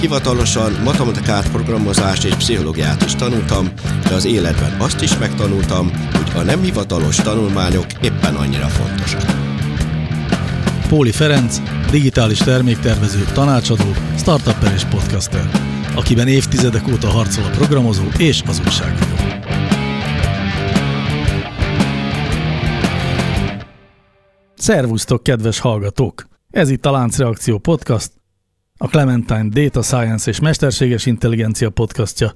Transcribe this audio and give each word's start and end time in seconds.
hivatalosan 0.00 0.72
matematikát, 0.84 1.50
programozást 1.50 2.24
és 2.24 2.34
pszichológiát 2.34 3.04
is 3.04 3.14
tanultam, 3.14 3.68
de 4.08 4.14
az 4.14 4.24
életben 4.24 4.80
azt 4.80 5.02
is 5.02 5.18
megtanultam, 5.18 5.90
hogy 6.12 6.40
a 6.40 6.42
nem 6.42 6.62
hivatalos 6.62 7.16
tanulmányok 7.16 7.86
éppen 8.02 8.34
annyira 8.34 8.66
fontosak. 8.66 9.22
Póli 10.88 11.12
Ferenc, 11.12 11.60
digitális 11.90 12.38
terméktervező, 12.38 13.24
tanácsadó, 13.32 13.94
startupper 14.16 14.72
és 14.72 14.84
podcaster, 14.84 15.50
akiben 15.94 16.28
évtizedek 16.28 16.88
óta 16.88 17.08
harcol 17.08 17.44
a 17.44 17.50
programozó 17.50 18.04
és 18.18 18.42
az 18.46 18.60
újságíró. 18.66 19.16
Szervusztok, 24.56 25.22
kedves 25.22 25.58
hallgatók! 25.58 26.28
Ez 26.50 26.70
itt 26.70 26.86
a 26.86 26.90
Láncreakció 26.90 27.58
Podcast, 27.58 28.10
a 28.78 28.86
Clementine 28.86 29.48
Data 29.48 29.82
Science 29.82 30.30
és 30.30 30.40
Mesterséges 30.40 31.06
Intelligencia 31.06 31.70
podcastja, 31.70 32.32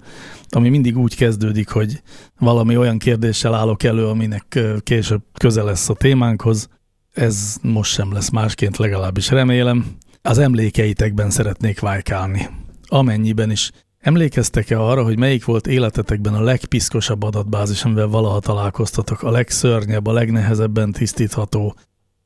ami 0.49 0.69
mindig 0.69 0.99
úgy 0.99 1.17
kezdődik, 1.17 1.69
hogy 1.69 2.03
valami 2.39 2.77
olyan 2.77 2.99
kérdéssel 2.99 3.55
állok 3.55 3.83
elő, 3.83 4.07
aminek 4.07 4.59
később 4.81 5.23
közel 5.39 5.65
lesz 5.65 5.89
a 5.89 5.95
témánkhoz. 5.95 6.69
Ez 7.12 7.57
most 7.62 7.93
sem 7.93 8.12
lesz 8.12 8.31
másként, 8.31 8.77
legalábbis 8.77 9.31
remélem. 9.31 9.97
Az 10.23 10.39
emlékeitekben 10.39 11.31
szeretnék 11.31 11.81
vájkálni. 11.81 12.49
Amennyiben 12.87 13.51
is. 13.51 13.71
Emlékeztek-e 13.99 14.81
arra, 14.81 15.05
hogy 15.05 15.19
melyik 15.19 15.45
volt 15.45 15.67
életetekben 15.67 16.34
a 16.34 16.43
legpiszkosabb 16.43 17.23
adatbázis, 17.23 17.84
amivel 17.84 18.06
valaha 18.06 18.41
találkoztatok, 18.41 19.23
a 19.23 19.31
legszörnyebb, 19.31 20.06
a 20.06 20.12
legnehezebben 20.12 20.93
tisztítható, 20.93 21.77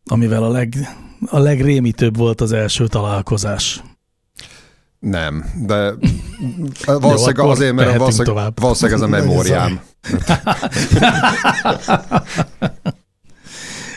amivel 0.05 0.43
a, 0.43 0.49
leg, 0.49 0.75
a 1.27 1.39
legrémítőbb 1.39 2.17
volt 2.17 2.41
az 2.41 2.53
első 2.53 2.87
találkozás? 2.87 3.83
Nem, 5.11 5.45
de 5.67 5.95
valószínűleg 6.87 7.37
Jó, 7.37 7.49
azért, 7.49 7.75
mert 7.75 7.97
valószínűleg, 7.97 8.53
valószínűleg 8.55 9.01
ez 9.01 9.05
a 9.05 9.09
memóriám. 9.09 9.81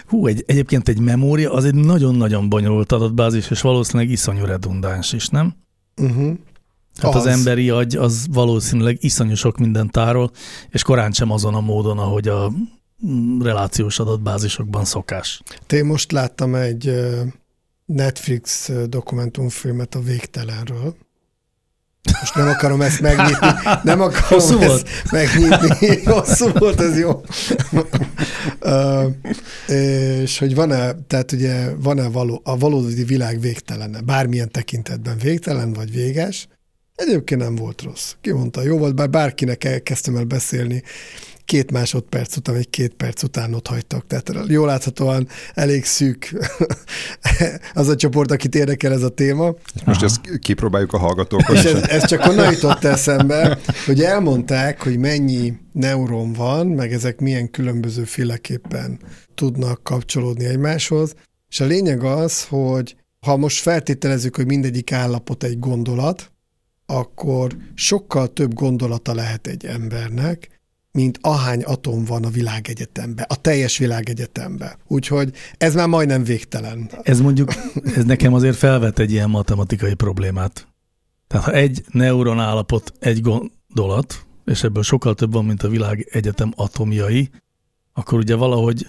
Hú, 0.06 0.28
egy, 0.28 0.44
egyébként 0.48 0.88
egy 0.88 1.00
memória 1.00 1.54
az 1.54 1.66
egy 1.66 1.76
nagyon-nagyon 1.76 2.50
bonyolult 2.50 2.92
adatbázis, 2.92 3.50
és 3.50 3.62
valószínűleg 3.62 4.10
iszonyú 4.10 4.46
redundáns 4.46 5.14
is, 5.14 5.28
nem? 5.28 5.56
Uh-huh. 6.02 6.34
Hát 7.02 7.16
az. 7.16 7.26
az 7.26 7.26
emberi 7.26 7.70
agy 7.70 7.96
az 7.96 8.26
valószínűleg 8.32 8.98
iszonyú 9.00 9.36
sok 9.36 9.58
mindent 9.58 9.92
tárol, 9.92 10.32
és 10.70 10.84
korán 10.84 11.12
sem 11.12 11.32
azon 11.32 11.56
a 11.56 11.62
módon, 11.62 11.98
ahogy 11.98 12.28
a 12.28 12.52
mm, 13.08 13.42
relációs 13.42 14.00
adatbázisokban 14.00 14.86
szokás. 14.86 15.42
Én 15.70 15.86
most 15.86 16.12
láttam 16.12 16.56
egy 16.56 16.92
Netflix 17.94 18.72
dokumentumfilmet 18.88 19.96
a 19.96 20.00
végtelenről. 20.00 20.96
Most 22.20 22.36
nem 22.36 22.48
akarom 22.48 22.82
ezt 22.82 23.00
megnyitni, 23.02 23.48
nem 23.84 24.02
akarom 24.02 24.28
Hosszú 24.28 24.60
ezt 24.60 24.68
volt. 24.68 25.12
megnyitni. 25.12 26.04
Hosszú 26.14 26.50
volt, 26.54 26.80
ez 26.80 26.98
jó. 26.98 27.22
uh, 28.62 29.06
és 29.68 30.38
hogy 30.38 30.56
van-e, 30.56 30.96
tehát 31.08 31.32
ugye 31.32 31.76
van-e 31.76 32.08
való, 32.08 32.42
a 32.44 32.58
valódi 32.58 33.04
világ 33.04 33.40
végtelene, 33.40 34.02
bármilyen 34.02 34.52
tekintetben 34.52 35.18
végtelen 35.18 35.74
vagy 35.74 35.92
véges, 35.92 36.48
Egyébként 36.96 37.42
nem 37.42 37.56
volt 37.56 37.82
rossz. 37.82 38.14
Ki 38.22 38.32
mondta, 38.32 38.62
jó 38.62 38.78
volt, 38.78 38.96
bár 38.96 39.10
bárkinek 39.10 39.64
elkezdtem 39.64 40.16
el 40.16 40.24
beszélni 40.24 40.84
két 41.50 41.72
másodperc 41.72 42.36
után, 42.36 42.56
vagy 42.56 42.70
két 42.70 42.94
perc 42.94 43.24
után 43.24 43.54
ott 43.54 43.68
hagytak. 43.68 44.08
Tehát 44.08 44.32
jól 44.48 44.66
láthatóan 44.66 45.28
elég 45.54 45.86
szűk 45.86 46.34
az 47.74 47.88
a 47.88 47.96
csoport, 47.96 48.32
akit 48.32 48.56
érdekel 48.56 48.92
ez 48.92 49.02
a 49.02 49.10
téma. 49.10 49.54
Most 49.86 50.04
ezt 50.04 50.40
kipróbáljuk 50.40 50.94
a 50.94 50.98
hallgatókon. 50.98 51.56
És 51.56 51.64
ez, 51.64 51.82
ez 51.82 52.06
csak 52.06 52.26
onnan 52.26 52.52
jutott 52.52 52.84
eszembe, 52.84 53.60
hogy 53.86 54.02
elmondták, 54.02 54.84
hogy 54.84 54.98
mennyi 54.98 55.54
neuron 55.74 56.34
van, 56.34 56.68
meg 56.68 56.94
ezek 56.94 57.20
milyen 57.20 57.52
különböző 57.52 58.04
féleképpen 58.04 59.00
tudnak 59.36 59.84
kapcsolódni 59.84 60.46
egymáshoz. 60.46 61.14
És 61.50 61.60
a 61.60 61.66
lényeg 61.66 62.04
az, 62.04 62.46
hogy 62.46 62.96
ha 63.20 63.38
most 63.38 63.62
feltételezzük, 63.62 64.36
hogy 64.36 64.46
mindegyik 64.46 64.92
állapot 64.92 65.44
egy 65.44 65.60
gondolat, 65.60 66.32
akkor 66.86 67.58
sokkal 67.74 68.34
több 68.34 68.54
gondolata 68.54 69.14
lehet 69.14 69.48
egy 69.48 69.66
embernek, 69.66 70.59
mint 70.92 71.20
ahány 71.22 71.62
atom 71.62 72.04
van 72.04 72.24
a 72.24 72.30
világegyetemben, 72.30 73.26
a 73.30 73.42
teljes 73.42 73.78
világegyetemben. 73.78 74.72
Úgyhogy 74.88 75.34
ez 75.58 75.76
már 75.76 75.88
majdnem 75.88 76.24
végtelen. 76.24 76.90
Ez 77.04 77.20
mondjuk, 77.20 77.54
ez 77.96 78.06
nekem 78.06 78.34
azért 78.34 78.56
felvet 78.56 79.00
egy 79.00 79.12
ilyen 79.12 79.30
matematikai 79.30 79.94
problémát. 79.94 80.68
Tehát 81.28 81.46
ha 81.46 81.52
egy 81.52 81.84
neuron 81.92 82.40
állapot 82.40 82.94
egy 83.00 83.22
gondolat, 83.22 84.26
és 84.46 84.64
ebből 84.64 84.84
sokkal 84.84 85.16
több 85.16 85.34
van, 85.34 85.46
mint 85.46 85.64
a 85.64 85.70
világegyetem 85.70 86.54
atomjai, 86.56 87.30
akkor 87.94 88.20
ugye 88.20 88.36
valahogy 88.36 88.88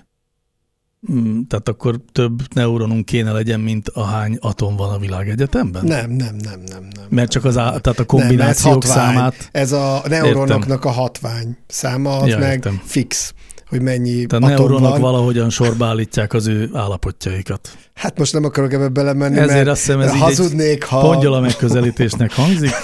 tehát 1.48 1.68
akkor 1.68 2.00
több 2.12 2.54
neuronunk 2.54 3.04
kéne 3.04 3.32
legyen, 3.32 3.60
mint 3.60 3.88
ahány 3.88 4.36
atom 4.40 4.76
van 4.76 4.90
a 4.90 4.98
világegyetemben? 4.98 5.84
Nem, 5.84 6.10
nem, 6.10 6.36
nem, 6.36 6.60
nem. 6.66 6.82
nem 6.94 7.06
Mert 7.08 7.30
csak 7.30 7.44
az 7.44 7.56
á, 7.56 7.78
tehát 7.78 7.98
a 7.98 8.04
kombinációk 8.04 8.82
nem, 8.82 8.90
ez 8.90 8.96
számát... 8.96 9.48
Ez 9.52 9.72
a 9.72 10.02
neuronoknak 10.08 10.78
értem. 10.78 10.90
a 10.90 10.90
hatvány 10.90 11.56
száma, 11.66 12.16
az 12.16 12.28
ja, 12.28 12.38
meg 12.38 12.52
értem. 12.52 12.80
fix 12.84 13.34
hogy 13.70 13.82
mennyi 13.82 14.26
Tehát 14.26 14.44
a 14.44 14.48
neuronok 14.48 14.90
van. 14.90 15.00
valahogyan 15.00 15.50
sorba 15.50 15.86
állítják 15.86 16.32
az 16.32 16.46
ő 16.46 16.70
állapotjaikat. 16.72 17.76
Hát 17.94 18.18
most 18.18 18.32
nem 18.32 18.44
akarok 18.44 18.72
ebbe 18.72 18.88
belemenni, 18.88 19.38
Ezért 19.38 19.54
mert 19.54 19.68
azt 19.68 19.80
hiszem, 19.80 20.00
ez 20.00 20.18
hazudnék, 20.18 20.84
ha... 20.84 21.00
Pongyola 21.00 21.40
megközelítésnek 21.40 22.32
hangzik. 22.32 22.70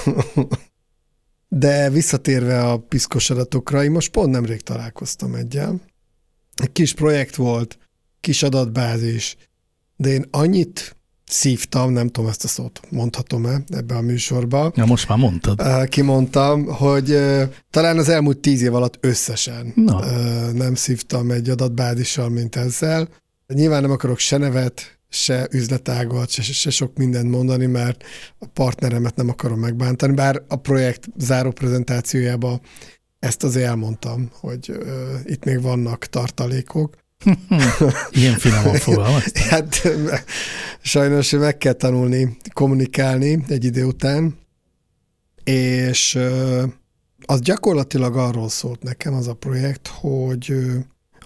De 1.49 1.91
visszatérve 1.91 2.60
a 2.62 2.76
piszkos 2.76 3.31
adatokra, 3.31 3.84
én 3.84 3.91
most 3.91 4.10
pont 4.10 4.31
nemrég 4.31 4.60
találkoztam 4.60 5.34
egyel. 5.34 5.81
Egy 6.55 6.72
kis 6.72 6.94
projekt 6.94 7.37
volt, 7.37 7.78
kis 8.21 8.43
adatbázis, 8.43 9.37
de 9.97 10.09
én 10.09 10.25
annyit 10.31 10.97
szívtam, 11.27 11.93
nem 11.93 12.09
tudom 12.09 12.31
ezt 12.31 12.44
a 12.44 12.49
szót 12.49 12.81
mondhatom-e 12.91 13.62
ebbe 13.69 13.94
a 13.94 14.00
műsorba. 14.00 14.72
Ja, 14.75 14.84
most 14.84 15.09
már 15.09 15.19
mondtad. 15.19 15.88
Kimondtam, 15.88 16.65
hogy 16.66 17.19
talán 17.71 17.99
az 17.99 18.09
elmúlt 18.09 18.38
tíz 18.38 18.62
év 18.62 18.75
alatt 18.75 18.99
összesen 19.00 19.72
Na. 19.75 20.12
nem 20.53 20.75
szívtam 20.75 21.31
egy 21.31 21.49
adatbázissal, 21.49 22.28
mint 22.28 22.56
ezzel. 22.56 23.09
Nyilván 23.47 23.82
nem 23.82 23.91
akarok 23.91 24.19
se 24.19 24.37
nevet, 24.37 24.99
se 25.09 25.49
üzletágat, 25.50 26.31
se, 26.31 26.43
se 26.43 26.71
sok 26.71 26.97
mindent 26.97 27.31
mondani, 27.31 27.66
mert 27.66 28.05
a 28.38 28.47
partneremet 28.47 29.16
nem 29.16 29.28
akarom 29.28 29.59
megbántani, 29.59 30.15
bár 30.15 30.43
a 30.49 30.56
projekt 30.56 31.09
záró 31.16 31.50
prezentációjában 31.50 32.60
ezt 33.19 33.44
azért 33.44 33.66
elmondtam, 33.66 34.31
hogy 34.41 34.72
itt 35.25 35.44
még 35.44 35.62
vannak 35.62 36.05
tartalékok. 36.05 36.97
Ilyen 38.10 38.34
finoman 38.38 38.75
fogalmaztam. 38.75 39.49
hát 39.50 39.82
sajnos 40.81 41.31
meg 41.31 41.59
kell 41.59 41.72
tanulni 41.72 42.37
kommunikálni 42.53 43.44
egy 43.49 43.65
idő 43.65 43.85
után, 43.85 44.38
és 45.44 46.19
az 47.26 47.40
gyakorlatilag 47.40 48.17
arról 48.17 48.49
szólt 48.49 48.82
nekem 48.82 49.14
az 49.14 49.29
a 49.29 49.35
projekt, 49.35 49.88
hogy 49.88 50.55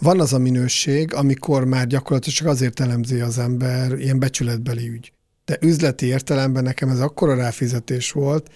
van 0.01 0.21
az 0.21 0.33
a 0.33 0.39
minőség, 0.39 1.15
amikor 1.15 1.65
már 1.65 1.87
gyakorlatilag 1.87 2.37
csak 2.37 2.47
azért 2.47 2.81
elemzi 2.81 3.21
az 3.21 3.39
ember 3.39 3.99
ilyen 3.99 4.19
becsületbeli 4.19 4.89
ügy. 4.89 5.13
De 5.45 5.59
üzleti 5.61 6.07
értelemben 6.07 6.63
nekem 6.63 6.89
ez 6.89 7.01
akkora 7.01 7.35
ráfizetés 7.35 8.13
volt, 8.13 8.51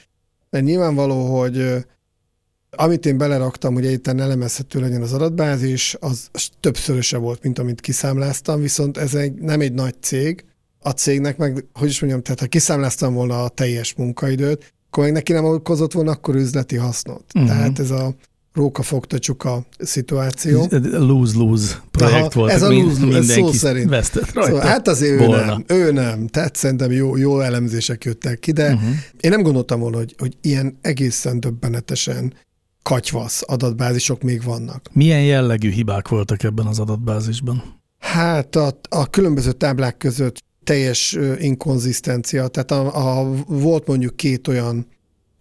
mert 0.51 0.65
nyilvánvaló, 0.65 1.41
hogy 1.41 1.85
amit 2.77 3.07
én 3.07 3.19
beleraktam, 3.19 3.75
hogy 3.75 3.87
egyáltalán 3.87 4.21
elemezhető 4.21 4.81
legyen 4.81 5.03
az 5.03 5.13
adatbázis, 5.13 5.97
az 6.01 6.29
többszöröse 6.61 7.17
volt, 7.17 7.43
mint 7.43 7.59
amit 7.59 7.81
kiszámláztam, 7.81 8.61
viszont 8.61 8.97
ez 8.97 9.15
egy, 9.15 9.35
nem 9.35 9.61
egy 9.61 9.73
nagy 9.73 9.95
cég, 10.01 10.45
a 10.81 10.91
cégnek 10.91 11.37
meg, 11.37 11.65
hogy 11.73 11.89
is 11.89 12.01
mondjam, 12.01 12.23
tehát 12.23 12.41
ha 12.41 12.47
kiszámláztam 12.47 13.15
volna 13.15 13.45
a 13.45 13.49
teljes 13.49 13.95
munkaidőt, 13.95 14.73
akkor 14.87 15.05
meg 15.05 15.13
neki 15.13 15.33
nem 15.33 15.45
okozott 15.45 15.93
volna 15.93 16.11
akkor 16.11 16.35
üzleti 16.35 16.77
hasznot. 16.77 17.25
Uh-huh. 17.35 17.51
Tehát 17.51 17.79
ez 17.79 17.91
a 17.91 18.15
róka 18.55 18.83
fogta 18.83 19.19
csuka 19.19 19.67
szituáció. 19.79 20.67
Lose-lose 20.93 21.83
projekt 21.91 22.21
Aha, 22.21 22.31
volt. 22.35 22.53
Ez 22.53 22.63
a 22.63 22.71
lose-lose, 22.71 23.19
ez 23.19 23.31
szó 23.31 23.53
szerint. 23.53 23.89
Vesztett 23.89 24.33
rajta. 24.33 24.51
Szóval, 24.51 24.67
hát 24.67 24.89
azért 24.89 25.21
ő 25.21 25.27
nem, 25.27 25.65
ő 25.67 25.93
nem. 25.93 26.27
Tehát 26.27 26.57
szerintem 26.57 26.91
jó, 26.91 27.17
jó 27.17 27.41
elemzések 27.41 28.05
jöttek 28.05 28.39
ki, 28.39 28.53
de 28.53 28.73
uh-huh. 28.73 28.89
én 29.21 29.31
nem 29.31 29.43
gondoltam 29.43 29.81
volna, 29.81 29.97
hogy, 29.97 30.15
hogy 30.19 30.37
ilyen 30.41 30.79
egészen 30.81 31.41
döbbenetesen 31.41 32.33
katyvasz 32.85 33.43
adatbázisok 33.47 34.23
még 34.23 34.43
vannak. 34.43 34.89
Milyen 34.93 35.23
jellegű 35.23 35.71
hibák 35.71 36.09
voltak 36.09 36.43
ebben 36.43 36.67
az 36.67 36.79
adatbázisban? 36.79 37.81
Hát 37.99 38.57
a, 38.57 38.81
a 38.89 39.11
különböző 39.11 39.53
táblák 39.53 39.97
között 39.97 40.43
teljes 40.65 41.19
inkonzisztencia, 41.39 42.49
tehát 42.49 42.71
a, 42.71 43.21
a, 43.21 43.35
volt 43.47 43.87
mondjuk 43.87 44.17
két 44.17 44.49
olyan 44.49 44.87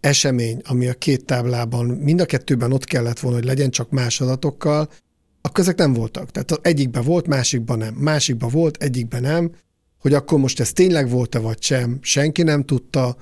esemény, 0.00 0.60
ami 0.64 0.88
a 0.88 0.94
két 0.94 1.24
táblában, 1.24 1.86
mind 1.86 2.20
a 2.20 2.26
kettőben 2.26 2.72
ott 2.72 2.84
kellett 2.84 3.18
volna, 3.18 3.36
hogy 3.36 3.46
legyen 3.46 3.70
csak 3.70 3.90
más 3.90 4.20
adatokkal, 4.20 4.88
akkor 5.40 5.60
ezek 5.60 5.78
nem 5.78 5.92
voltak. 5.92 6.30
Tehát 6.30 6.50
az 6.50 6.58
egyikben 6.62 7.04
volt, 7.04 7.26
másikban 7.26 7.78
nem. 7.78 7.94
Másikban 7.94 8.50
volt, 8.50 8.82
egyikben 8.82 9.22
nem. 9.22 9.52
Hogy 9.98 10.14
akkor 10.14 10.38
most 10.38 10.60
ez 10.60 10.72
tényleg 10.72 11.10
volt-e 11.10 11.38
vagy 11.38 11.62
sem, 11.62 11.98
senki 12.00 12.42
nem 12.42 12.64
tudta. 12.64 13.16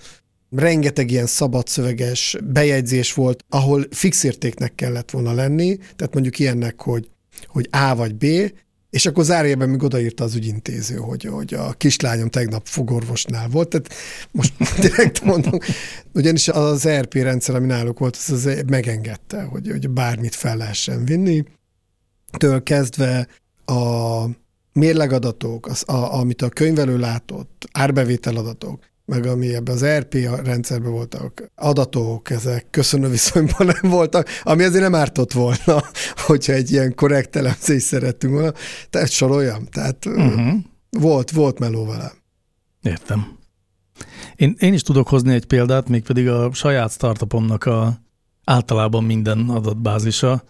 Rengeteg 0.56 1.10
ilyen 1.10 1.26
szabadszöveges 1.26 2.36
bejegyzés 2.44 3.14
volt, 3.14 3.44
ahol 3.48 3.86
fix 3.90 4.22
értéknek 4.24 4.74
kellett 4.74 5.10
volna 5.10 5.32
lenni, 5.32 5.76
tehát 5.76 6.12
mondjuk 6.12 6.38
ilyennek, 6.38 6.80
hogy, 6.80 7.08
hogy 7.46 7.68
A 7.70 7.94
vagy 7.96 8.14
B, 8.14 8.24
és 8.90 9.06
akkor 9.06 9.24
zárjában 9.24 9.68
még 9.68 9.82
odaírta 9.82 10.24
az 10.24 10.34
ügyintéző, 10.34 10.96
hogy, 10.96 11.24
hogy 11.24 11.54
a 11.54 11.72
kislányom 11.72 12.28
tegnap 12.28 12.66
fogorvosnál 12.66 13.48
volt, 13.48 13.68
tehát 13.68 13.94
most 14.30 14.52
direkt 14.80 15.24
mondom, 15.24 15.58
ugyanis 16.14 16.48
az 16.48 16.86
ERP 16.86 17.14
rendszer, 17.14 17.54
ami 17.54 17.66
náluk 17.66 17.98
volt, 17.98 18.16
az, 18.16 18.30
az 18.30 18.62
megengedte, 18.66 19.42
hogy, 19.42 19.68
hogy 19.70 19.90
bármit 19.90 20.34
fel 20.34 20.56
lehessen 20.56 21.04
vinni, 21.04 21.44
től 22.38 22.62
kezdve 22.62 23.28
a 23.64 24.24
mérlegadatok, 24.72 25.66
az, 25.66 25.88
a, 25.88 26.18
amit 26.18 26.42
a 26.42 26.48
könyvelő 26.48 26.98
látott, 26.98 27.68
árbevételadatok, 27.72 28.84
meg 29.04 29.26
ami 29.26 29.54
ebben 29.54 29.74
az 29.74 29.84
RP 29.84 30.14
rendszerben 30.44 30.90
voltak 30.90 31.50
adatok, 31.54 32.30
ezek 32.30 32.66
köszönő 32.70 33.08
viszonyban 33.08 33.66
nem 33.80 33.90
voltak, 33.90 34.28
ami 34.42 34.62
azért 34.62 34.82
nem 34.82 34.94
ártott 34.94 35.32
volna, 35.32 35.82
hogyha 36.26 36.52
egy 36.52 36.70
ilyen 36.70 36.94
korrekt 36.94 37.36
elemzést 37.36 37.86
szerettünk 37.86 38.32
volna. 38.32 38.52
Tehát 38.90 39.10
soroljam, 39.10 39.66
tehát 39.66 40.06
uh-huh. 40.06 40.54
volt, 40.90 41.30
volt 41.30 41.58
meló 41.58 41.86
vele. 41.86 42.12
Értem. 42.82 43.38
Én, 44.36 44.56
én 44.58 44.72
is 44.72 44.82
tudok 44.82 45.08
hozni 45.08 45.34
egy 45.34 45.46
példát, 45.46 45.88
mégpedig 45.88 46.28
a 46.28 46.52
saját 46.52 46.92
startupomnak 46.92 47.64
a 47.64 48.00
általában 48.44 49.04
minden 49.04 49.48
adatbázisa, 49.48 50.42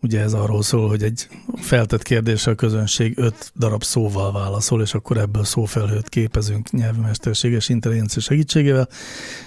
Ugye 0.00 0.20
ez 0.20 0.32
arról 0.32 0.62
szól, 0.62 0.88
hogy 0.88 1.02
egy 1.02 1.28
feltett 1.56 2.02
kérdésre 2.02 2.52
a 2.52 2.54
közönség 2.54 3.18
öt 3.18 3.52
darab 3.56 3.82
szóval 3.82 4.32
válaszol, 4.32 4.82
és 4.82 4.94
akkor 4.94 5.16
ebből 5.16 5.44
szófelhőt 5.44 6.08
képezünk 6.08 6.70
nyelvmesterséges 6.70 7.68
intelligencia 7.68 8.22
segítségével, 8.22 8.88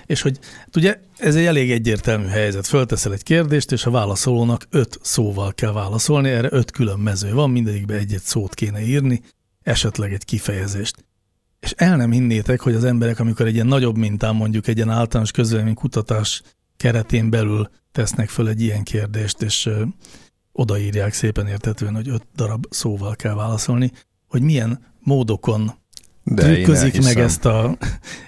és 0.05 0.21
hogy 0.21 0.39
hát 0.57 0.75
ugye 0.75 0.99
ez 1.17 1.35
egy 1.35 1.45
elég 1.45 1.71
egyértelmű 1.71 2.25
helyzet. 2.25 2.67
Fölteszel 2.67 3.13
egy 3.13 3.23
kérdést, 3.23 3.71
és 3.71 3.85
a 3.85 3.91
válaszolónak 3.91 4.67
öt 4.69 4.99
szóval 5.01 5.53
kell 5.53 5.71
válaszolni, 5.71 6.29
erre 6.29 6.47
öt 6.51 6.71
külön 6.71 6.99
mező 6.99 7.33
van, 7.33 7.49
mindegyikbe 7.49 7.93
egy-egy 7.93 8.21
szót 8.21 8.53
kéne 8.53 8.81
írni, 8.81 9.21
esetleg 9.63 10.13
egy 10.13 10.25
kifejezést. 10.25 11.05
És 11.59 11.73
el 11.77 11.97
nem 11.97 12.11
hinnétek, 12.11 12.61
hogy 12.61 12.75
az 12.75 12.83
emberek, 12.83 13.19
amikor 13.19 13.45
egy 13.45 13.53
ilyen 13.53 13.67
nagyobb 13.67 13.97
mintán 13.97 14.35
mondjuk 14.35 14.67
egy 14.67 14.75
ilyen 14.75 14.89
általános 14.89 15.31
közvélemény 15.31 15.73
kutatás 15.73 16.41
keretén 16.77 17.29
belül 17.29 17.69
tesznek 17.91 18.29
föl 18.29 18.47
egy 18.47 18.61
ilyen 18.61 18.83
kérdést, 18.83 19.41
és 19.41 19.69
odaírják 20.51 21.13
szépen 21.13 21.47
értetően, 21.47 21.95
hogy 21.95 22.09
öt 22.09 22.23
darab 22.35 22.65
szóval 22.69 23.15
kell 23.15 23.33
válaszolni, 23.33 23.91
hogy 24.27 24.41
milyen 24.41 24.79
módokon 24.99 25.71
De 26.23 26.43
trükközik 26.43 27.03
meg 27.03 27.19
ezt, 27.19 27.45
a, 27.45 27.77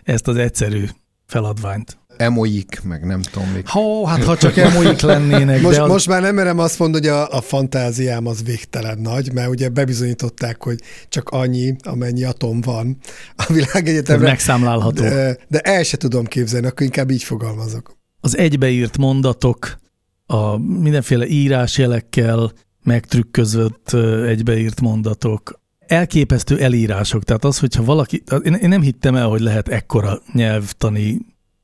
ezt 0.04 0.28
az 0.28 0.36
egyszerű 0.36 0.86
feladványt. 1.25 1.98
Emoik, 2.18 2.81
meg 2.84 3.06
nem 3.06 3.22
tudom 3.22 3.50
még. 3.50 3.68
Ha, 3.68 4.08
hát 4.08 4.24
ha 4.24 4.38
csak 4.38 4.58
emoik 4.58 5.02
lennének. 5.02 5.62
Most, 5.62 5.75
de 5.75 5.81
az... 5.81 5.90
most 5.90 6.08
már 6.08 6.22
nem 6.22 6.36
merem 6.36 6.60
azt 6.60 6.80
mondani, 6.80 7.08
hogy 7.08 7.18
a, 7.18 7.38
a 7.38 7.42
fantáziám 7.42 8.28
az 8.28 8.44
végtelen 8.44 9.00
nagy, 9.00 9.34
mert 9.34 9.50
ugye 9.50 9.70
bebizonyították, 9.70 10.64
hogy 10.64 10.80
csak 11.10 11.30
annyi, 11.30 11.75
amennyi 11.84 12.24
atom 12.24 12.62
van 12.62 12.98
a 13.36 13.54
világegyetemre. 13.54 14.28
Megszámlálható. 14.28 15.02
De, 15.02 15.38
de 15.48 15.60
el 15.60 15.84
se 15.84 15.98
tudom 15.98 16.25
képzelni, 16.25 16.68
akkor 16.68 16.81
inkább 16.81 17.12
így 17.12 17.24
fogalmazok. 17.24 17.98
Az 18.20 18.38
egybeírt 18.38 18.98
mondatok, 18.98 19.78
a 20.25 20.58
mindenféle 20.58 21.28
írásjelekkel 21.28 22.52
megtrükközött 22.84 23.94
egybeírt 24.25 24.81
mondatok, 24.81 25.62
elképesztő 25.80 26.60
elírások. 26.60 27.24
Tehát 27.24 27.46
az, 27.46 27.60
hogyha 27.60 27.84
valaki, 27.84 28.24
én, 28.44 28.54
én 28.54 28.70
nem 28.70 28.81
hittem 28.81 29.16
el, 29.16 29.28
hogy 29.28 29.42
lehet 29.42 29.68
ekkora 29.68 30.22
nyelvtani 30.34 31.18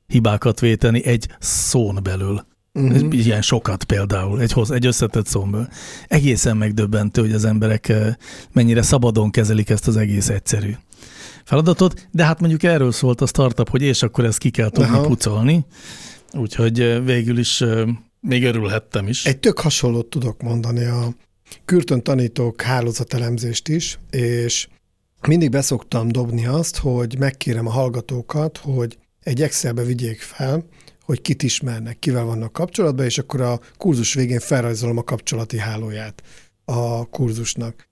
hibákat 0.07 0.59
véteni 0.59 1.05
egy 1.05 1.27
szón 1.39 1.99
belül. 2.03 2.47
Uh-huh. 2.73 3.25
Ilyen 3.25 3.41
sokat 3.41 3.83
például, 3.83 4.41
egy, 4.41 4.51
hoz, 4.51 4.71
egy 4.71 4.85
összetett 4.85 5.25
szónből. 5.25 5.67
Egészen 6.07 6.57
megdöbbentő, 6.57 7.21
hogy 7.21 7.31
az 7.31 7.45
emberek 7.45 7.93
mennyire 8.51 8.81
szabadon 8.81 9.31
kezelik 9.31 9.69
ezt 9.69 9.87
az 9.87 9.97
egész 9.97 10.29
egyszerű 10.29 10.73
feladatot, 11.49 12.07
de 12.11 12.25
hát 12.25 12.39
mondjuk 12.39 12.63
erről 12.63 12.91
szólt 12.91 13.21
a 13.21 13.25
startup, 13.25 13.69
hogy 13.69 13.81
és 13.81 14.03
akkor 14.03 14.25
ezt 14.25 14.37
ki 14.37 14.49
kell 14.49 14.69
tudni 14.69 14.95
Aha. 14.95 15.07
pucolni, 15.07 15.65
úgyhogy 16.33 17.05
végül 17.05 17.37
is 17.37 17.63
még 18.19 18.43
örülhettem 18.43 19.07
is. 19.07 19.25
Egy 19.25 19.39
tök 19.39 19.59
hasonlót 19.59 20.09
tudok 20.09 20.41
mondani 20.41 20.83
a 20.83 21.13
Kürtön 21.65 22.03
tanítók 22.03 22.61
hálózatelemzést 22.61 23.67
is, 23.67 23.99
és 24.11 24.67
mindig 25.27 25.49
beszoktam 25.49 26.07
dobni 26.07 26.45
azt, 26.45 26.77
hogy 26.77 27.17
megkérem 27.17 27.67
a 27.67 27.71
hallgatókat, 27.71 28.57
hogy 28.57 28.97
egy 29.23 29.41
Excelbe 29.41 29.83
vigyék 29.83 30.21
fel, 30.21 30.65
hogy 31.01 31.21
kit 31.21 31.43
ismernek, 31.43 31.99
kivel 31.99 32.23
vannak 32.23 32.53
kapcsolatban, 32.53 33.05
és 33.05 33.17
akkor 33.17 33.41
a 33.41 33.59
kurzus 33.77 34.13
végén 34.13 34.39
felrajzolom 34.39 34.97
a 34.97 35.03
kapcsolati 35.03 35.57
hálóját 35.57 36.23
a 36.65 37.05
kurzusnak. 37.05 37.87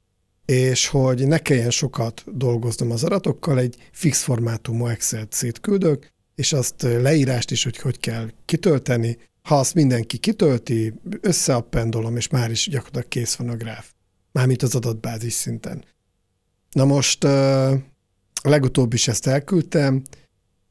És 0.45 0.87
hogy 0.87 1.27
ne 1.27 1.37
kelljen 1.37 1.69
sokat 1.69 2.23
dolgoznom 2.33 2.91
az 2.91 3.03
adatokkal, 3.03 3.59
egy 3.59 3.75
fix 3.91 4.21
formátumú 4.21 4.87
Excel-t 4.87 5.33
szétküldök, 5.33 6.07
és 6.35 6.53
azt 6.53 6.81
leírást 6.81 7.51
is, 7.51 7.63
hogy 7.63 7.77
hogy 7.77 7.99
kell 7.99 8.29
kitölteni, 8.45 9.17
ha 9.47 9.59
azt 9.59 9.73
mindenki 9.73 10.17
kitölti, 10.17 10.93
összeappendolom, 11.21 12.17
és 12.17 12.27
már 12.27 12.51
is 12.51 12.67
gyakorlatilag 12.69 13.07
kész 13.07 13.35
van 13.35 13.49
a 13.49 13.55
gráf. 13.55 13.91
Mármint 14.31 14.63
az 14.63 14.75
adatbázis 14.75 15.33
szinten. 15.33 15.83
Na 16.71 16.85
most 16.85 17.27
legutóbb 18.43 18.93
is 18.93 19.07
ezt 19.07 19.27
elküldtem, 19.27 20.01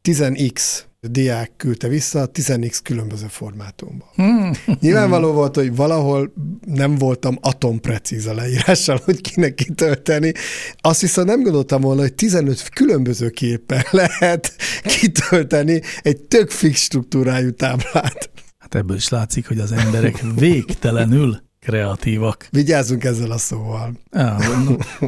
10x 0.02 0.81
diák 1.00 1.52
küldte 1.56 1.88
vissza 1.88 2.31
10x 2.32 2.78
különböző 2.83 3.26
formátumban. 3.26 4.09
Hmm. 4.14 4.50
Nyilvánvaló 4.80 5.33
volt, 5.33 5.54
hogy 5.54 5.76
valahol 5.76 6.33
nem 6.66 6.95
voltam 6.95 7.38
atomprecíz 7.40 8.26
a 8.26 8.35
leírással, 8.35 9.00
hogy 9.04 9.21
kinek 9.21 9.54
kitölteni. 9.54 10.33
Azt 10.76 11.00
viszont 11.00 11.28
nem 11.28 11.42
gondoltam 11.42 11.80
volna, 11.80 12.00
hogy 12.00 12.14
15 12.14 12.68
különböző 12.68 13.30
képpen 13.30 13.85
lehet 14.00 14.54
kitölteni 14.83 15.80
egy 16.02 16.21
tök 16.21 16.50
fix 16.50 16.80
struktúrájú 16.80 17.50
táblát. 17.50 18.30
Hát 18.66 18.75
ebből 18.75 18.96
is 18.96 19.08
látszik, 19.08 19.49
hogy 19.49 19.58
az 19.58 19.73
emberek 19.73 20.25
végtelenül 20.37 21.40
kreatívak. 21.61 22.49
Vigyázzunk 22.50 23.04
ezzel 23.04 23.30
a 23.30 23.38
szóval. 23.38 23.92
Ja, 24.12 24.37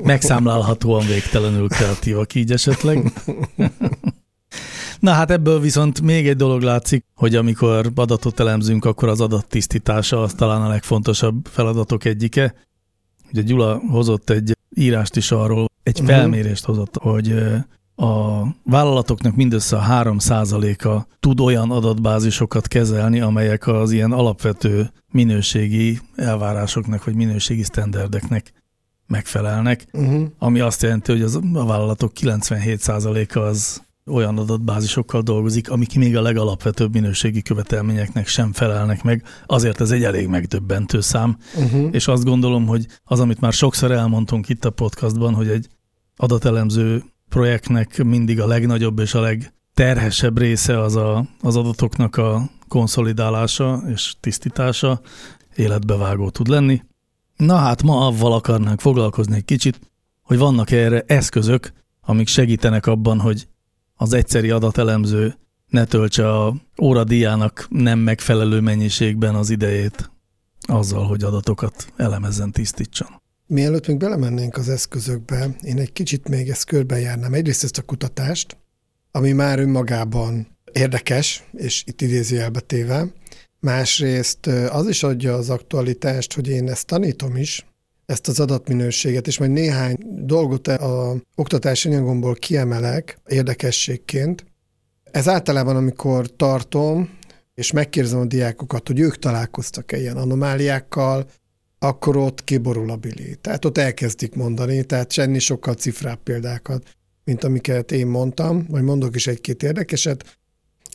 megszámlálhatóan 0.02 1.06
végtelenül 1.06 1.68
kreatívak 1.68 2.34
így 2.34 2.52
esetleg. 2.52 3.12
Na 5.00 5.12
hát 5.12 5.30
ebből 5.30 5.60
viszont 5.60 6.00
még 6.00 6.28
egy 6.28 6.36
dolog 6.36 6.62
látszik, 6.62 7.04
hogy 7.14 7.34
amikor 7.34 7.90
adatot 7.94 8.40
elemzünk, 8.40 8.84
akkor 8.84 9.08
az 9.08 9.20
adattisztítása 9.20 10.22
az 10.22 10.32
talán 10.32 10.62
a 10.62 10.68
legfontosabb 10.68 11.46
feladatok 11.50 12.04
egyike. 12.04 12.54
Ugye 13.32 13.42
Gyula 13.42 13.82
hozott 13.90 14.30
egy 14.30 14.56
írást 14.74 15.16
is 15.16 15.30
arról, 15.30 15.70
egy 15.82 15.98
mhm. 15.98 16.06
felmérést 16.06 16.64
hozott, 16.64 16.96
hogy 16.96 17.34
a 18.00 18.42
vállalatoknak 18.64 19.36
mindössze 19.36 19.76
a 19.76 19.80
3 19.80 20.16
a 20.78 21.06
tud 21.20 21.40
olyan 21.40 21.70
adatbázisokat 21.70 22.68
kezelni, 22.68 23.20
amelyek 23.20 23.66
az 23.66 23.90
ilyen 23.90 24.12
alapvető 24.12 24.90
minőségi 25.12 25.98
elvárásoknak, 26.14 27.04
vagy 27.04 27.14
minőségi 27.14 27.62
sztenderdeknek 27.62 28.52
megfelelnek, 29.06 29.86
uh-huh. 29.92 30.26
ami 30.38 30.60
azt 30.60 30.82
jelenti, 30.82 31.12
hogy 31.12 31.22
az, 31.22 31.40
a 31.54 31.64
vállalatok 31.66 32.12
97%-a 32.20 33.38
az 33.38 33.82
olyan 34.06 34.38
adatbázisokkal 34.38 35.22
dolgozik, 35.22 35.70
amik 35.70 35.96
még 35.96 36.16
a 36.16 36.22
legalapvetőbb 36.22 36.92
minőségi 36.92 37.42
követelményeknek 37.42 38.26
sem 38.26 38.52
felelnek 38.52 39.02
meg, 39.02 39.22
azért 39.46 39.80
ez 39.80 39.90
egy 39.90 40.04
elég 40.04 40.28
megdöbbentő 40.28 41.00
szám, 41.00 41.36
uh-huh. 41.56 41.88
és 41.90 42.08
azt 42.08 42.24
gondolom, 42.24 42.66
hogy 42.66 42.86
az, 43.04 43.20
amit 43.20 43.40
már 43.40 43.52
sokszor 43.52 43.90
elmondtunk 43.90 44.48
itt 44.48 44.64
a 44.64 44.70
podcastban, 44.70 45.34
hogy 45.34 45.48
egy 45.48 45.68
adatelemző 46.16 47.02
projektnek 47.28 48.02
mindig 48.04 48.40
a 48.40 48.46
legnagyobb 48.46 48.98
és 48.98 49.14
a 49.14 49.20
legterhesebb 49.20 50.38
része 50.38 50.80
az 50.80 50.96
a, 50.96 51.24
az 51.40 51.56
adatoknak 51.56 52.16
a 52.16 52.50
konszolidálása 52.68 53.82
és 53.86 54.14
tisztítása, 54.20 55.00
életbevágó 55.54 56.30
tud 56.30 56.48
lenni. 56.48 56.82
Na 57.36 57.56
hát 57.56 57.82
ma 57.82 58.06
avval 58.06 58.32
akarnánk 58.32 58.80
foglalkozni 58.80 59.36
egy 59.36 59.44
kicsit, 59.44 59.80
hogy 60.22 60.38
vannak 60.38 60.70
erre 60.70 61.04
eszközök, 61.06 61.72
amik 62.00 62.28
segítenek 62.28 62.86
abban, 62.86 63.20
hogy 63.20 63.48
az 63.94 64.12
egyszeri 64.12 64.50
adatelemző 64.50 65.34
ne 65.66 65.84
töltse 65.84 66.32
a 66.32 66.54
óradíjának 66.82 67.66
nem 67.70 67.98
megfelelő 67.98 68.60
mennyiségben 68.60 69.34
az 69.34 69.50
idejét 69.50 70.10
azzal, 70.60 71.06
hogy 71.06 71.22
adatokat 71.22 71.92
elemezzen, 71.96 72.52
tisztítson. 72.52 73.08
Mielőtt 73.50 73.86
még 73.86 73.96
belemennénk 73.96 74.56
az 74.56 74.68
eszközökbe, 74.68 75.56
én 75.62 75.78
egy 75.78 75.92
kicsit 75.92 76.28
még 76.28 76.48
ezt 76.48 76.64
körbejárnám. 76.64 77.34
Egyrészt 77.34 77.64
ezt 77.64 77.78
a 77.78 77.82
kutatást, 77.82 78.56
ami 79.10 79.32
már 79.32 79.58
önmagában 79.58 80.46
érdekes, 80.72 81.44
és 81.52 81.82
itt 81.86 82.00
idézőjelbe 82.00 82.60
téve. 82.60 83.06
Másrészt 83.60 84.46
az 84.46 84.88
is 84.88 85.02
adja 85.02 85.34
az 85.34 85.50
aktualitást, 85.50 86.34
hogy 86.34 86.48
én 86.48 86.68
ezt 86.68 86.86
tanítom 86.86 87.36
is, 87.36 87.66
ezt 88.06 88.28
az 88.28 88.40
adatminőséget, 88.40 89.26
és 89.26 89.38
majd 89.38 89.50
néhány 89.50 89.96
dolgot 90.24 90.68
a 90.68 91.16
oktatási 91.34 91.88
anyagomból 91.88 92.34
kiemelek 92.34 93.18
érdekességként. 93.26 94.44
Ez 95.10 95.28
általában, 95.28 95.76
amikor 95.76 96.36
tartom, 96.36 97.10
és 97.54 97.72
megkérdezem 97.72 98.20
a 98.20 98.24
diákokat, 98.24 98.86
hogy 98.86 99.00
ők 99.00 99.18
találkoztak-e 99.18 99.98
ilyen 99.98 100.16
anomáliákkal, 100.16 101.26
akkor 101.78 102.16
ott 102.16 102.44
kiborul 102.44 102.90
a 102.90 102.96
bili. 102.96 103.36
Tehát 103.40 103.64
ott 103.64 103.78
elkezdik 103.78 104.34
mondani, 104.34 104.84
tehát 104.84 105.12
senni 105.12 105.38
sokkal 105.38 105.74
cifrább 105.74 106.22
példákat, 106.22 106.96
mint 107.24 107.44
amiket 107.44 107.92
én 107.92 108.06
mondtam, 108.06 108.66
vagy 108.68 108.82
mondok 108.82 109.14
is 109.14 109.26
egy-két 109.26 109.62
érdekeset. 109.62 110.38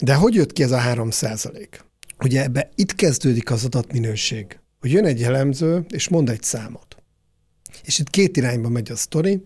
De 0.01 0.15
hogy 0.15 0.33
jött 0.33 0.53
ki 0.53 0.63
ez 0.63 0.71
a 0.71 0.77
3 0.77 1.11
százalék? 1.11 1.83
Ugye 2.19 2.43
ebbe 2.43 2.69
itt 2.75 2.95
kezdődik 2.95 3.51
az 3.51 3.65
adatminőség, 3.65 4.59
hogy 4.79 4.91
jön 4.91 5.05
egy 5.05 5.23
elemző, 5.23 5.85
és 5.89 6.07
mond 6.07 6.29
egy 6.29 6.43
számot. 6.43 6.95
És 7.83 7.99
itt 7.99 8.09
két 8.09 8.37
irányba 8.37 8.69
megy 8.69 8.91
a 8.91 8.95
sztori, 8.95 9.43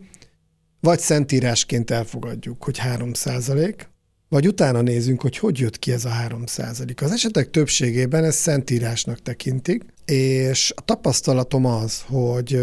vagy 0.79 0.99
szentírásként 0.99 1.91
elfogadjuk, 1.91 2.63
hogy 2.63 2.77
3 2.77 3.13
százalék, 3.13 3.89
vagy 4.29 4.47
utána 4.47 4.81
nézünk, 4.81 5.21
hogy 5.21 5.37
hogy 5.37 5.59
jött 5.59 5.79
ki 5.79 5.91
ez 5.91 6.05
a 6.05 6.09
3 6.09 6.45
százalék. 6.45 7.01
Az 7.01 7.11
esetek 7.11 7.49
többségében 7.49 8.23
ezt 8.23 8.37
szentírásnak 8.37 9.21
tekintik, 9.21 9.83
és 10.05 10.73
a 10.75 10.81
tapasztalatom 10.81 11.65
az, 11.65 12.01
hogy 12.01 12.59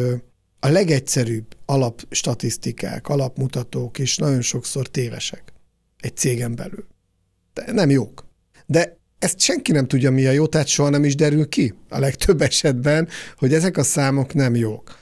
a 0.61 0.69
legegyszerűbb 0.69 1.47
alapstatisztikák, 1.65 3.09
alapmutatók 3.09 3.99
is 3.99 4.17
nagyon 4.17 4.41
sokszor 4.41 4.89
tévesek 4.89 5.53
egy 6.01 6.17
cégen 6.17 6.55
belül. 6.55 6.87
De 7.55 7.73
nem 7.73 7.91
jók. 7.91 8.25
De 8.67 8.99
ezt 9.19 9.41
senki 9.41 9.73
nem 9.73 9.87
tudja, 9.87 10.11
mi 10.11 10.27
a 10.27 10.31
jó, 10.31 10.47
tehát 10.47 10.67
soha 10.67 10.89
nem 10.89 11.05
is 11.05 11.15
derül 11.15 11.49
ki 11.49 11.75
a 11.89 11.99
legtöbb 11.99 12.41
esetben, 12.51 13.09
hogy 13.37 13.55
ezek 13.55 13.77
a 13.77 13.83
számok 13.83 14.35
nem 14.35 14.55
jók. 14.55 14.99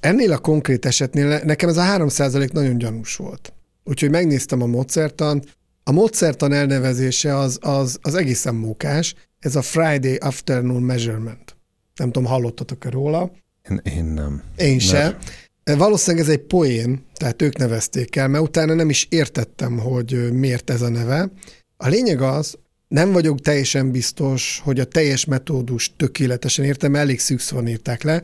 Ennél 0.00 0.32
a 0.32 0.38
konkrét 0.38 0.86
esetnél 0.86 1.40
nekem 1.44 1.68
ez 1.68 1.76
a 1.76 1.82
3% 1.82 2.52
nagyon 2.52 2.78
gyanús 2.78 3.16
volt. 3.16 3.52
Úgyhogy 3.84 4.10
megnéztem 4.10 4.62
a 4.62 4.66
módszertant. 4.66 5.58
A 5.90 5.92
módszertan 5.92 6.52
elnevezése 6.52 7.36
az, 7.36 7.58
az, 7.60 7.98
az 8.02 8.14
egészen 8.14 8.54
mókás. 8.54 9.14
Ez 9.38 9.56
a 9.56 9.62
Friday 9.62 10.16
Afternoon 10.16 10.82
Measurement. 10.82 11.56
Nem 11.94 12.10
tudom, 12.10 12.28
hallottatok-e 12.28 12.90
róla? 12.90 13.30
Én, 13.70 13.80
én 13.96 14.04
nem. 14.04 14.42
Én 14.56 14.78
sem. 14.78 15.16
Valószínűleg 15.64 16.26
ez 16.26 16.32
egy 16.32 16.40
poén, 16.40 17.04
tehát 17.14 17.42
ők 17.42 17.56
nevezték 17.56 18.16
el, 18.16 18.28
mert 18.28 18.44
utána 18.44 18.74
nem 18.74 18.90
is 18.90 19.06
értettem, 19.08 19.78
hogy 19.78 20.32
miért 20.32 20.70
ez 20.70 20.82
a 20.82 20.88
neve. 20.88 21.30
A 21.76 21.88
lényeg 21.88 22.22
az, 22.22 22.58
nem 22.88 23.12
vagyok 23.12 23.40
teljesen 23.40 23.90
biztos, 23.90 24.60
hogy 24.64 24.80
a 24.80 24.84
teljes 24.84 25.24
metódus 25.24 25.92
tökéletesen 25.96 26.64
értem, 26.64 26.94
elég 26.94 27.20
szűkszóan 27.20 27.68
írták 27.68 28.02
le. 28.02 28.22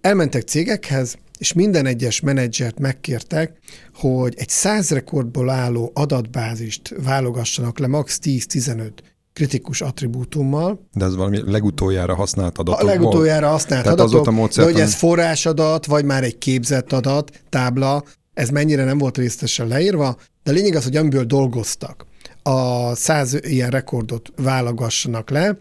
Elmentek 0.00 0.42
cégekhez, 0.42 1.16
és 1.38 1.52
minden 1.52 1.86
egyes 1.86 2.20
menedzsert 2.20 2.78
megkértek, 2.78 3.58
hogy 3.94 4.34
egy 4.36 4.48
száz 4.48 4.90
rekordból 4.90 5.50
álló 5.50 5.90
adatbázist 5.94 6.94
válogassanak 7.04 7.78
le 7.78 7.86
max 7.86 8.18
10-15 8.22 8.90
kritikus 9.32 9.80
attribútummal. 9.80 10.88
De 10.92 11.04
ez 11.04 11.16
valami 11.16 11.50
legutoljára 11.50 12.14
használt 12.14 12.58
adat. 12.58 12.80
A 12.80 12.84
legutoljára 12.84 13.48
használt 13.48 13.82
Tehát 13.82 14.00
adatok, 14.00 14.26
az 14.26 14.56
a 14.56 14.60
de 14.60 14.64
hogy 14.64 14.80
ez 14.80 14.94
forrásadat, 14.94 15.86
vagy 15.86 16.04
már 16.04 16.24
egy 16.24 16.38
képzett 16.38 16.92
adat, 16.92 17.42
tábla, 17.48 18.04
ez 18.34 18.48
mennyire 18.48 18.84
nem 18.84 18.98
volt 18.98 19.16
részletesen 19.16 19.68
leírva, 19.68 20.16
de 20.42 20.52
lényeg 20.52 20.74
az, 20.74 20.84
hogy 20.84 20.96
amiből 20.96 21.24
dolgoztak, 21.24 22.06
a 22.42 22.94
száz 22.94 23.38
ilyen 23.42 23.70
rekordot 23.70 24.32
válogassanak 24.36 25.30
le, 25.30 25.56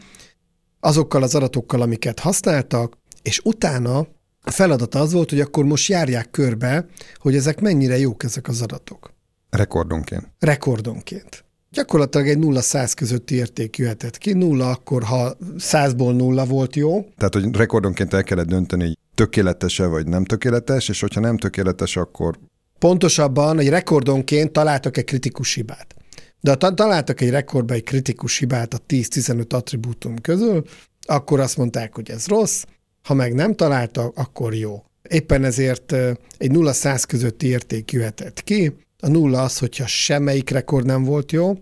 azokkal 0.79 1.23
az 1.23 1.35
adatokkal, 1.35 1.81
amiket 1.81 2.19
használtak, 2.19 2.97
és 3.21 3.41
utána 3.43 4.07
a 4.45 4.51
feladat 4.51 4.95
az 4.95 5.11
volt, 5.11 5.29
hogy 5.29 5.39
akkor 5.39 5.65
most 5.65 5.89
járják 5.89 6.31
körbe, 6.31 6.85
hogy 7.17 7.35
ezek 7.35 7.61
mennyire 7.61 7.97
jók 7.97 8.23
ezek 8.23 8.47
az 8.47 8.61
adatok. 8.61 9.13
Rekordonként. 9.49 10.27
Rekordonként. 10.39 11.43
Gyakorlatilag 11.71 12.27
egy 12.27 12.37
0-100 12.41 12.91
közötti 12.95 13.35
érték 13.35 13.77
jöhetett 13.77 14.17
ki. 14.17 14.33
Nulla 14.33 14.69
akkor, 14.69 15.03
ha 15.03 15.37
100-ból 15.57 16.15
nulla 16.15 16.45
volt 16.45 16.75
jó. 16.75 17.01
Tehát, 17.17 17.33
hogy 17.33 17.55
rekordonként 17.55 18.13
el 18.13 18.23
kellett 18.23 18.47
dönteni, 18.47 18.83
hogy 18.83 18.97
tökéletes-e 19.15 19.85
vagy 19.85 20.07
nem 20.07 20.25
tökéletes, 20.25 20.89
és 20.89 21.01
hogyha 21.01 21.19
nem 21.19 21.37
tökéletes, 21.37 21.97
akkor... 21.97 22.39
Pontosabban, 22.79 23.59
egy 23.59 23.69
rekordonként 23.69 24.51
találtak 24.51 24.97
egy 24.97 25.03
kritikus 25.03 25.53
hibát. 25.53 25.95
De 26.39 26.55
ha 26.59 26.73
találtak 26.73 27.21
egy 27.21 27.29
rekordba 27.29 27.73
egy 27.73 27.83
kritikus 27.83 28.37
hibát 28.37 28.73
a 28.73 28.77
10-15 28.87 29.53
attribútum 29.53 30.21
közül, 30.21 30.63
akkor 31.01 31.39
azt 31.39 31.57
mondták, 31.57 31.95
hogy 31.95 32.09
ez 32.09 32.27
rossz, 32.27 32.63
ha 33.05 33.13
meg 33.13 33.33
nem 33.33 33.55
találtak, 33.55 34.17
akkor 34.17 34.53
jó. 34.53 34.83
Éppen 35.09 35.43
ezért 35.43 35.91
egy 36.37 36.51
0-100 36.51 37.03
közötti 37.07 37.47
érték 37.47 37.91
jöhetett 37.91 38.43
ki, 38.43 38.73
a 38.99 39.07
nulla 39.07 39.41
az, 39.41 39.57
hogyha 39.57 39.87
semmelyik 39.87 40.49
rekord 40.49 40.85
nem 40.85 41.03
volt 41.03 41.31
jó, 41.31 41.59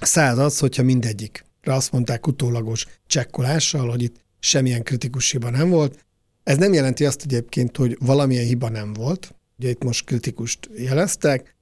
száz 0.00 0.38
az, 0.38 0.58
hogyha 0.58 0.82
mindegyik. 0.82 1.44
Azt 1.62 1.92
mondták 1.92 2.26
utólagos 2.26 2.86
csekkolással, 3.06 3.88
hogy 3.88 4.02
itt 4.02 4.16
semmilyen 4.38 4.82
kritikus 4.82 5.30
hiba 5.30 5.50
nem 5.50 5.70
volt. 5.70 6.04
Ez 6.42 6.56
nem 6.56 6.72
jelenti 6.72 7.04
azt 7.04 7.22
egyébként, 7.22 7.76
hogy 7.76 7.96
valamilyen 8.00 8.44
hiba 8.44 8.68
nem 8.68 8.92
volt, 8.92 9.34
ugye 9.58 9.68
itt 9.68 9.84
most 9.84 10.04
kritikust 10.04 10.70
jeleztek, 10.76 11.54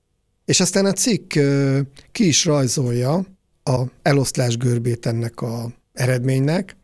és 0.45 0.61
aztán 0.61 0.85
a 0.85 0.93
cikk 0.93 1.33
ki 2.13 2.27
is 2.27 2.45
rajzolja 2.45 3.25
a 3.63 3.83
eloszlás 4.03 4.57
görbét 4.57 5.07
ennek 5.07 5.41
a 5.41 5.73
eredménynek. 5.93 6.77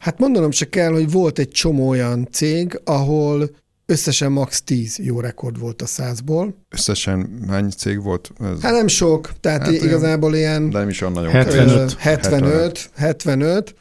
Hát 0.00 0.18
mondanom 0.18 0.50
se 0.50 0.68
kell, 0.68 0.92
hogy 0.92 1.10
volt 1.10 1.38
egy 1.38 1.48
csomó 1.48 1.88
olyan 1.88 2.28
cég, 2.30 2.80
ahol 2.84 3.50
Összesen 3.90 4.32
max 4.32 4.62
10 4.62 4.98
jó 4.98 5.20
rekord 5.20 5.58
volt 5.58 5.82
a 5.82 5.86
százból. 5.86 6.64
Összesen 6.68 7.44
hány 7.48 7.70
cég 7.70 8.02
volt? 8.02 8.30
Ez? 8.40 8.60
Hát 8.60 8.72
nem 8.72 8.86
sok, 8.86 9.32
tehát 9.40 9.62
hát 9.62 9.72
igazából 9.72 10.34
ilyen... 10.34 10.70
De 10.70 10.78
nem 10.78 10.88
is 10.88 11.00
olyan 11.00 11.12
nagyon 11.12 11.30
75. 11.30 11.96
75, 11.98 12.90
75. 12.94 13.74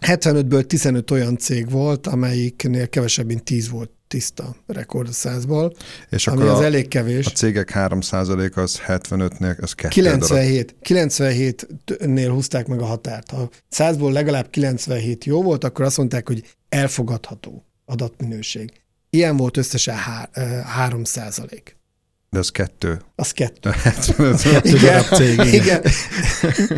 75-ből 0.00 0.66
15 0.66 1.10
olyan 1.10 1.36
cég 1.36 1.70
volt, 1.70 2.06
amelyiknél 2.06 2.88
kevesebb, 2.88 3.26
mint 3.26 3.42
10 3.42 3.68
volt 3.68 3.90
tiszta 4.08 4.56
rekord 4.66 5.08
a 5.08 5.12
százból, 5.12 5.72
és 6.10 6.26
ami 6.26 6.42
az 6.42 6.58
a, 6.58 6.64
elég 6.64 6.88
kevés. 6.88 7.26
A 7.26 7.30
cégek 7.30 7.70
3 7.70 7.98
az 7.98 8.80
75-nél, 8.86 9.60
az 9.60 9.72
2 9.72 9.88
97, 9.88 10.76
97-nél 10.84 12.28
húzták 12.30 12.66
meg 12.66 12.80
a 12.80 12.84
határt. 12.84 13.30
Ha 13.30 13.48
100-ból 13.76 14.12
legalább 14.12 14.50
97 14.50 15.24
jó 15.24 15.42
volt, 15.42 15.64
akkor 15.64 15.84
azt 15.84 15.96
mondták, 15.96 16.26
hogy 16.26 16.54
elfogadható 16.68 17.64
adatminőség. 17.84 18.72
Ilyen 19.10 19.36
volt 19.36 19.56
összesen 19.56 19.96
há, 19.96 20.28
három 20.64 21.04
százalék. 21.04 21.76
De 22.30 22.38
az 22.38 22.50
kettő. 22.50 23.00
Az 23.14 23.32
kettő. 23.32 23.70
igen, 24.76 25.04
igen. 25.52 25.82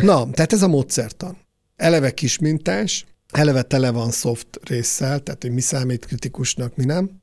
Na, 0.01 0.29
tehát 0.31 0.53
ez 0.53 0.61
a 0.61 0.67
módszertan. 0.67 1.37
Eleve 1.75 2.11
kismintás, 2.11 3.05
eleve 3.31 3.61
tele 3.61 3.91
van 3.91 4.11
soft 4.11 4.47
résszel, 4.63 5.19
tehát 5.19 5.41
hogy 5.41 5.51
mi 5.51 5.61
számít 5.61 6.05
kritikusnak, 6.05 6.75
mi 6.75 6.85
nem. 6.85 7.21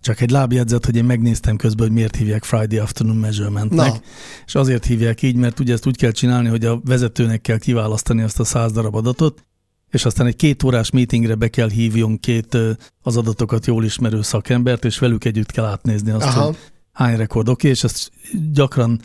Csak 0.00 0.20
egy 0.20 0.30
lábjegyzet, 0.30 0.84
hogy 0.84 0.96
én 0.96 1.04
megnéztem 1.04 1.56
közben, 1.56 1.86
hogy 1.86 1.96
miért 1.96 2.16
hívják 2.16 2.44
Friday 2.44 2.78
Afternoon 2.78 3.18
Measurementnek. 3.18 3.92
Na. 3.92 4.00
És 4.46 4.54
azért 4.54 4.84
hívják 4.84 5.22
így, 5.22 5.36
mert 5.36 5.60
ugye 5.60 5.72
ezt 5.72 5.86
úgy 5.86 5.96
kell 5.96 6.10
csinálni, 6.10 6.48
hogy 6.48 6.64
a 6.64 6.80
vezetőnek 6.84 7.40
kell 7.40 7.58
kiválasztani 7.58 8.22
azt 8.22 8.40
a 8.40 8.44
száz 8.44 8.72
darab 8.72 8.94
adatot, 8.94 9.44
és 9.90 10.04
aztán 10.04 10.26
egy 10.26 10.36
két 10.36 10.62
órás 10.62 10.90
meetingre 10.90 11.34
be 11.34 11.48
kell 11.48 11.68
hívjon 11.68 12.18
két 12.18 12.56
az 13.02 13.16
adatokat 13.16 13.66
jól 13.66 13.84
ismerő 13.84 14.22
szakembert, 14.22 14.84
és 14.84 14.98
velük 14.98 15.24
együtt 15.24 15.50
kell 15.50 15.64
átnézni 15.64 16.10
azt, 16.10 16.26
Aha. 16.26 16.44
hogy 16.44 16.56
hány 16.92 17.16
rekord 17.16 17.48
oké, 17.48 17.68
és 17.68 17.84
ezt 17.84 18.10
gyakran 18.52 19.00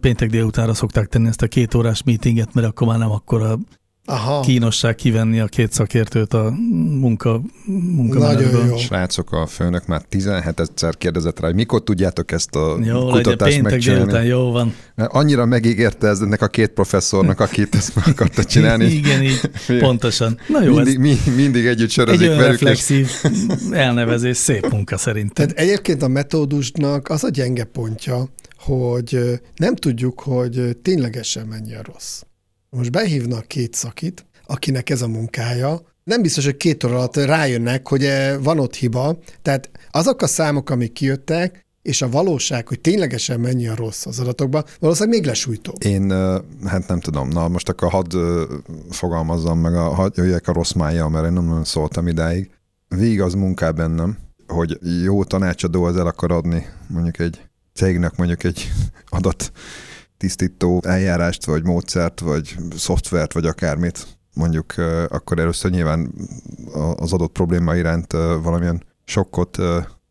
péntek 0.00 0.30
délutánra 0.30 0.74
szokták 0.74 1.08
tenni 1.08 1.28
ezt 1.28 1.42
a 1.42 1.48
két 1.48 1.74
órás 1.74 2.02
meetinget, 2.02 2.54
mert 2.54 2.66
akkor 2.66 2.86
már 2.86 2.98
nem 2.98 3.10
akkor 3.10 3.42
a 3.42 3.58
Aha. 4.08 4.40
kínosság 4.40 4.94
kivenni 4.94 5.40
a 5.40 5.46
két 5.46 5.72
szakértőt 5.72 6.34
a 6.34 6.50
munka, 7.00 7.40
Nagyon 8.08 8.66
jó. 8.66 8.76
Srácok, 8.76 9.32
a 9.32 9.46
főnök 9.46 9.86
már 9.86 10.02
17 10.08 10.60
egyszer 10.60 10.96
kérdezett 10.96 11.40
rá, 11.40 11.46
hogy 11.46 11.56
mikor 11.56 11.82
tudjátok 11.82 12.32
ezt 12.32 12.54
a 12.54 12.78
jó, 12.82 13.06
kutatást 13.06 13.54
péntek 13.54 13.80
délután, 13.80 14.24
jó 14.24 14.50
van. 14.50 14.74
Annyira 14.94 15.44
megígérte 15.44 16.06
ez 16.06 16.20
ennek 16.20 16.42
a 16.42 16.46
két 16.46 16.70
professzornak, 16.70 17.40
akit 17.40 17.74
ezt 17.74 17.94
meg 17.94 18.04
akarta 18.08 18.44
csinálni. 18.44 18.84
Igen, 19.02 19.22
így, 19.22 19.50
pontosan. 19.78 20.38
Na 20.48 20.62
jó, 20.62 20.74
mindig, 20.74 20.98
mi, 20.98 21.16
mindig 21.36 21.66
együtt 21.66 21.90
sörözik 21.90 22.28
egy 22.28 22.36
velük. 22.36 22.50
reflexív 22.50 23.10
és... 23.22 23.30
elnevezés, 23.70 24.36
szép 24.36 24.70
munka 24.70 24.96
szerintem. 24.96 25.46
Tehát 25.46 25.68
egyébként 25.68 26.02
a 26.02 26.08
metódusnak 26.08 27.08
az 27.08 27.24
a 27.24 27.28
gyenge 27.28 27.64
pontja, 27.64 28.28
hogy 28.58 29.40
nem 29.56 29.74
tudjuk, 29.74 30.20
hogy 30.20 30.76
ténylegesen 30.82 31.46
mennyi 31.46 31.74
a 31.74 31.80
rossz. 31.92 32.22
Most 32.76 32.90
behívnak 32.90 33.46
két 33.46 33.74
szakit, 33.74 34.26
akinek 34.46 34.90
ez 34.90 35.02
a 35.02 35.08
munkája, 35.08 35.82
nem 36.04 36.22
biztos, 36.22 36.44
hogy 36.44 36.56
két 36.56 36.84
óra 36.84 36.94
alatt 36.94 37.16
rájönnek, 37.16 37.88
hogy 37.88 38.04
eh, 38.04 38.36
van 38.42 38.58
ott 38.58 38.74
hiba. 38.74 39.18
Tehát 39.42 39.70
azok 39.90 40.22
a 40.22 40.26
számok, 40.26 40.70
amik 40.70 40.92
kijöttek, 40.92 41.66
és 41.82 42.02
a 42.02 42.08
valóság, 42.08 42.68
hogy 42.68 42.80
ténylegesen 42.80 43.40
mennyi 43.40 43.68
a 43.68 43.74
rossz 43.74 44.06
az 44.06 44.18
adatokban, 44.18 44.64
valószínűleg 44.80 45.18
még 45.18 45.28
lesújtó. 45.28 45.72
Én, 45.78 46.10
hát 46.64 46.88
nem 46.88 47.00
tudom, 47.00 47.28
na 47.28 47.48
most 47.48 47.68
akkor 47.68 47.90
hadd 47.90 48.16
fogalmazzam 48.90 49.58
meg, 49.58 49.74
a, 49.74 49.94
hadd 49.94 50.12
jöjjek 50.14 50.48
a 50.48 50.52
rossz 50.52 50.72
mája, 50.72 51.08
mert 51.08 51.26
én 51.26 51.32
nem 51.32 51.44
nagyon 51.44 51.64
szóltam 51.64 52.06
idáig. 52.06 52.50
Végig 52.88 53.20
az 53.20 53.34
munká 53.34 53.70
bennem, 53.70 54.18
hogy 54.46 54.78
jó 55.02 55.24
tanácsadó 55.24 55.84
az 55.84 55.96
el 55.96 56.06
akar 56.06 56.32
adni 56.32 56.66
mondjuk 56.88 57.18
egy 57.18 57.40
cégnek 57.74 58.16
mondjuk 58.16 58.44
egy 58.44 58.72
adat 59.06 59.52
tisztító 60.16 60.80
eljárást, 60.84 61.46
vagy 61.46 61.64
módszert, 61.64 62.20
vagy 62.20 62.56
szoftvert, 62.76 63.32
vagy 63.32 63.46
akármit, 63.46 64.06
mondjuk 64.34 64.74
akkor 65.08 65.38
először 65.38 65.70
nyilván 65.70 66.14
az 66.96 67.12
adott 67.12 67.32
probléma 67.32 67.76
iránt 67.76 68.12
valamilyen 68.42 68.82
sokkot 69.04 69.58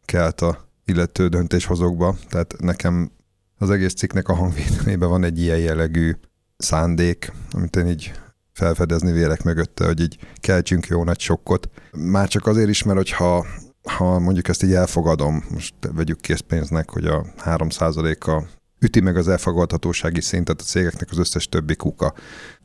kelt 0.06 0.42
a 0.42 0.70
illető 0.86 1.28
döntéshozókba. 1.28 2.16
Tehát 2.30 2.56
nekem 2.60 3.12
az 3.58 3.70
egész 3.70 3.94
cikknek 3.94 4.28
a 4.28 4.34
hangvédelmében 4.34 5.10
van 5.10 5.24
egy 5.24 5.40
ilyen 5.40 5.60
jellegű 5.60 6.16
szándék, 6.58 7.32
amit 7.52 7.76
én 7.76 7.88
így 7.88 8.12
felfedezni 8.54 9.12
vélek 9.12 9.44
mögötte, 9.44 9.86
hogy 9.86 10.02
így 10.02 10.18
keltsünk 10.36 10.88
jó 10.88 11.04
nagy 11.04 11.20
sokkot. 11.20 11.70
Már 11.92 12.28
csak 12.28 12.48
azért 12.48 12.70
is, 12.70 12.84
mert 12.84 12.98
hogyha 12.98 13.46
ha 13.98 14.20
mondjuk 14.20 14.48
ezt 14.48 14.64
így 14.64 14.74
elfogadom, 14.74 15.44
most 15.50 15.74
vegyük 15.94 16.22
készpénznek, 16.22 16.90
hogy 16.90 17.06
a 17.06 17.26
3%-a 17.44 18.44
üti 18.80 19.00
meg 19.00 19.18
az 19.18 19.28
elfogadhatósági 19.28 20.22
szintet 20.22 20.62
a 20.62 20.64
cégeknek 20.64 21.12
az 21.12 21.18
összes 21.18 21.50
többi 21.50 21.76
kuka, 21.76 22.14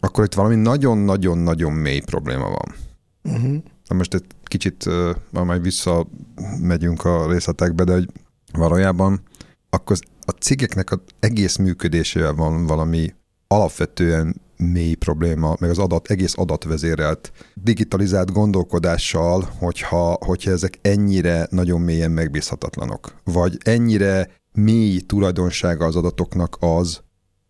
akkor 0.00 0.24
itt 0.24 0.34
valami 0.34 0.54
nagyon-nagyon-nagyon 0.54 1.72
mély 1.72 2.00
probléma 2.00 2.48
van. 2.48 2.74
Uh-huh. 3.22 3.62
Na 3.88 3.96
most 3.96 4.14
egy 4.14 4.24
kicsit 4.44 4.86
uh, 4.86 5.10
majd 5.30 5.62
visszamegyünk 5.62 7.04
a 7.04 7.30
részletekbe, 7.30 7.84
de 7.84 7.92
hogy 7.92 8.08
valójában 8.52 9.22
akkor 9.70 9.96
a 10.26 10.30
cégeknek 10.30 10.90
az 10.90 10.98
egész 11.20 11.56
működésével 11.56 12.34
van 12.34 12.66
valami 12.66 13.14
alapvetően 13.46 14.40
mély 14.56 14.94
probléma, 14.94 15.56
meg 15.60 15.70
az 15.70 15.78
adat, 15.78 16.10
egész 16.10 16.34
adatvezérelt 16.36 17.32
digitalizált 17.54 18.32
gondolkodással, 18.32 19.48
hogyha, 19.58 20.18
hogyha 20.26 20.50
ezek 20.50 20.78
ennyire 20.82 21.46
nagyon 21.50 21.80
mélyen 21.80 22.10
megbízhatatlanok, 22.10 23.20
vagy 23.24 23.58
ennyire 23.64 24.39
mély 24.52 25.00
tulajdonsága 25.00 25.84
az 25.84 25.96
adatoknak 25.96 26.56
az, 26.60 27.00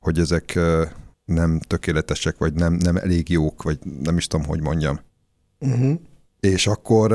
hogy 0.01 0.19
ezek 0.19 0.59
nem 1.25 1.59
tökéletesek, 1.59 2.39
vagy 2.39 2.55
nem, 2.55 2.73
nem 2.73 2.97
elég 2.97 3.29
jók, 3.29 3.63
vagy 3.63 3.79
nem 4.03 4.17
is 4.17 4.27
tudom, 4.27 4.47
hogy 4.47 4.61
mondjam. 4.61 5.01
Uh-huh. 5.59 6.01
És 6.41 6.67
akkor, 6.67 7.13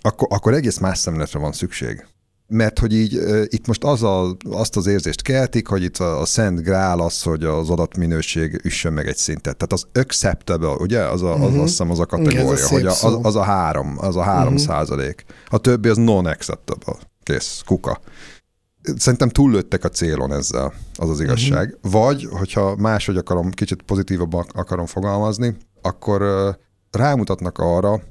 akkor, 0.00 0.28
akkor 0.30 0.54
egész 0.54 0.78
más 0.78 0.98
szemletre 0.98 1.38
van 1.38 1.52
szükség 1.52 2.06
mert 2.46 2.78
hogy 2.78 2.94
így 2.94 3.20
itt 3.48 3.66
most 3.66 3.84
az 3.84 4.02
a, 4.02 4.36
azt 4.50 4.76
az 4.76 4.86
érzést 4.86 5.22
keltik, 5.22 5.66
hogy 5.66 5.82
itt 5.82 5.96
a, 5.96 6.20
a 6.20 6.24
szent 6.24 6.62
grál 6.62 7.00
az, 7.00 7.22
hogy 7.22 7.44
az 7.44 7.70
adatminőség 7.70 8.60
üssön 8.64 8.92
meg 8.92 9.06
egy 9.06 9.16
szintet. 9.16 9.56
Tehát 9.56 9.72
az 9.72 9.86
acceptable, 9.92 10.68
ugye? 10.72 11.00
Az 11.00 11.22
a, 11.22 11.32
az, 11.32 11.40
uh-huh. 11.40 11.60
azt 11.60 11.68
hiszem 11.68 11.90
az 11.90 12.00
a 12.00 12.06
kategória, 12.06 12.52
Igen, 12.52 12.64
a 12.64 12.68
hogy 12.68 12.86
a, 12.86 12.90
az, 12.90 13.18
az, 13.22 13.36
a 13.36 13.42
három, 13.42 13.96
az 13.98 14.16
a 14.16 14.22
három 14.22 14.52
uh-huh. 14.52 14.68
százalék. 14.68 15.24
A 15.48 15.58
többi 15.58 15.88
az 15.88 15.96
non-acceptable. 15.96 16.96
Kész, 17.22 17.62
kuka. 17.66 18.00
Szerintem 18.96 19.28
túllőttek 19.28 19.84
a 19.84 19.88
célon 19.88 20.32
ezzel, 20.32 20.72
az 20.96 21.08
az 21.08 21.20
igazság. 21.20 21.76
Uh-huh. 21.82 21.92
Vagy, 21.92 22.28
hogyha 22.30 22.76
máshogy 22.76 23.16
akarom, 23.16 23.50
kicsit 23.50 23.82
pozitívabban 23.82 24.46
akarom 24.52 24.86
fogalmazni, 24.86 25.56
akkor 25.82 26.22
rámutatnak 26.90 27.58
arra, 27.58 28.02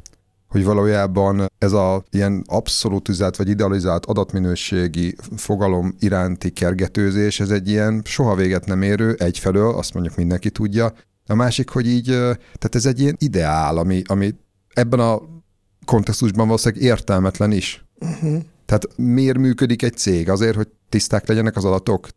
hogy 0.47 0.63
valójában 0.63 1.45
ez 1.57 1.71
a 1.71 2.03
ilyen 2.09 2.43
abszolutizált 2.45 3.35
vagy 3.35 3.49
idealizált 3.49 4.05
adatminőségi 4.05 5.15
fogalom 5.35 5.95
iránti 5.99 6.49
kergetőzés, 6.49 7.39
ez 7.39 7.49
egy 7.49 7.69
ilyen 7.69 8.01
soha 8.05 8.35
véget 8.35 8.65
nem 8.65 8.81
érő, 8.81 9.15
egyfelől, 9.19 9.73
azt 9.73 9.93
mondjuk 9.93 10.15
mindenki 10.15 10.49
tudja, 10.49 10.93
a 11.25 11.33
másik, 11.33 11.69
hogy 11.69 11.87
így, 11.87 12.05
tehát 12.05 12.75
ez 12.75 12.85
egy 12.85 12.99
ilyen 12.99 13.15
ideál, 13.19 13.77
ami, 13.77 14.01
ami 14.05 14.35
ebben 14.73 14.99
a 14.99 15.21
kontextusban 15.85 16.45
valószínűleg 16.45 16.83
értelmetlen 16.83 17.51
is. 17.51 17.85
Uh-huh. 17.99 18.43
Tehát 18.73 18.97
miért 18.97 19.37
működik 19.37 19.83
egy 19.83 19.97
cég? 19.97 20.29
Azért, 20.29 20.55
hogy 20.55 20.67
tiszták 20.89 21.27
legyenek 21.27 21.55
az 21.55 21.65
adatok? 21.65 22.07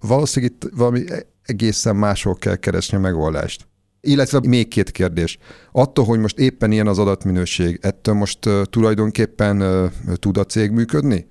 Valószínűleg 0.00 0.54
itt 0.54 0.70
valami 0.76 1.04
egészen 1.42 1.96
máshol 1.96 2.34
kell 2.34 2.56
keresni 2.56 2.96
a 2.96 3.00
megoldást. 3.00 3.66
Illetve 4.00 4.40
még 4.46 4.68
két 4.68 4.90
kérdés. 4.90 5.38
Attól, 5.72 6.04
hogy 6.04 6.18
most 6.18 6.38
éppen 6.38 6.72
ilyen 6.72 6.86
az 6.86 6.98
adatminőség, 6.98 7.78
ettől 7.82 8.14
most 8.14 8.46
uh, 8.46 8.62
tulajdonképpen 8.62 9.62
uh, 9.62 9.90
tud 10.14 10.36
a 10.36 10.44
cég 10.44 10.70
működni? 10.70 11.26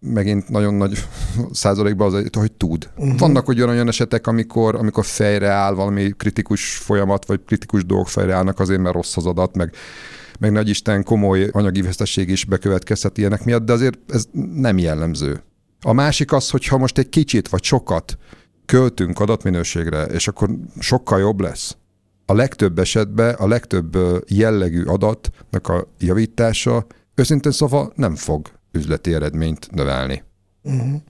Megint 0.00 0.48
nagyon 0.48 0.74
nagy 0.74 0.98
százalékban 1.50 2.14
az, 2.14 2.24
hogy 2.32 2.52
tud. 2.52 2.90
Uh-huh. 2.96 3.18
Vannak 3.18 3.48
olyan 3.48 3.68
olyan 3.68 3.88
esetek, 3.88 4.26
amikor, 4.26 4.74
amikor 4.74 5.04
fejre 5.04 5.48
áll 5.48 5.74
valami 5.74 6.12
kritikus 6.16 6.76
folyamat, 6.76 7.26
vagy 7.26 7.40
kritikus 7.46 7.84
dolgok 7.84 8.08
fejre 8.08 8.34
állnak 8.34 8.60
azért, 8.60 8.80
mert 8.80 8.94
rossz 8.94 9.16
az 9.16 9.26
adat, 9.26 9.56
meg, 9.56 9.74
meg 10.42 10.52
nagy 10.52 10.68
Isten 10.68 11.02
komoly 11.02 11.48
anyagi 11.52 11.82
veszteség 11.82 12.28
is 12.28 12.44
bekövetkezhet 12.44 13.18
ilyenek 13.18 13.44
miatt, 13.44 13.64
de 13.64 13.72
azért 13.72 13.98
ez 14.08 14.26
nem 14.54 14.78
jellemző. 14.78 15.42
A 15.80 15.92
másik 15.92 16.32
az, 16.32 16.50
hogy 16.50 16.66
ha 16.66 16.78
most 16.78 16.98
egy 16.98 17.08
kicsit 17.08 17.48
vagy 17.48 17.62
sokat 17.62 18.18
költünk 18.66 19.20
adatminőségre, 19.20 20.04
és 20.04 20.28
akkor 20.28 20.50
sokkal 20.78 21.20
jobb 21.20 21.40
lesz, 21.40 21.76
a 22.26 22.34
legtöbb 22.34 22.78
esetben 22.78 23.34
a 23.34 23.48
legtöbb 23.48 23.96
jellegű 24.26 24.82
adatnak 24.84 25.68
a 25.68 25.88
javítása 25.98 26.86
őszintén 27.14 27.52
szóval 27.52 27.92
nem 27.96 28.14
fog 28.14 28.48
üzleti 28.72 29.14
eredményt 29.14 29.70
növelni. 29.70 30.22
Uh-huh. 30.62 31.00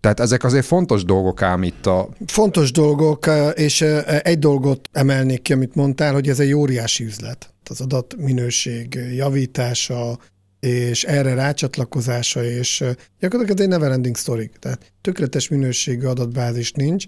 Tehát 0.00 0.20
ezek 0.20 0.44
azért 0.44 0.64
fontos 0.64 1.04
dolgok 1.04 1.42
ám 1.42 1.62
itt 1.62 1.86
a... 1.86 2.08
Fontos 2.26 2.72
dolgok, 2.72 3.26
és 3.54 3.80
egy 4.22 4.38
dolgot 4.38 4.88
emelnék 4.92 5.42
ki, 5.42 5.52
amit 5.52 5.74
mondtál, 5.74 6.12
hogy 6.12 6.28
ez 6.28 6.40
egy 6.40 6.52
óriási 6.52 7.04
üzlet. 7.04 7.51
Az 7.70 7.80
adatminőség 7.80 8.98
javítása, 9.14 10.18
és 10.60 11.04
erre 11.04 11.34
rácsatlakozása, 11.34 12.44
és 12.44 12.84
gyakorlatilag 13.20 13.58
ez 13.58 13.64
egy 13.64 13.70
neverending 13.70 14.16
story. 14.16 14.50
Tehát 14.58 14.92
tökéletes 15.00 15.48
minőségű 15.48 16.06
adatbázis 16.06 16.72
nincs, 16.72 17.04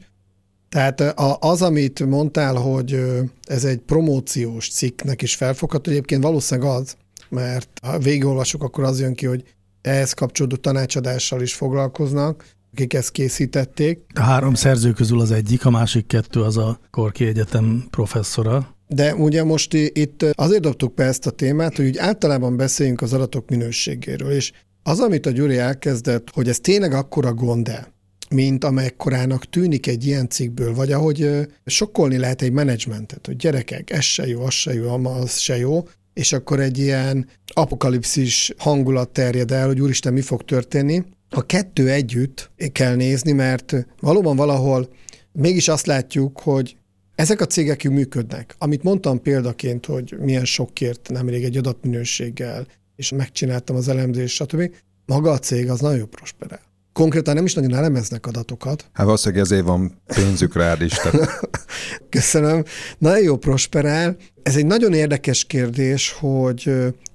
tehát 0.68 1.00
az, 1.38 1.62
amit 1.62 2.06
mondtál, 2.06 2.54
hogy 2.54 3.04
ez 3.42 3.64
egy 3.64 3.78
promóciós 3.78 4.68
cikknek 4.70 5.22
is 5.22 5.34
felfogható, 5.34 5.90
egyébként 5.90 6.22
valószínűleg 6.22 6.70
az, 6.70 6.96
mert 7.28 7.68
ha 7.82 7.98
végigolvasok, 7.98 8.62
akkor 8.62 8.84
az 8.84 9.00
jön 9.00 9.14
ki, 9.14 9.26
hogy 9.26 9.54
ehhez 9.82 10.12
kapcsolódó 10.12 10.56
tanácsadással 10.56 11.42
is 11.42 11.54
foglalkoznak, 11.54 12.44
akik 12.72 12.94
ezt 12.94 13.10
készítették. 13.10 14.00
A 14.14 14.20
három 14.20 14.54
szerző 14.54 14.92
közül 14.92 15.20
az 15.20 15.30
egyik, 15.30 15.64
a 15.64 15.70
másik 15.70 16.06
kettő 16.06 16.42
az 16.42 16.56
a 16.56 16.78
Korki 16.90 17.26
Egyetem 17.26 17.86
professzora. 17.90 18.73
De 18.86 19.14
ugye 19.14 19.44
most 19.44 19.74
itt 19.74 20.22
azért 20.32 20.62
dobtuk 20.62 20.94
be 20.94 21.04
ezt 21.04 21.26
a 21.26 21.30
témát, 21.30 21.76
hogy 21.76 21.86
úgy 21.86 21.98
általában 21.98 22.56
beszéljünk 22.56 23.00
az 23.02 23.12
adatok 23.12 23.50
minőségéről, 23.50 24.30
és 24.30 24.52
az, 24.82 25.00
amit 25.00 25.26
a 25.26 25.30
Gyuri 25.30 25.58
elkezdett, 25.58 26.30
hogy 26.30 26.48
ez 26.48 26.60
tényleg 26.60 26.92
akkora 26.92 27.34
gond 27.34 27.68
-e, 27.68 27.92
mint 28.30 28.64
amekkorának 28.64 29.48
tűnik 29.48 29.86
egy 29.86 30.06
ilyen 30.06 30.28
cikkből, 30.28 30.74
vagy 30.74 30.92
ahogy 30.92 31.30
sokkolni 31.66 32.18
lehet 32.18 32.42
egy 32.42 32.52
menedzsmentet, 32.52 33.26
hogy 33.26 33.36
gyerekek, 33.36 33.90
ez 33.90 34.02
se 34.02 34.26
jó, 34.26 34.42
az 34.42 34.52
se 34.52 34.74
jó, 34.74 35.04
az 35.04 35.38
se 35.38 35.56
jó, 35.56 35.82
és 36.14 36.32
akkor 36.32 36.60
egy 36.60 36.78
ilyen 36.78 37.28
apokalipszis 37.46 38.52
hangulat 38.58 39.08
terjed 39.08 39.50
el, 39.50 39.66
hogy 39.66 39.80
úristen, 39.80 40.12
mi 40.12 40.20
fog 40.20 40.44
történni. 40.44 41.04
A 41.30 41.46
kettő 41.46 41.90
együtt 41.90 42.50
kell 42.72 42.94
nézni, 42.94 43.32
mert 43.32 43.86
valóban 44.00 44.36
valahol 44.36 44.88
mégis 45.32 45.68
azt 45.68 45.86
látjuk, 45.86 46.40
hogy 46.40 46.76
ezek 47.14 47.40
a 47.40 47.46
cégek 47.46 47.88
működnek. 47.88 48.54
Amit 48.58 48.82
mondtam 48.82 49.22
példaként, 49.22 49.86
hogy 49.86 50.16
milyen 50.20 50.44
sokkért 50.44 51.08
nemrég 51.08 51.44
egy 51.44 51.56
adatminőséggel, 51.56 52.66
és 52.96 53.10
megcsináltam 53.10 53.76
az 53.76 53.88
elemzést, 53.88 54.34
stb. 54.34 54.70
Maga 55.06 55.30
a 55.30 55.38
cég 55.38 55.70
az 55.70 55.80
nagyon 55.80 56.10
prosperál 56.10 56.72
konkrétan 56.94 57.34
nem 57.34 57.44
is 57.44 57.54
nagyon 57.54 57.74
elemeznek 57.74 58.26
adatokat. 58.26 58.90
Hát 58.92 59.04
valószínűleg 59.04 59.44
ezért 59.44 59.64
van 59.64 60.00
pénzük 60.14 60.54
rád 60.54 60.82
is. 60.82 60.92
Tehát. 60.92 61.40
Köszönöm. 62.10 62.64
Nagyon 62.98 63.22
jó 63.22 63.36
prosperál. 63.36 64.16
Ez 64.42 64.56
egy 64.56 64.66
nagyon 64.66 64.92
érdekes 64.92 65.44
kérdés, 65.44 66.12
hogy 66.12 66.72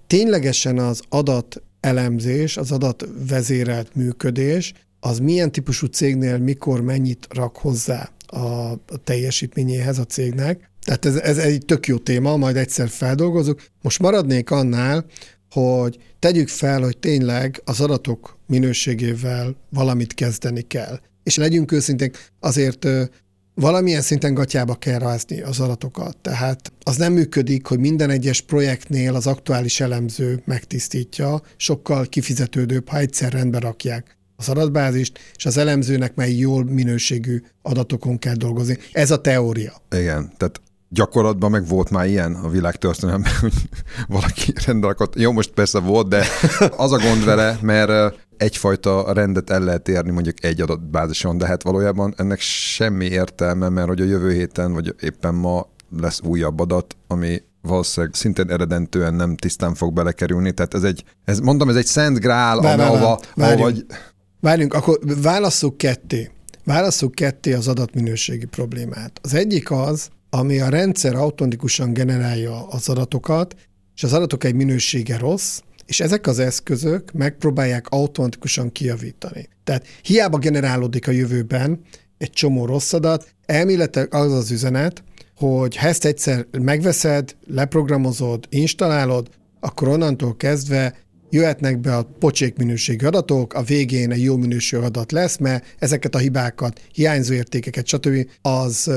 ténylegesen 0.08 0.78
az 0.78 1.02
adat 1.10 1.62
elemzés, 1.80 2.58
az 2.58 2.72
adat 2.72 3.08
vezérelt 3.28 3.96
működés, 3.96 4.74
az 5.00 5.20
milyen 5.20 5.52
típusú 5.52 5.86
cégnél 5.86 6.38
mikor 6.38 6.82
mennyit 6.82 7.28
rak 7.30 7.58
hozzá 7.58 8.10
a 8.32 8.80
teljesítményéhez 9.04 9.98
a 9.98 10.06
cégnek. 10.06 10.70
Tehát 10.86 11.06
ez, 11.06 11.16
ez 11.16 11.38
egy 11.38 11.66
tök 11.66 11.88
jó 11.88 11.98
téma, 11.98 12.38
majd 12.38 12.56
egyszer 12.56 12.90
feldolgozunk. 12.90 13.64
Most 13.82 14.00
maradnék 14.00 14.52
annál, 14.52 15.06
hogy 15.52 15.98
tegyük 16.20 16.48
fel, 16.48 16.82
hogy 16.82 16.98
tényleg 16.98 17.62
az 17.66 17.82
adatok 17.82 18.38
minőségével 18.48 19.56
valamit 19.70 20.14
kezdeni 20.14 20.62
kell. 20.62 21.00
És 21.24 21.36
legyünk 21.36 21.72
őszinték, 21.72 22.32
azért 22.40 22.88
valamilyen 23.54 24.02
szinten 24.02 24.34
gatyába 24.34 24.76
kell 24.76 25.00
rázni 25.00 25.42
az 25.42 25.60
adatokat. 25.60 26.18
Tehát 26.18 26.72
az 26.84 26.96
nem 26.96 27.14
működik, 27.14 27.66
hogy 27.66 27.80
minden 27.80 28.10
egyes 28.10 28.42
projektnél 28.42 29.16
az 29.16 29.28
aktuális 29.28 29.80
elemző 29.80 30.42
megtisztítja, 30.46 31.42
sokkal 31.58 32.06
kifizetődőbb, 32.06 32.90
ha 32.90 32.98
egyszer 32.98 33.32
rendbe 33.32 33.60
rakják 33.60 34.18
az 34.40 34.50
adatbázist, 34.50 35.20
és 35.36 35.46
az 35.46 35.58
elemzőnek 35.58 36.16
mely 36.16 36.32
jól 36.32 36.64
minőségű 36.64 37.42
adatokon 37.62 38.20
kell 38.20 38.36
dolgozni. 38.36 38.78
Ez 38.92 39.12
a 39.12 39.22
teória. 39.22 39.74
Igen, 39.92 40.32
tehát 40.38 40.62
gyakorlatban 40.90 41.52
meg 41.52 41.68
volt 41.68 41.90
már 41.90 42.08
ilyen 42.08 42.36
a 42.36 42.50
világ 42.50 42.76
történelemben, 42.76 43.32
hogy 43.40 43.54
valaki 44.08 44.54
rendelakott. 44.66 45.16
Jó, 45.16 45.32
most 45.32 45.52
persze 45.52 45.80
volt, 45.80 46.08
de 46.08 46.26
az 46.78 46.92
a 46.92 46.98
gond 46.98 47.26
vele, 47.26 47.58
mert 47.62 48.16
egyfajta 48.38 49.14
rendet 49.14 49.50
el 49.50 49.64
lehet 49.64 49.88
érni 49.88 50.12
mondjuk 50.12 50.44
egy 50.44 50.62
adatbázison, 50.62 51.38
de 51.38 51.46
hát 51.46 51.64
valójában 51.64 52.14
ennek 52.18 52.40
semmi 52.40 53.06
értelme, 53.06 53.70
mert 53.70 53.88
hogy 53.88 54.02
a 54.02 54.06
jövő 54.06 54.32
héten, 54.32 54.74
vagy 54.74 54.96
éppen 55.00 55.34
ma 55.34 55.68
lesz 56.00 56.22
újabb 56.24 56.60
adat, 56.60 56.96
ami 57.08 57.42
valószínűleg 57.62 58.16
szintén 58.16 58.50
eredentően 58.50 59.14
nem 59.14 59.36
tisztán 59.36 59.74
fog 59.74 59.94
belekerülni. 59.94 60.52
Tehát 60.52 60.74
ez 60.74 60.84
egy, 60.84 61.04
ez, 61.26 61.40
mondom, 61.40 61.70
ez 61.70 61.76
egy 61.76 61.86
szent 61.86 62.20
grál, 62.20 62.60
vár, 62.60 62.80
ahova, 62.80 63.20
ahova 63.36 63.72
Várjunk, 64.42 64.74
akkor 64.74 65.00
válasszuk 65.22 65.78
ketté. 65.78 66.30
Válasszuk 66.64 67.16
ketté 67.16 67.54
az 67.54 67.68
adatminőségi 67.68 68.46
problémát. 68.46 69.20
Az 69.24 69.34
egyik 69.34 69.72
az, 69.72 70.10
ami 70.30 70.60
a 70.60 70.70
rendszer 70.70 71.16
automatikusan 71.16 71.94
generálja 71.94 72.68
az 72.68 72.90
adatokat, 72.90 73.56
és 73.96 74.04
az 74.04 74.14
adatok 74.14 74.44
egy 74.44 74.56
minősége 74.56 75.18
rossz, 75.18 75.60
és 75.86 76.00
ezek 76.00 76.28
az 76.28 76.40
eszközök 76.40 77.12
megpróbálják 77.12 77.88
automatikusan 77.90 78.72
kijavítani. 78.72 79.50
Tehát 79.64 79.86
hiába 80.02 80.38
generálódik 80.38 81.08
a 81.08 81.12
jövőben 81.12 81.82
egy 82.18 82.32
csomó 82.32 82.66
rossz 82.66 82.94
adat, 82.94 83.36
elméletileg 83.46 84.14
az 84.14 84.34
az 84.34 84.52
üzenet, 84.52 85.04
hogy 85.36 85.76
ha 85.76 85.88
ezt 85.88 86.06
egyszer 86.06 86.46
megveszed, 86.52 87.36
leprogramozod, 87.48 88.46
installálod, 88.50 89.30
akkor 89.60 89.88
onnantól 89.88 90.38
kezdve 90.38 90.96
jöhetnek 91.30 91.80
be 91.80 91.96
a 91.96 92.08
pocsék 92.20 92.58
minőségű 92.58 93.06
adatok, 93.06 93.54
a 93.54 93.62
végén 93.62 94.12
egy 94.12 94.24
jó 94.24 94.38
minőségű 94.38 94.84
adat 94.84 95.12
lesz, 95.12 95.38
mert 95.38 95.66
ezeket 95.80 96.16
a 96.16 96.18
hibákat, 96.18 96.82
hiányzó 96.94 97.34
értékeket, 97.34 97.88
stb. 97.88 98.30
az, 98.42 98.92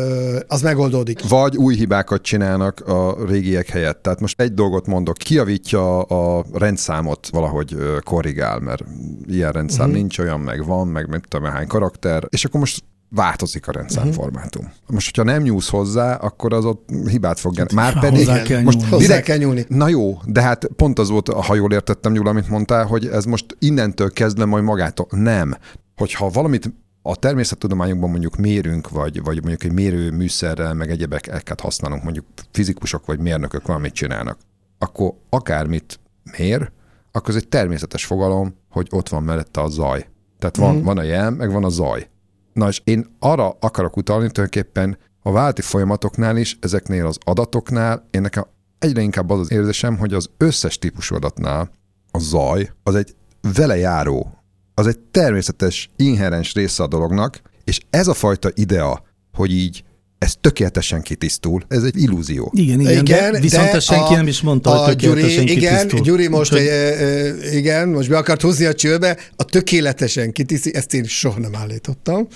az 0.47 0.62
megoldódik. 0.62 1.29
vagy 1.29 1.57
új 1.57 1.75
hibákat 1.75 2.23
csinálnak 2.23 2.81
a 2.81 3.27
régiek 3.27 3.68
helyett. 3.68 4.03
Tehát 4.03 4.21
most 4.21 4.40
egy 4.40 4.55
dolgot 4.55 4.87
mondok, 4.87 5.16
kiavítja 5.16 6.03
a 6.03 6.45
rendszámot 6.53 7.29
valahogy 7.33 7.77
korrigál, 8.05 8.59
mert 8.59 8.85
ilyen 9.27 9.53
rendszám 9.53 9.81
uh-huh. 9.81 9.97
nincs, 9.97 10.18
olyan 10.18 10.40
meg 10.40 10.64
van, 10.64 10.88
meg 10.88 11.09
nem 11.09 11.21
tudom 11.21 11.51
hány 11.51 11.66
karakter, 11.66 12.27
és 12.29 12.45
akkor 12.45 12.61
most 12.61 12.85
változik 13.14 13.68
a 13.68 13.72
rendszámformátum. 13.72 14.64
Uh-huh. 14.64 14.79
Most, 14.88 15.16
hogyha 15.16 15.33
nem 15.33 15.42
nyúlsz 15.42 15.68
hozzá, 15.68 16.14
akkor 16.14 16.53
az 16.53 16.64
ott 16.64 16.88
hibát 17.09 17.40
fog 17.40 17.55
generálni. 17.55 17.92
Már 17.92 18.05
pedig 18.05 18.27
Hozzá 18.27 18.42
kell 18.42 18.62
most 18.62 18.79
nyúlni. 18.79 19.07
Direkt, 19.07 19.25
kell 19.25 19.37
nyúlni. 19.37 19.64
Na 19.68 19.88
jó, 19.88 20.20
de 20.25 20.42
hát 20.42 20.66
pont 20.77 20.98
az 20.98 21.09
volt, 21.09 21.29
ha 21.29 21.55
jól 21.55 21.72
értettem, 21.72 22.12
Gyula, 22.12 22.31
amit 22.31 22.48
mondtál, 22.48 22.87
hogy 22.87 23.07
ez 23.07 23.25
most 23.25 23.57
innentől 23.59 24.12
kezdve 24.12 24.44
majd 24.44 24.64
magától. 24.64 25.07
Nem. 25.11 25.57
Hogyha 25.96 26.29
valamit 26.29 26.72
a 27.03 27.16
természettudományokban 27.16 28.11
mondjuk 28.11 28.37
mérünk, 28.37 28.90
vagy, 28.90 29.22
vagy 29.22 29.38
mondjuk 29.38 29.64
egy 29.64 29.72
mérő 29.72 30.11
műszerrel, 30.11 30.75
meg 30.75 30.90
egyebeket 30.90 31.61
használunk, 31.61 32.03
mondjuk 32.03 32.25
fizikusok 32.51 33.07
vagy 33.07 33.18
mérnökök 33.18 33.66
valamit 33.66 33.92
csinálnak, 33.92 34.38
akkor 34.79 35.14
akármit 35.31 36.01
mér, 36.38 36.70
akkor 37.12 37.31
ez 37.31 37.37
egy 37.37 37.48
természetes 37.48 38.05
fogalom, 38.05 38.55
hogy 38.70 38.87
ott 38.90 39.09
van 39.09 39.22
mellette 39.22 39.61
a 39.61 39.68
zaj. 39.68 40.07
Tehát 40.38 40.57
van, 40.57 40.77
mm. 40.77 40.83
van 40.83 40.98
a 40.98 41.03
jel, 41.03 41.31
meg 41.31 41.53
van 41.53 41.64
a 41.64 41.68
zaj. 41.68 42.11
Na 42.53 42.69
és 42.69 42.81
én 42.85 43.07
arra 43.19 43.57
akarok 43.61 43.97
utalni 43.97 44.31
tulajdonképpen 44.31 44.99
a 45.23 45.33
válti 45.33 45.62
folyamatoknál 45.62 46.37
is, 46.37 46.57
ezeknél 46.61 47.07
az 47.07 47.19
adatoknál, 47.25 48.09
én 48.11 48.21
nekem 48.21 48.47
egyre 48.79 49.01
inkább 49.01 49.31
az 49.31 49.38
az 49.41 49.51
érzésem, 49.51 49.99
hogy 49.99 50.15
az 50.15 50.31
összes 50.37 50.79
típusú 50.79 51.15
adatnál 51.15 51.71
a 52.11 52.19
zaj 52.19 52.71
az 52.83 52.95
egy 52.95 53.15
vele 53.55 53.77
járó, 53.77 54.38
az 54.75 54.87
egy 54.87 54.99
természetes, 54.99 55.91
inherens 55.97 56.55
része 56.55 56.83
a 56.83 56.87
dolognak, 56.87 57.41
és 57.65 57.81
ez 57.91 58.09
a 58.09 58.15
fajta 58.15 58.51
idea, 58.55 59.03
hogy 59.33 59.53
így 59.53 59.85
ez 60.22 60.35
tökéletesen 60.40 61.02
kitisztul, 61.02 61.62
ez 61.68 61.82
egy 61.82 62.02
illúzió. 62.02 62.52
Igen, 62.54 62.80
igen, 62.80 62.92
igen 62.92 63.32
de 63.32 63.40
viszont 63.40 63.68
ezt 63.68 63.87
senki 63.87 64.12
a- 64.12 64.16
nem 64.16 64.26
is 64.26 64.40
mondta, 64.40 64.70
a 64.70 64.85
hogy 64.85 64.96
tökéletesen 64.96 65.44
Gyuri, 65.44 65.56
igen, 65.58 65.76
kitisztul. 65.76 66.00
Gyuri 66.00 66.28
most, 66.28 66.52
Úgyhogy- 66.52 66.68
e, 66.68 67.56
igen, 67.56 67.88
most 67.88 68.08
be 68.08 68.16
akart 68.16 68.42
húzni 68.42 68.64
a 68.64 68.74
csőbe, 68.74 69.18
a 69.37 69.44
tökéletesen 69.44 70.32
kitiszti, 70.32 70.74
ezt 70.74 70.94
én 70.94 71.04
soha 71.04 71.38
nem 71.40 71.54
állítottam, 71.56 72.26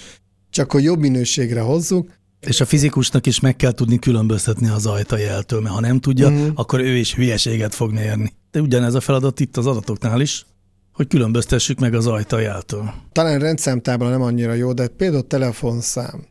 csak 0.50 0.72
hogy 0.72 0.82
jobb 0.84 0.98
minőségre 1.00 1.60
hozzuk, 1.60 2.10
És 2.46 2.60
a 2.60 2.64
fizikusnak 2.64 3.26
is 3.26 3.40
meg 3.40 3.56
kell 3.56 3.72
tudni 3.72 3.98
különböztetni 3.98 4.68
az 4.68 4.82
zajt 4.82 5.12
a 5.12 5.18
jeltől, 5.18 5.60
mert 5.60 5.74
ha 5.74 5.80
nem 5.80 6.00
tudja, 6.00 6.30
mm. 6.30 6.48
akkor 6.54 6.80
ő 6.80 6.96
is 6.96 7.14
hülyeséget 7.14 7.74
fog 7.74 7.92
mérni. 7.92 8.32
De 8.50 8.60
ugyanez 8.60 8.94
a 8.94 9.00
feladat 9.00 9.40
itt 9.40 9.56
az 9.56 9.66
adatoknál 9.66 10.20
is, 10.20 10.46
hogy 10.92 11.06
különböztessük 11.06 11.78
meg 11.80 11.94
az 11.94 12.02
zajt 12.04 12.32
a 12.32 12.38
jeltől. 12.38 12.90
talán 13.12 13.38
rendszámtábla 13.38 14.08
nem 14.08 14.22
annyira 14.22 14.52
jó, 14.52 14.72
de 14.72 14.88
például 14.88 15.26
telefonszám, 15.26 16.24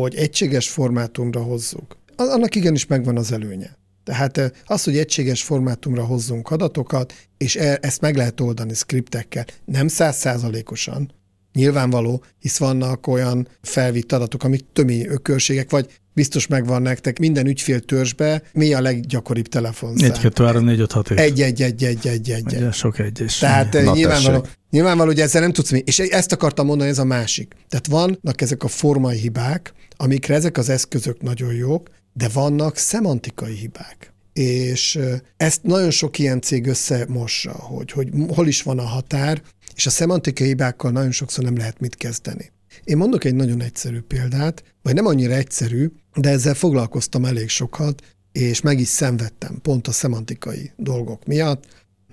hogy 0.00 0.14
egységes 0.14 0.68
formátumra 0.68 1.42
hozzuk, 1.42 1.96
annak 2.16 2.54
igenis 2.54 2.86
megvan 2.86 3.16
az 3.16 3.32
előnye. 3.32 3.76
Tehát 4.04 4.38
eh, 4.38 4.50
az, 4.64 4.84
hogy 4.84 4.98
egységes 4.98 5.42
formátumra 5.42 6.04
hozzunk 6.04 6.50
adatokat, 6.50 7.14
és 7.36 7.56
e- 7.56 7.78
ezt 7.80 8.00
meg 8.00 8.16
lehet 8.16 8.40
oldani 8.40 8.74
skriptekkel, 8.74 9.44
nem 9.64 9.88
százszázalékosan, 9.88 11.12
nyilvánvaló, 11.52 12.24
hisz 12.38 12.58
vannak 12.58 13.06
olyan 13.06 13.48
felvitt 13.62 14.12
adatok, 14.12 14.44
amik 14.44 14.64
tömi 14.72 15.06
ökörségek, 15.06 15.70
vagy 15.70 16.00
biztos 16.14 16.46
megvan 16.46 16.82
nektek 16.82 17.18
minden 17.18 17.46
ügyfél 17.46 17.80
törzsbe, 17.80 18.42
mi 18.52 18.74
a 18.74 18.80
leggyakoribb 18.80 19.46
telefonszám. 19.46 20.10
1, 20.10 20.18
2, 20.18 20.44
3, 20.44 20.64
4, 20.64 20.80
5, 20.80 20.92
6, 20.92 21.08
7. 21.08 21.18
Egy, 21.18 21.40
egy, 21.42 21.62
egy, 21.62 21.84
egy, 21.84 22.06
egy, 22.06 22.30
egy, 22.30 22.30
egy. 22.30 22.56
Ugye 22.56 22.72
sok 22.72 22.98
egy 22.98 23.20
és 23.20 23.38
Tehát 23.38 23.72
Na, 23.72 23.80
Na, 23.82 23.94
nyilvánvaló, 23.94 24.40
tessék. 24.40 24.58
nyilvánvaló, 24.70 25.08
hogy 25.08 25.20
ezzel 25.20 25.40
nem 25.40 25.52
tudsz 25.52 25.70
mi. 25.70 25.82
És 25.84 25.98
ezt 25.98 26.32
akartam 26.32 26.66
mondani, 26.66 26.90
ez 26.90 26.98
a 26.98 27.04
másik. 27.04 27.54
Tehát 27.68 27.86
vannak 27.86 28.40
ezek 28.40 28.62
a 28.62 28.68
formai 28.68 29.18
hibák, 29.18 29.72
amikre 29.96 30.34
ezek 30.34 30.58
az 30.58 30.68
eszközök 30.68 31.22
nagyon 31.22 31.54
jók, 31.54 31.88
de 32.12 32.28
vannak 32.32 32.76
szemantikai 32.76 33.54
hibák. 33.54 34.12
És 34.32 34.94
ö, 34.94 35.14
ezt 35.36 35.62
nagyon 35.62 35.90
sok 35.90 36.18
ilyen 36.18 36.40
cég 36.40 36.66
összemossa, 36.66 37.52
hogy, 37.52 37.90
hogy 37.90 38.08
hol 38.28 38.46
is 38.46 38.62
van 38.62 38.78
a 38.78 38.82
határ, 38.82 39.42
és 39.74 39.86
a 39.86 39.90
szemantikai 39.90 40.46
hibákkal 40.46 40.90
nagyon 40.90 41.10
sokszor 41.10 41.44
nem 41.44 41.56
lehet 41.56 41.80
mit 41.80 41.94
kezdeni. 41.94 42.52
Én 42.84 42.96
mondok 42.96 43.24
egy 43.24 43.34
nagyon 43.34 43.62
egyszerű 43.62 44.00
példát, 44.00 44.62
vagy 44.82 44.94
nem 44.94 45.06
annyira 45.06 45.32
egyszerű, 45.32 45.92
de 46.14 46.28
ezzel 46.28 46.54
foglalkoztam 46.54 47.24
elég 47.24 47.48
sokat, 47.48 48.02
és 48.32 48.60
meg 48.60 48.80
is 48.80 48.88
szenvedtem 48.88 49.58
pont 49.62 49.88
a 49.88 49.92
szemantikai 49.92 50.70
dolgok 50.76 51.26
miatt. 51.26 51.66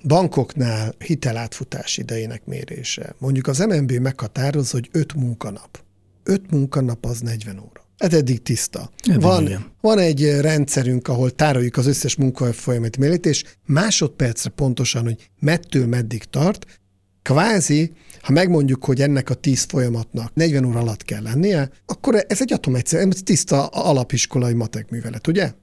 Bankoknál 0.04 0.96
hitelátfutás 0.98 1.98
idejének 1.98 2.46
mérése. 2.46 3.16
Mondjuk 3.18 3.48
az 3.48 3.58
MNB 3.58 3.92
meghatározza, 3.92 4.76
hogy 4.76 4.90
5 4.92 5.14
munkanap. 5.14 5.84
5 6.24 6.52
munkanap 6.52 7.06
az 7.06 7.20
40 7.20 7.60
óra. 7.60 7.88
Ez 7.98 8.14
eddig 8.14 8.42
tiszta. 8.42 8.90
Eddig 9.08 9.22
van, 9.22 9.46
igen. 9.46 9.72
van 9.82 9.98
egy 9.98 10.40
rendszerünk, 10.40 11.08
ahol 11.08 11.32
tároljuk 11.32 11.78
az 11.78 11.88
összes 11.88 12.16
munkafolyamat 12.16 12.98
mélét, 12.98 13.26
és 13.26 13.44
másodpercre 13.66 14.50
pontosan, 14.50 15.04
hogy 15.04 15.30
mettől 15.40 15.88
meddig 15.88 16.24
tart, 16.24 16.80
kvázi, 17.22 17.92
ha 18.22 18.32
megmondjuk, 18.32 18.86
hogy 18.86 19.02
ennek 19.02 19.30
a 19.30 19.34
10 19.34 19.64
folyamatnak 19.64 20.34
40 20.34 20.66
óra 20.66 20.80
alatt 20.80 21.04
kell 21.04 21.22
lennie, 21.22 21.72
akkor 21.86 22.26
ez 22.28 22.42
egy 22.42 22.54
atomegyszer, 22.54 23.08
ez 23.08 23.22
tiszta 23.24 23.66
alapiskolai 23.66 24.54
matek 24.54 24.90
művelet, 24.90 25.28
ugye? 25.28 25.54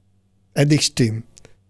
Eddig 0.52 0.80
stim. 0.80 1.24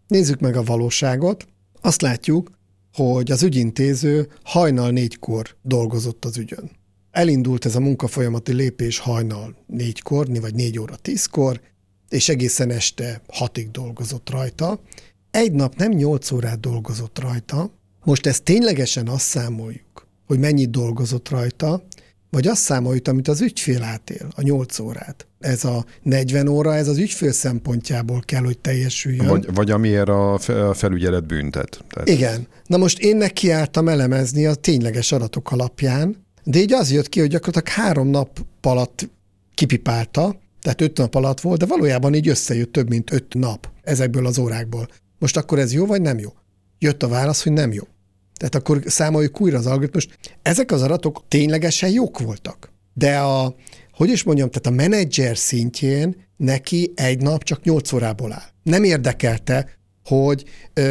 Nézzük 0.06 0.40
meg 0.40 0.56
a 0.56 0.62
valóságot. 0.62 1.46
Azt 1.80 2.02
látjuk, 2.02 2.50
hogy 2.92 3.30
az 3.30 3.42
ügyintéző 3.42 4.28
hajnal 4.42 4.90
négykor 4.90 5.56
dolgozott 5.62 6.24
az 6.24 6.36
ügyön. 6.36 6.70
Elindult 7.10 7.64
ez 7.64 7.76
a 7.76 7.80
munkafolyamati 7.80 8.52
lépés 8.52 8.98
hajnal 8.98 9.56
négykor, 9.66 10.26
vagy 10.40 10.54
négy 10.54 10.78
óra 10.78 10.96
tízkor, 10.96 11.60
és 12.08 12.28
egészen 12.28 12.70
este 12.70 13.22
hatig 13.28 13.70
dolgozott 13.70 14.30
rajta. 14.30 14.80
Egy 15.30 15.52
nap 15.52 15.76
nem 15.76 15.92
nyolc 15.92 16.30
órát 16.30 16.60
dolgozott 16.60 17.18
rajta. 17.18 17.75
Most 18.06 18.26
ezt 18.26 18.42
ténylegesen 18.42 19.08
azt 19.08 19.24
számoljuk, 19.24 20.06
hogy 20.26 20.38
mennyit 20.38 20.70
dolgozott 20.70 21.28
rajta, 21.28 21.82
vagy 22.30 22.46
azt 22.46 22.62
számoljuk, 22.62 23.08
amit 23.08 23.28
az 23.28 23.40
ügyfél 23.40 23.82
átél, 23.82 24.28
a 24.36 24.42
8 24.42 24.78
órát. 24.78 25.26
Ez 25.38 25.64
a 25.64 25.84
40 26.02 26.48
óra, 26.48 26.74
ez 26.74 26.88
az 26.88 26.98
ügyfél 26.98 27.32
szempontjából 27.32 28.22
kell, 28.24 28.42
hogy 28.42 28.58
teljesüljön. 28.58 29.26
Vagy, 29.26 29.54
vagy 29.54 29.70
amiért 29.70 30.08
a 30.08 30.38
fe- 30.40 30.56
a 30.56 30.74
felügyelet 30.74 31.26
büntet. 31.26 31.84
Tehát 31.88 32.08
Igen. 32.08 32.46
Na 32.66 32.76
most 32.76 32.98
én 32.98 33.16
nekiálltam 33.16 33.88
elemezni 33.88 34.46
a 34.46 34.54
tényleges 34.54 35.12
adatok 35.12 35.52
alapján, 35.52 36.16
de 36.44 36.58
így 36.58 36.72
az 36.72 36.92
jött 36.92 37.08
ki, 37.08 37.20
hogy 37.20 37.28
gyakorlatilag 37.28 37.68
három 37.68 38.08
nap 38.08 38.40
alatt 38.62 39.08
kipipálta, 39.54 40.40
tehát 40.60 40.80
öt 40.80 40.96
nap 40.96 41.14
alatt 41.14 41.40
volt, 41.40 41.58
de 41.58 41.66
valójában 41.66 42.14
így 42.14 42.28
összejött 42.28 42.72
több, 42.72 42.88
mint 42.88 43.12
öt 43.12 43.34
nap 43.34 43.68
ezekből 43.82 44.26
az 44.26 44.38
órákból. 44.38 44.88
Most 45.18 45.36
akkor 45.36 45.58
ez 45.58 45.72
jó, 45.72 45.86
vagy 45.86 46.02
nem 46.02 46.18
jó? 46.18 46.32
Jött 46.78 47.02
a 47.02 47.08
válasz, 47.08 47.42
hogy 47.42 47.52
nem 47.52 47.72
jó. 47.72 47.82
Tehát 48.36 48.54
akkor 48.54 48.82
számoljuk 48.86 49.40
újra 49.40 49.58
az 49.58 49.66
algoritmust. 49.66 50.18
Ezek 50.42 50.72
az 50.72 50.82
adatok 50.82 51.24
ténylegesen 51.28 51.90
jók 51.90 52.18
voltak. 52.18 52.72
De 52.94 53.18
a, 53.18 53.54
hogy 53.92 54.10
is 54.10 54.22
mondjam, 54.22 54.50
tehát 54.50 54.66
a 54.66 54.82
menedzser 54.82 55.36
szintjén 55.36 56.16
neki 56.36 56.92
egy 56.94 57.22
nap 57.22 57.44
csak 57.44 57.62
8 57.62 57.92
órából 57.92 58.32
áll. 58.32 58.48
Nem 58.62 58.84
érdekelte, 58.84 59.78
hogy 60.04 60.44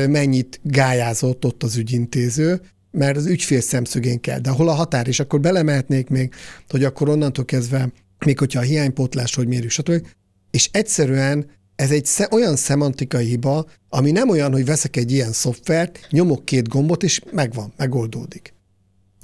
mennyit 0.08 0.60
gályázott 0.64 1.46
ott 1.46 1.64
az 1.64 1.76
ügyintéző, 1.78 2.62
mert 2.92 3.18
az 3.18 3.26
ügyfél 3.26 3.62
szemszögén 3.62 4.22
kell. 4.22 4.40
De 4.40 4.50
hol 4.50 4.70
a 4.70 4.74
határ? 4.74 5.08
És 5.08 5.20
akkor 5.20 5.40
belemehetnék 5.40 6.10
még, 6.10 6.34
hogy 6.70 6.84
akkor 6.84 7.10
onnantól 7.10 7.46
kezdve, 7.46 7.92
még 8.26 8.40
hogyha 8.40 8.60
a 8.60 8.64
hiánypótlás, 8.64 9.36
hogy 9.36 9.48
mérjük, 9.48 9.72
stb. 9.72 10.08
És 10.52 10.70
egyszerűen 10.72 11.46
ez 11.76 11.92
egy 11.92 12.06
sze- 12.06 12.34
olyan 12.34 12.56
szemantikai 12.56 13.26
hiba, 13.26 13.66
ami 13.90 14.12
nem 14.12 14.30
olyan, 14.30 14.52
hogy 14.52 14.66
veszek 14.66 14.96
egy 14.96 15.12
ilyen 15.12 15.32
szoftvert, 15.32 16.00
nyomok 16.10 16.46
két 16.46 16.68
gombot, 16.68 17.04
és 17.04 17.22
megvan, 17.32 17.74
megoldódik. 17.78 18.54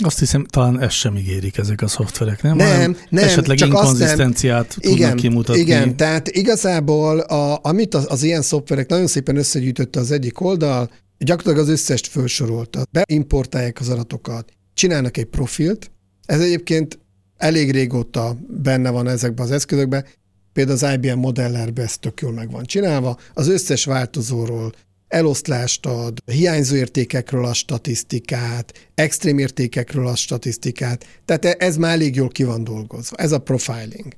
Azt 0.04 0.20
hiszem, 0.20 0.46
talán 0.46 0.80
ezt 0.82 0.96
sem 0.96 1.18
ígérik 1.18 1.58
ezek 1.58 1.82
a 1.82 1.88
szoftverek, 1.88 2.42
nem? 2.42 2.56
Nem, 2.56 2.68
Hanem 2.72 2.98
nem, 3.10 3.24
Esetleg 3.24 3.58
csak 3.58 3.74
azt 3.74 3.82
inkonzisztenciát 3.84 4.68
nem. 4.70 4.80
tudnak 4.80 4.98
igen, 4.98 5.16
kimutatni. 5.16 5.62
Igen, 5.62 5.98
tehát 5.98 6.28
igazából, 6.30 7.20
a, 7.20 7.60
amit 7.64 7.94
az, 7.94 8.06
az 8.10 8.24
ilyen 8.24 8.42
szoftverek 8.42 8.90
nagyon 8.90 9.08
szépen 9.08 9.38
összegyűjtötte 9.38 10.00
az 10.00 10.12
egyik 10.12 10.42
oldal, 10.42 10.90
gyakorlatilag 11.18 11.68
az 11.68 11.74
összest 11.74 12.08
felsorolta. 12.08 12.84
Beimportálják 12.92 13.80
az 13.80 13.90
adatokat, 13.90 14.52
csinálnak 14.74 15.18
egy 15.18 15.26
profilt, 15.26 15.92
ez 16.26 16.40
egyébként 16.42 17.00
elég 17.38 17.72
régóta 17.72 18.38
benne 18.62 18.90
van 18.90 19.08
ezekben 19.08 19.46
az 19.46 19.52
eszközökben, 19.52 20.06
például 20.54 20.78
az 20.82 20.94
IBM 20.94 21.20
modellerben 21.20 21.86
ez 21.86 21.98
tök 21.98 22.22
jól 22.22 22.32
meg 22.32 22.52
van 22.52 22.64
csinálva, 22.64 23.18
az 23.34 23.48
összes 23.48 23.86
változóról 23.86 24.72
eloszlást 25.08 25.86
ad, 25.86 26.18
hiányzó 26.26 26.76
értékekről 26.76 27.46
a 27.46 27.54
statisztikát, 27.54 28.90
extrém 28.96 29.38
értékekről 29.38 30.08
a 30.08 30.16
statisztikát, 30.16 31.06
tehát 31.26 31.46
ez 31.46 31.78
már 31.78 31.92
elég 31.92 32.16
jól 32.16 32.30
ki 32.30 32.44
van 32.44 32.64
dolgozva, 32.64 33.16
ez 33.16 33.32
a 33.32 33.40
profiling. 33.40 34.16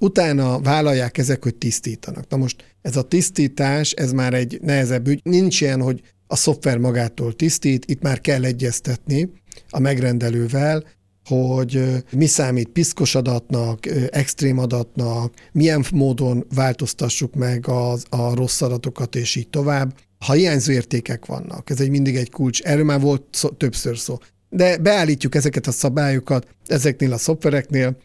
Utána 0.00 0.60
vállalják 0.60 1.18
ezek, 1.18 1.42
hogy 1.42 1.54
tisztítanak. 1.54 2.28
Na 2.28 2.36
most 2.36 2.76
ez 2.82 2.96
a 2.96 3.02
tisztítás, 3.02 3.92
ez 3.92 4.12
már 4.12 4.34
egy 4.34 4.58
nehezebb 4.62 5.08
ügy. 5.08 5.20
Nincs 5.22 5.60
ilyen, 5.60 5.80
hogy 5.80 6.02
a 6.26 6.36
szoftver 6.36 6.78
magától 6.78 7.32
tisztít, 7.32 7.84
itt 7.84 8.02
már 8.02 8.20
kell 8.20 8.44
egyeztetni 8.44 9.30
a 9.70 9.78
megrendelővel, 9.78 10.84
hogy 11.26 12.04
mi 12.12 12.26
számít 12.26 12.68
piszkos 12.68 13.14
adatnak, 13.14 13.86
extrém 14.10 14.58
adatnak, 14.58 15.34
milyen 15.52 15.84
módon 15.92 16.46
változtassuk 16.54 17.34
meg 17.34 17.68
az, 17.68 18.04
a 18.10 18.34
rossz 18.34 18.60
adatokat, 18.62 19.14
és 19.14 19.36
így 19.36 19.48
tovább. 19.48 19.94
Ha 20.18 20.32
hiányzó 20.32 20.72
értékek 20.72 21.26
vannak, 21.26 21.70
ez 21.70 21.80
egy 21.80 21.90
mindig 21.90 22.16
egy 22.16 22.30
kulcs, 22.30 22.62
erről 22.62 22.84
már 22.84 23.00
volt 23.00 23.22
szó, 23.30 23.48
többször 23.48 23.98
szó. 23.98 24.18
De 24.48 24.78
beállítjuk 24.78 25.34
ezeket 25.34 25.66
a 25.66 25.72
szabályokat 25.72 26.46
ezeknél 26.66 27.12
a 27.12 27.18
szoftvereknél, 27.18 27.96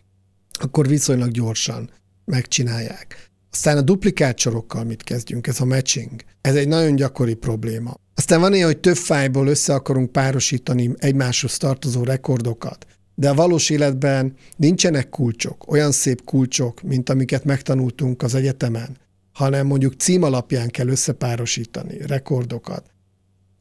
akkor 0.59 0.87
viszonylag 0.87 1.31
gyorsan 1.31 1.89
megcsinálják. 2.25 3.29
Aztán 3.51 3.77
a 3.77 3.81
duplikált 3.81 4.37
sorokkal 4.37 4.83
mit 4.83 5.03
kezdjünk, 5.03 5.47
ez 5.47 5.61
a 5.61 5.65
matching. 5.65 6.21
Ez 6.41 6.55
egy 6.55 6.67
nagyon 6.67 6.95
gyakori 6.95 7.33
probléma. 7.33 7.93
Aztán 8.15 8.39
van 8.39 8.53
ilyen, 8.53 8.65
hogy 8.65 8.79
több 8.79 8.95
fájból 8.95 9.47
össze 9.47 9.73
akarunk 9.73 10.11
párosítani 10.11 10.91
egymáshoz 10.97 11.57
tartozó 11.57 12.03
rekordokat, 12.03 12.85
de 13.15 13.29
a 13.29 13.33
valós 13.33 13.69
életben 13.69 14.33
nincsenek 14.55 15.09
kulcsok, 15.09 15.71
olyan 15.71 15.91
szép 15.91 16.23
kulcsok, 16.23 16.81
mint 16.81 17.09
amiket 17.09 17.43
megtanultunk 17.43 18.21
az 18.21 18.35
egyetemen, 18.35 18.97
hanem 19.33 19.67
mondjuk 19.67 19.93
cím 19.93 20.23
alapján 20.23 20.69
kell 20.69 20.87
összepárosítani 20.87 21.97
rekordokat, 22.07 22.91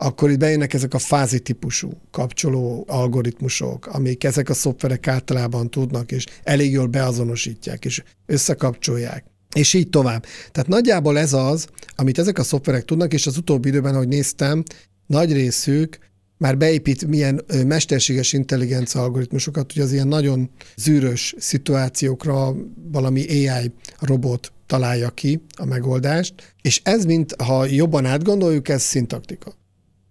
akkor 0.03 0.31
itt 0.31 0.39
bejönnek 0.39 0.75
ezek 0.75 0.95
a 0.95 0.99
fázi 0.99 1.41
típusú 1.41 1.91
kapcsoló 2.11 2.85
algoritmusok, 2.89 3.87
amik 3.87 4.25
ezek 4.25 4.49
a 4.49 4.55
szoftverek 4.55 5.09
általában 5.09 5.71
tudnak, 5.71 6.13
és 6.13 6.27
elég 6.43 6.73
jól 6.73 6.87
beazonosítják, 6.87 7.85
és 7.85 8.03
összekapcsolják. 8.27 9.25
És 9.55 9.75
így 9.75 9.91
tovább. 9.91 10.25
Tehát 10.53 10.69
nagyjából 10.69 11.19
ez 11.19 11.33
az, 11.33 11.67
amit 11.97 12.19
ezek 12.19 12.39
a 12.39 12.43
szoftverek 12.43 12.85
tudnak, 12.85 13.13
és 13.13 13.27
az 13.27 13.37
utóbbi 13.37 13.69
időben, 13.69 13.95
ahogy 13.95 14.09
néztem, 14.09 14.63
nagy 15.07 15.33
részük 15.33 15.99
már 16.41 16.57
beépít 16.57 17.07
milyen 17.07 17.45
mesterséges 17.67 18.33
intelligencia 18.33 19.03
algoritmusokat, 19.03 19.73
hogy 19.73 19.83
az 19.83 19.93
ilyen 19.93 20.09
nagyon 20.09 20.51
zűrös 20.77 21.35
szituációkra 21.39 22.55
valami 22.93 23.49
AI 23.49 23.73
robot 23.99 24.53
találja 24.67 25.11
ki 25.11 25.43
a 25.57 25.65
megoldást, 25.65 26.55
és 26.63 26.81
ez, 26.85 27.05
mint 27.05 27.43
ha 27.43 27.65
jobban 27.65 28.07
átgondoljuk, 28.07 28.69
ez 28.69 28.83
szintaktika. 28.83 29.55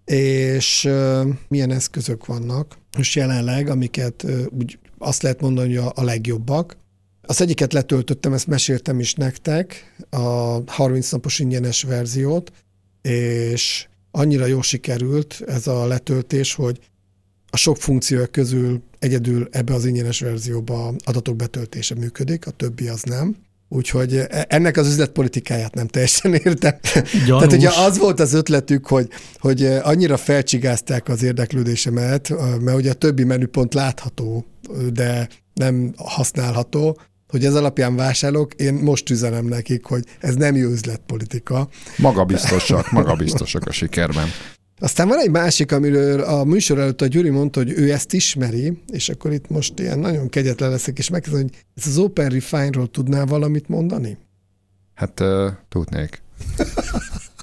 És 0.06 0.86
uh, 0.86 1.28
milyen 1.48 1.72
eszközök 1.72 2.26
vannak 2.26 2.78
most 2.98 3.16
jelenleg, 3.16 3.70
amiket 3.70 4.24
uh, 4.24 4.46
úgy 4.60 4.80
azt 4.98 5.22
lehet 5.22 5.42
mondani, 5.42 5.76
hogy 5.76 5.86
a, 5.86 6.02
a 6.02 6.04
legjobbak. 6.04 6.78
Az 7.22 7.42
egyiket 7.42 7.74
letöltöttem, 7.74 8.34
ezt 8.34 8.48
meséltem 8.48 9.00
is 9.00 9.14
nektek, 9.14 9.96
a 10.10 10.62
30 10.66 11.12
napos 11.12 11.40
ingyenes 11.40 11.84
verziót, 11.84 12.52
és 13.02 13.89
annyira 14.12 14.46
jól 14.46 14.64
sikerült 14.64 15.42
ez 15.48 15.68
a 15.68 15.88
letöltés, 15.88 16.54
hogy 16.54 16.80
a 17.50 17.58
sok 17.58 17.78
funkció 17.78 18.26
közül 18.32 18.82
egyedül 19.00 19.48
ebbe 19.52 19.74
az 19.74 19.86
ingyenes 19.86 20.20
verzióba 20.20 20.94
adatok 21.04 21.36
betöltése 21.36 21.96
működik, 21.96 22.48
a 22.48 22.52
többi 22.52 22.88
az 22.88 23.02
nem. 23.02 23.36
Úgyhogy 23.72 24.16
e, 24.16 24.46
ennek 24.50 24.78
az 24.78 24.88
üzletpolitikáját 24.88 25.74
nem 25.74 25.88
teljesen 25.88 26.34
értem. 26.34 26.76
Gyanús. 27.26 27.26
Tehát 27.26 27.54
ugye 27.54 27.70
az 27.70 27.98
volt 27.98 28.20
az 28.20 28.34
ötletük, 28.34 28.88
hogy, 28.88 29.10
hogy 29.40 29.66
annyira 29.66 30.18
felcsigázták 30.18 31.08
az 31.08 31.24
érdeklődésemet, 31.24 32.30
mert 32.62 32.78
ugye 32.78 32.90
a 32.90 32.94
többi 32.94 33.24
menüpont 33.24 33.74
látható, 33.74 34.46
de 34.94 35.28
nem 35.54 35.94
használható, 35.98 37.00
hogy 37.30 37.46
ez 37.46 37.56
alapján 37.56 37.96
vásárolok, 37.96 38.54
én 38.54 38.74
most 38.74 39.10
üzenem 39.10 39.46
nekik, 39.46 39.86
hogy 39.86 40.04
ez 40.20 40.36
nem 40.36 40.56
jó 40.56 40.70
üzletpolitika. 40.70 41.68
Magabiztosak, 41.98 42.92
magabiztosak 42.92 43.66
a 43.66 43.72
sikerben. 43.72 44.28
Aztán 44.80 45.08
van 45.08 45.20
egy 45.20 45.32
másik, 45.32 45.72
amiről 45.72 46.22
a 46.22 46.44
műsor 46.44 46.80
előtt 46.80 47.02
a 47.02 47.08
Gyuri 47.08 47.30
mondta, 47.30 47.60
hogy 47.60 47.72
ő 47.72 47.92
ezt 47.92 48.14
ismeri, 48.14 48.82
és 48.88 49.10
akkor 49.10 49.34
itt 49.34 49.50
most 49.50 49.80
ilyen 49.80 50.00
nagyon 50.00 50.30
kegyetlen 50.30 50.70
leszek, 50.70 50.98
és 50.98 51.10
megkérdezem, 51.10 51.48
hogy 51.48 51.66
ez 51.76 51.88
az 51.88 51.98
Open 51.98 52.30
Refine-ról 52.30 52.88
tudnál 52.88 53.26
valamit 53.26 53.68
mondani? 53.68 54.18
Hát 54.94 55.20
uh, 55.20 55.52
tudnék. 55.70 56.22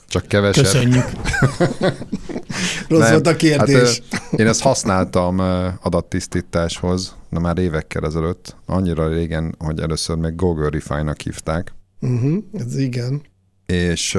Csak 0.09 0.27
keveset. 0.27 0.65
Köszönjük. 0.65 1.05
Rossz 2.89 3.11
volt 3.11 3.27
a 3.27 3.37
kérdés. 3.37 4.03
Hát, 4.11 4.33
én 4.33 4.47
ezt 4.47 4.61
használtam 4.61 5.39
adattisztításhoz, 5.81 7.15
de 7.37 7.43
már 7.43 7.59
évekkel 7.59 8.05
ezelőtt, 8.05 8.57
annyira 8.67 9.09
régen, 9.09 9.55
hogy 9.59 9.81
először 9.81 10.17
még 10.17 10.35
Google 10.35 10.69
Refine-nak 10.69 11.21
hívták. 11.21 11.75
Uh-huh, 12.01 12.45
ez 12.53 12.77
igen. 12.77 13.23
És 13.67 14.19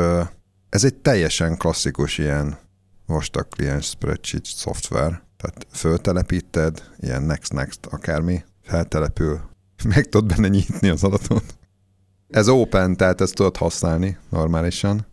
ez 0.70 0.84
egy 0.84 0.96
teljesen 0.96 1.58
klasszikus 1.58 2.18
ilyen 2.18 2.58
vastag 3.06 3.48
kliens 3.48 3.86
spreadsheet 3.86 4.46
szoftver, 4.46 5.22
tehát 5.38 5.68
föltelepíted, 5.72 6.84
ilyen 7.00 7.24
next-next 7.24 7.86
akármi, 7.90 8.44
feltelepül, 8.62 9.42
meg 9.96 10.10
tudod 10.10 10.28
benne 10.36 10.48
nyitni 10.48 10.90
az 10.90 11.04
adatot. 11.04 11.58
Ez 12.30 12.48
open, 12.48 12.98
tehát 12.98 13.22
ezt 13.22 13.36
tudod 13.36 13.58
használni 13.58 14.18
normálisan, 14.30 15.06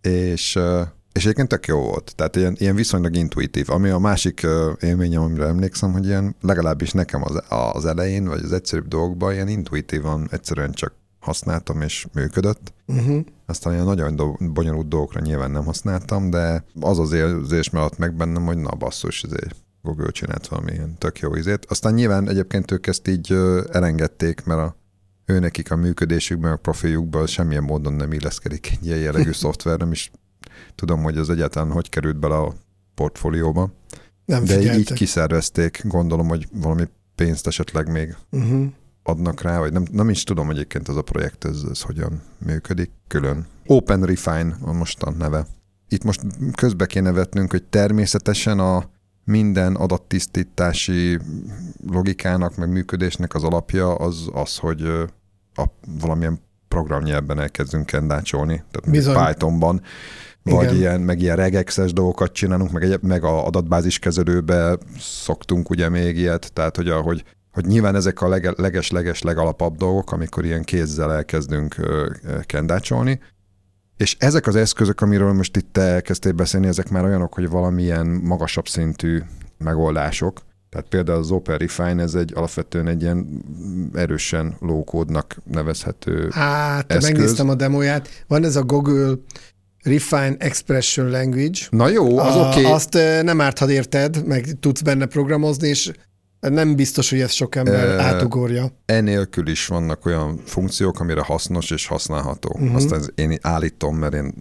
és, 0.00 0.58
és 1.16 1.22
egyébként 1.22 1.48
tök 1.48 1.66
jó 1.66 1.80
volt. 1.80 2.12
Tehát 2.16 2.36
ilyen, 2.36 2.56
ilyen 2.58 2.74
viszonylag 2.74 3.16
intuitív. 3.16 3.70
Ami 3.70 3.88
a 3.88 3.98
másik 3.98 4.46
élményem, 4.80 5.22
amire 5.22 5.46
emlékszem, 5.46 5.92
hogy 5.92 6.06
ilyen 6.06 6.36
legalábbis 6.40 6.90
nekem 6.90 7.22
az, 7.24 7.42
az 7.48 7.86
elején, 7.86 8.24
vagy 8.24 8.44
az 8.44 8.52
egyszerűbb 8.52 8.88
dolgokban 8.88 9.32
ilyen 9.32 9.48
intuitívan 9.48 10.28
egyszerűen 10.30 10.72
csak 10.72 10.94
használtam, 11.20 11.80
és 11.80 12.06
működött. 12.12 12.72
Uh-huh. 12.86 13.24
Aztán 13.46 13.72
ilyen 13.72 13.84
nagyon 13.84 14.16
do- 14.16 14.52
bonyolult 14.52 14.88
dolgokra 14.88 15.20
nyilván 15.20 15.50
nem 15.50 15.64
használtam, 15.64 16.30
de 16.30 16.64
az 16.80 16.98
az 16.98 17.12
érzés 17.12 17.70
maradt 17.70 17.98
meg 17.98 18.14
bennem, 18.14 18.44
hogy 18.44 18.58
na 18.58 18.70
basszus, 18.70 19.22
ezért 19.22 19.56
Google 19.82 20.10
csinált 20.10 20.46
valami 20.46 20.72
ilyen 20.72 20.98
tök 20.98 21.18
jó 21.18 21.34
izét. 21.34 21.66
Aztán 21.68 21.94
nyilván 21.94 22.28
egyébként 22.28 22.70
ők 22.70 22.86
ezt 22.86 23.08
így 23.08 23.32
elengedték, 23.72 24.44
mert 24.44 24.60
a 24.60 24.76
ő 25.24 25.38
nekik 25.38 25.70
a 25.70 25.76
működésükben, 25.76 26.52
a 26.52 26.56
profiljukban 26.56 27.26
semmilyen 27.26 27.62
módon 27.62 27.92
nem 27.92 28.12
illeszkedik 28.12 28.70
egy 28.70 28.86
ilyen 28.86 28.98
jellegű 28.98 29.32
szoftver, 29.42 29.78
nem 29.78 29.92
is 29.92 30.10
tudom, 30.74 31.02
hogy 31.02 31.18
az 31.18 31.30
egyáltalán 31.30 31.70
hogy 31.72 31.88
került 31.88 32.16
bele 32.16 32.36
a 32.36 32.54
portfólióba. 32.94 33.70
Nem 34.24 34.44
De 34.44 34.54
figyeltek. 34.54 34.78
így 34.78 34.92
kiszervezték, 34.92 35.82
gondolom, 35.84 36.28
hogy 36.28 36.48
valami 36.52 36.84
pénzt 37.14 37.46
esetleg 37.46 37.90
még 37.90 38.16
uh-huh. 38.30 38.66
adnak 39.02 39.40
rá, 39.40 39.58
vagy 39.58 39.72
nem, 39.72 39.84
nem 39.92 40.08
is 40.08 40.24
tudom 40.24 40.50
egyébként 40.50 40.88
ez 40.88 40.96
a 40.96 41.02
projekt, 41.02 41.44
ez, 41.44 41.62
ez 41.70 41.80
hogyan 41.80 42.22
működik 42.38 42.90
külön. 43.06 43.46
Open 43.66 44.02
Refine 44.02 44.56
a 44.60 44.72
mostan 44.72 45.14
neve. 45.18 45.46
Itt 45.88 46.04
most 46.04 46.20
közbe 46.54 46.86
kéne 46.86 47.12
vetnünk, 47.12 47.50
hogy 47.50 47.62
természetesen 47.62 48.58
a 48.58 48.90
minden 49.24 49.74
adattisztítási 49.74 51.18
logikának, 51.86 52.56
meg 52.56 52.70
működésnek 52.70 53.34
az 53.34 53.44
alapja 53.44 53.94
az 53.94 54.28
az, 54.32 54.56
hogy 54.56 54.82
a, 55.54 55.64
valamilyen 56.00 56.40
programnyelvben 56.68 57.40
elkezdünk 57.40 57.86
kendácsolni, 57.86 58.64
tehát 58.70 59.28
Pythonban, 59.28 59.82
vagy 60.42 60.64
Igen. 60.64 60.76
ilyen, 60.76 61.00
meg 61.00 61.20
ilyen 61.20 61.36
regexes 61.36 61.92
dolgokat 61.92 62.32
csinálunk, 62.32 62.72
meg, 62.72 62.82
egy, 62.82 63.02
meg 63.02 63.24
a 63.24 63.46
adatbázis 63.46 63.98
kezelőbe 63.98 64.78
szoktunk 64.98 65.70
ugye 65.70 65.88
még 65.88 66.16
ilyet, 66.18 66.52
tehát 66.52 66.76
hogy 66.76 66.88
ahogy 66.88 67.24
hogy 67.52 67.66
nyilván 67.66 67.94
ezek 67.94 68.20
a 68.20 68.28
leges-leges 68.56 69.22
legalapabb 69.22 69.76
dolgok, 69.76 70.12
amikor 70.12 70.44
ilyen 70.44 70.62
kézzel 70.62 71.12
elkezdünk 71.12 71.76
kendácsolni, 72.42 73.20
és 73.96 74.16
ezek 74.18 74.46
az 74.46 74.56
eszközök, 74.56 75.00
amiről 75.00 75.32
most 75.32 75.56
itt 75.56 75.72
te 75.72 75.80
elkezdtél 75.80 76.32
beszélni, 76.32 76.66
ezek 76.66 76.90
már 76.90 77.04
olyanok, 77.04 77.34
hogy 77.34 77.48
valamilyen 77.48 78.06
magasabb 78.06 78.68
szintű 78.68 79.22
megoldások. 79.58 80.40
Tehát 80.68 80.86
például 80.88 81.18
az 81.18 81.30
Open 81.30 81.58
Refine, 81.58 82.02
ez 82.02 82.14
egy 82.14 82.32
alapvetően 82.34 82.86
egy 82.86 83.02
ilyen 83.02 83.44
erősen 83.94 84.56
lókódnak 84.60 85.36
nevezhető 85.50 86.28
Hát, 86.32 86.92
eszköz. 86.92 87.10
megnéztem 87.10 87.48
a 87.48 87.54
demóját. 87.54 88.24
Van 88.26 88.44
ez 88.44 88.56
a 88.56 88.62
Google 88.62 89.14
Refine 89.82 90.36
Expression 90.38 91.10
Language. 91.10 91.58
Na 91.70 91.88
jó, 91.88 92.18
az 92.18 92.36
oké. 92.36 92.60
Okay. 92.60 92.72
Azt 92.72 92.92
nem 93.22 93.40
árt, 93.40 93.58
ha 93.58 93.70
érted, 93.70 94.26
meg 94.26 94.46
tudsz 94.60 94.80
benne 94.80 95.06
programozni, 95.06 95.68
és 95.68 95.92
nem 96.40 96.74
biztos, 96.74 97.10
hogy 97.10 97.20
ez 97.20 97.32
sok 97.32 97.54
ember 97.54 97.88
e, 97.88 98.02
átugorja. 98.02 98.66
Enélkül 98.84 99.48
is 99.48 99.66
vannak 99.66 100.06
olyan 100.06 100.40
funkciók, 100.44 101.00
amire 101.00 101.20
hasznos 101.20 101.70
és 101.70 101.86
használható. 101.86 102.50
Uh-huh. 102.52 102.74
Azt 102.74 102.92
ez 102.92 103.08
én 103.14 103.38
állítom, 103.40 103.96
mert 103.96 104.14
én 104.14 104.34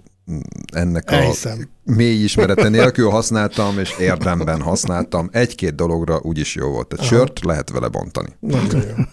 ennek 0.74 1.12
Elhiszem. 1.12 1.70
a 1.86 1.92
mély 1.92 2.24
ismerete 2.24 2.70
nélkül 2.70 3.10
használtam, 3.10 3.80
és 3.80 3.96
érdemben 4.00 4.62
használtam. 4.62 5.30
Egy-két 5.32 5.76
dologra 5.76 6.20
úgyis 6.22 6.56
jó 6.56 6.70
volt. 6.70 6.94
Egy 6.94 7.00
Aha. 7.00 7.08
sört 7.08 7.44
lehet 7.44 7.70
vele 7.70 7.88
bontani. 7.88 8.30
Nagyon 8.40 8.82
jó. 8.82 9.04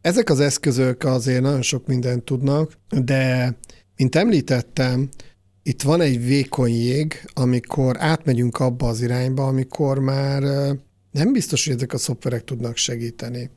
Ezek 0.00 0.30
az 0.30 0.40
eszközök 0.40 1.04
azért 1.04 1.42
nagyon 1.42 1.62
sok 1.62 1.86
mindent 1.86 2.24
tudnak, 2.24 2.72
de 2.88 3.56
mint 3.96 4.16
említettem, 4.16 5.08
itt 5.62 5.82
van 5.82 6.00
egy 6.00 6.24
vékony 6.24 6.72
jég, 6.72 7.24
amikor 7.34 7.96
átmegyünk 7.98 8.60
abba 8.60 8.88
az 8.88 9.00
irányba, 9.02 9.46
amikor 9.46 9.98
már 9.98 10.42
nem 11.10 11.32
biztos, 11.32 11.66
hogy 11.66 11.74
ezek 11.74 11.92
a 11.92 11.98
szoftverek 11.98 12.44
tudnak 12.44 12.76
segíteni. 12.76 13.50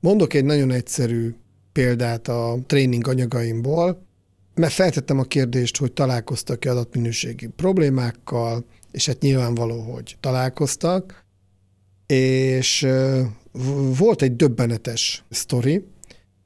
Mondok 0.00 0.34
egy 0.34 0.44
nagyon 0.44 0.70
egyszerű 0.70 1.34
példát 1.72 2.28
a 2.28 2.58
tréning 2.66 3.06
anyagaimból, 3.06 4.06
mert 4.54 4.72
feltettem 4.72 5.18
a 5.18 5.22
kérdést, 5.22 5.76
hogy 5.76 5.92
találkoztak-e 5.92 6.70
adatminőségi 6.70 7.46
problémákkal, 7.46 8.64
és 8.90 9.06
hát 9.06 9.20
nyilvánvaló, 9.20 9.80
hogy 9.80 10.16
találkoztak, 10.20 11.24
és 12.06 12.86
volt 13.98 14.22
egy 14.22 14.36
döbbenetes 14.36 15.24
sztori, 15.30 15.84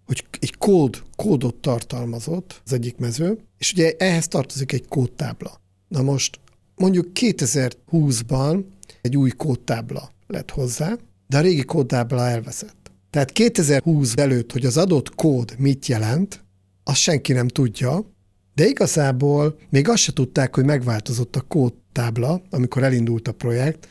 hogy 0.07 0.25
egy 0.41 0.57
kód, 0.57 1.03
kódot 1.17 1.55
tartalmazott 1.55 2.63
az 2.65 2.73
egyik 2.73 2.97
mező, 2.97 3.39
és 3.59 3.73
ugye 3.73 3.93
ehhez 3.99 4.29
tartozik 4.29 4.73
egy 4.73 4.89
kódtábla. 4.89 5.61
Na 5.89 6.03
most 6.03 6.41
mondjuk 6.77 7.07
2020-ban 7.15 8.65
egy 9.03 9.17
új 9.17 9.31
kódtábla 9.31 10.13
lett 10.27 10.51
hozzá, 10.51 10.97
de 11.27 11.39
a 11.39 11.41
régi 11.41 11.65
kódtábla 11.65 12.29
elveszett. 12.29 12.91
Tehát 13.11 13.31
2020 13.33 14.13
előtt, 14.17 14.53
hogy 14.53 14.67
az 14.67 14.77
adott 14.77 15.15
kód 15.15 15.55
mit 15.59 15.87
jelent, 15.87 16.45
azt 16.89 17.01
senki 17.01 17.33
nem 17.33 17.49
tudja, 17.49 18.13
de 18.55 18.67
igazából 18.67 19.59
még 19.71 19.89
azt 19.89 20.03
se 20.03 20.13
tudták, 20.13 20.55
hogy 20.55 20.65
megváltozott 20.65 21.37
a 21.37 21.41
kódtábla, 21.41 22.43
amikor 22.51 22.83
elindult 22.83 23.29
a 23.29 23.33
projekt, 23.33 23.89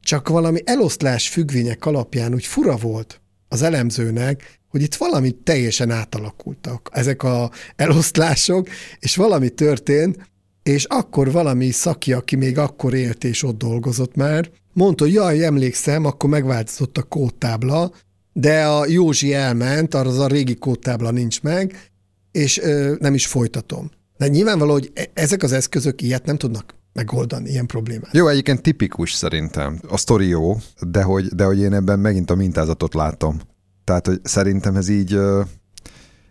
csak 0.00 0.28
valami 0.28 0.60
eloszlás 0.64 1.28
függvények 1.28 1.86
alapján 1.86 2.34
úgy 2.34 2.44
fura 2.44 2.76
volt 2.76 3.20
az 3.48 3.62
elemzőnek, 3.62 4.60
hogy 4.68 4.82
itt 4.82 4.94
valami 4.94 5.30
teljesen 5.30 5.90
átalakultak 5.90 6.88
ezek 6.92 7.22
a 7.22 7.50
eloszlások, 7.76 8.68
és 8.98 9.16
valami 9.16 9.48
történt, 9.48 10.30
és 10.62 10.84
akkor 10.84 11.32
valami 11.32 11.70
szaki, 11.70 12.12
aki 12.12 12.36
még 12.36 12.58
akkor 12.58 12.94
élt 12.94 13.24
és 13.24 13.42
ott 13.42 13.58
dolgozott 13.58 14.14
már, 14.14 14.50
mondta, 14.72 15.04
hogy 15.04 15.12
jaj, 15.12 15.44
emlékszem, 15.44 16.04
akkor 16.04 16.30
megváltozott 16.30 16.98
a 16.98 17.02
kódtábla, 17.02 17.92
de 18.32 18.64
a 18.66 18.86
Józsi 18.86 19.34
elment, 19.34 19.94
arra 19.94 20.08
az 20.08 20.18
a 20.18 20.26
régi 20.26 20.54
kódtábla 20.54 21.10
nincs 21.10 21.42
meg, 21.42 21.92
és 22.34 22.58
ö, 22.58 22.94
nem 22.98 23.14
is 23.14 23.26
folytatom. 23.26 23.90
De 24.16 24.26
nyilvánvaló, 24.26 24.72
hogy 24.72 24.90
e- 24.94 25.10
ezek 25.14 25.42
az 25.42 25.52
eszközök 25.52 26.02
ilyet 26.02 26.26
nem 26.26 26.36
tudnak 26.36 26.74
megoldani, 26.92 27.50
ilyen 27.50 27.66
problémát. 27.66 28.12
Jó, 28.12 28.28
egyébként 28.28 28.62
tipikus 28.62 29.12
szerintem. 29.12 29.80
A 29.88 29.96
sztori 29.96 30.28
jó, 30.28 30.56
de 30.80 31.02
hogy, 31.02 31.26
de 31.26 31.44
hogy 31.44 31.60
én 31.60 31.72
ebben 31.72 31.98
megint 31.98 32.30
a 32.30 32.34
mintázatot 32.34 32.94
látom. 32.94 33.40
Tehát, 33.84 34.06
hogy 34.06 34.20
szerintem 34.22 34.76
ez 34.76 34.88
így 34.88 35.18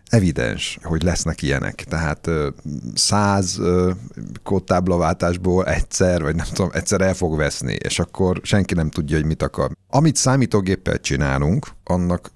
evidens, 0.06 0.78
hogy 0.82 1.02
lesznek 1.02 1.42
ilyenek. 1.42 1.84
Tehát 1.84 2.30
száz 2.94 3.60
kódtáblaváltásból 4.42 5.66
egyszer, 5.66 6.22
vagy 6.22 6.34
nem 6.34 6.46
tudom, 6.52 6.70
egyszer 6.72 7.00
el 7.00 7.14
fog 7.14 7.36
veszni, 7.36 7.72
és 7.72 7.98
akkor 7.98 8.40
senki 8.42 8.74
nem 8.74 8.90
tudja, 8.90 9.16
hogy 9.16 9.26
mit 9.26 9.42
akar. 9.42 9.70
Amit 9.88 10.16
számítógéppel 10.16 11.00
csinálunk, 11.00 11.66
annak 11.84 12.30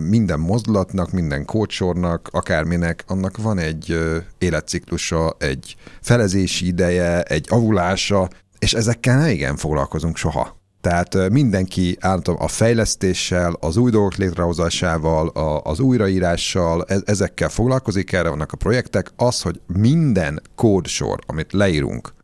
minden 0.00 0.40
mozdulatnak, 0.40 1.12
minden 1.12 1.44
kódsornak, 1.44 2.28
akárminek, 2.32 3.04
annak 3.06 3.36
van 3.36 3.58
egy 3.58 3.98
életciklusa, 4.38 5.36
egy 5.38 5.76
felezési 6.00 6.66
ideje, 6.66 7.22
egy 7.22 7.46
avulása, 7.48 8.28
és 8.58 8.74
ezekkel 8.74 9.18
nem 9.18 9.28
igen 9.28 9.56
foglalkozunk 9.56 10.16
soha. 10.16 10.56
Tehát 10.80 11.30
mindenki 11.30 11.96
általában 12.00 12.46
a 12.46 12.48
fejlesztéssel, 12.48 13.56
az 13.60 13.76
új 13.76 13.90
dolgok 13.90 14.14
létrehozásával, 14.14 15.28
a, 15.28 15.62
az 15.62 15.80
újraírással, 15.80 16.84
e, 16.84 16.96
ezekkel 17.04 17.48
foglalkozik, 17.48 18.12
erre 18.12 18.28
vannak 18.28 18.52
a 18.52 18.56
projektek. 18.56 19.10
Az, 19.16 19.42
hogy 19.42 19.60
minden 19.66 20.42
kódsor, 20.54 21.18
amit 21.26 21.52
leírunk, 21.52 22.14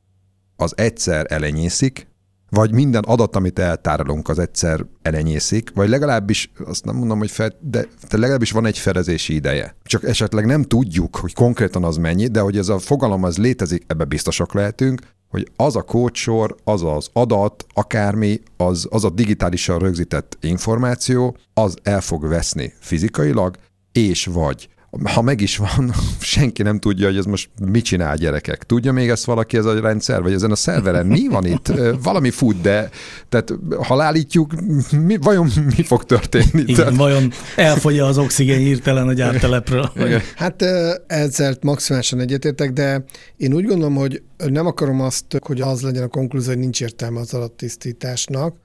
az 0.56 0.72
egyszer 0.76 1.26
elenyészik, 1.28 2.06
vagy 2.54 2.72
minden 2.72 3.02
adat, 3.02 3.36
amit 3.36 3.58
eltárolunk, 3.58 4.28
az 4.28 4.38
egyszer 4.38 4.84
elenyészik, 5.02 5.70
vagy 5.74 5.88
legalábbis, 5.88 6.52
azt 6.64 6.84
nem 6.84 6.96
mondom, 6.96 7.18
hogy 7.18 7.30
fel, 7.30 7.52
de, 7.60 7.86
de 8.08 8.18
legalábbis 8.18 8.50
van 8.50 8.66
egy 8.66 8.78
felezési 8.78 9.34
ideje. 9.34 9.76
Csak 9.82 10.04
esetleg 10.04 10.46
nem 10.46 10.62
tudjuk, 10.62 11.16
hogy 11.16 11.34
konkrétan 11.34 11.84
az 11.84 11.96
mennyi, 11.96 12.26
de 12.26 12.40
hogy 12.40 12.56
ez 12.56 12.68
a 12.68 12.78
fogalom 12.78 13.22
az 13.22 13.38
létezik, 13.38 13.84
ebbe 13.86 14.04
biztosak 14.04 14.54
lehetünk, 14.54 15.00
hogy 15.28 15.50
az 15.56 15.76
a 15.76 15.82
kódsor, 15.82 16.56
az 16.64 16.82
az 16.82 17.08
adat, 17.12 17.66
akármi, 17.74 18.40
az, 18.56 18.86
az 18.90 19.04
a 19.04 19.10
digitálisan 19.10 19.78
rögzített 19.78 20.38
információ, 20.40 21.36
az 21.54 21.76
el 21.82 22.00
fog 22.00 22.28
veszni 22.28 22.72
fizikailag, 22.80 23.56
és 23.92 24.26
vagy 24.26 24.68
ha 25.04 25.22
meg 25.22 25.40
is 25.40 25.56
van, 25.56 25.92
senki 26.20 26.62
nem 26.62 26.78
tudja, 26.78 27.06
hogy 27.06 27.16
ez 27.16 27.24
most 27.24 27.50
mit 27.66 27.84
csinál 27.84 28.16
gyerekek. 28.16 28.62
Tudja 28.62 28.92
még 28.92 29.08
ezt 29.08 29.24
valaki 29.24 29.56
ez 29.56 29.64
a 29.64 29.80
rendszer, 29.80 30.22
vagy 30.22 30.32
ezen 30.32 30.50
a 30.50 30.54
szerveren? 30.54 31.06
Mi 31.06 31.28
van 31.28 31.46
itt? 31.46 31.72
Valami 32.02 32.30
fut, 32.30 32.60
de 32.60 32.90
tehát 33.28 33.52
ha 33.86 33.96
leállítjuk, 33.96 34.52
mi, 34.90 35.16
vajon 35.16 35.50
mi 35.76 35.82
fog 35.82 36.04
történni? 36.04 36.60
Igen, 36.60 36.74
tehát... 36.74 36.96
vajon 36.96 37.32
elfogy 37.56 37.98
az 37.98 38.18
oxigén 38.18 38.58
hirtelen 38.58 39.08
a 39.08 39.12
gyártelepről? 39.12 39.92
Hát 40.36 40.62
ezzel 41.06 41.56
maximálisan 41.60 42.20
egyetértek, 42.20 42.72
de 42.72 43.04
én 43.36 43.54
úgy 43.54 43.64
gondolom, 43.64 43.94
hogy 43.94 44.22
nem 44.36 44.66
akarom 44.66 45.00
azt, 45.00 45.24
hogy 45.46 45.60
az 45.60 45.80
legyen 45.82 46.02
a 46.02 46.08
konklúzió, 46.08 46.52
hogy 46.52 46.62
nincs 46.62 46.80
értelme 46.80 47.20
az 47.20 47.34
adattisztításnak, 47.34 48.56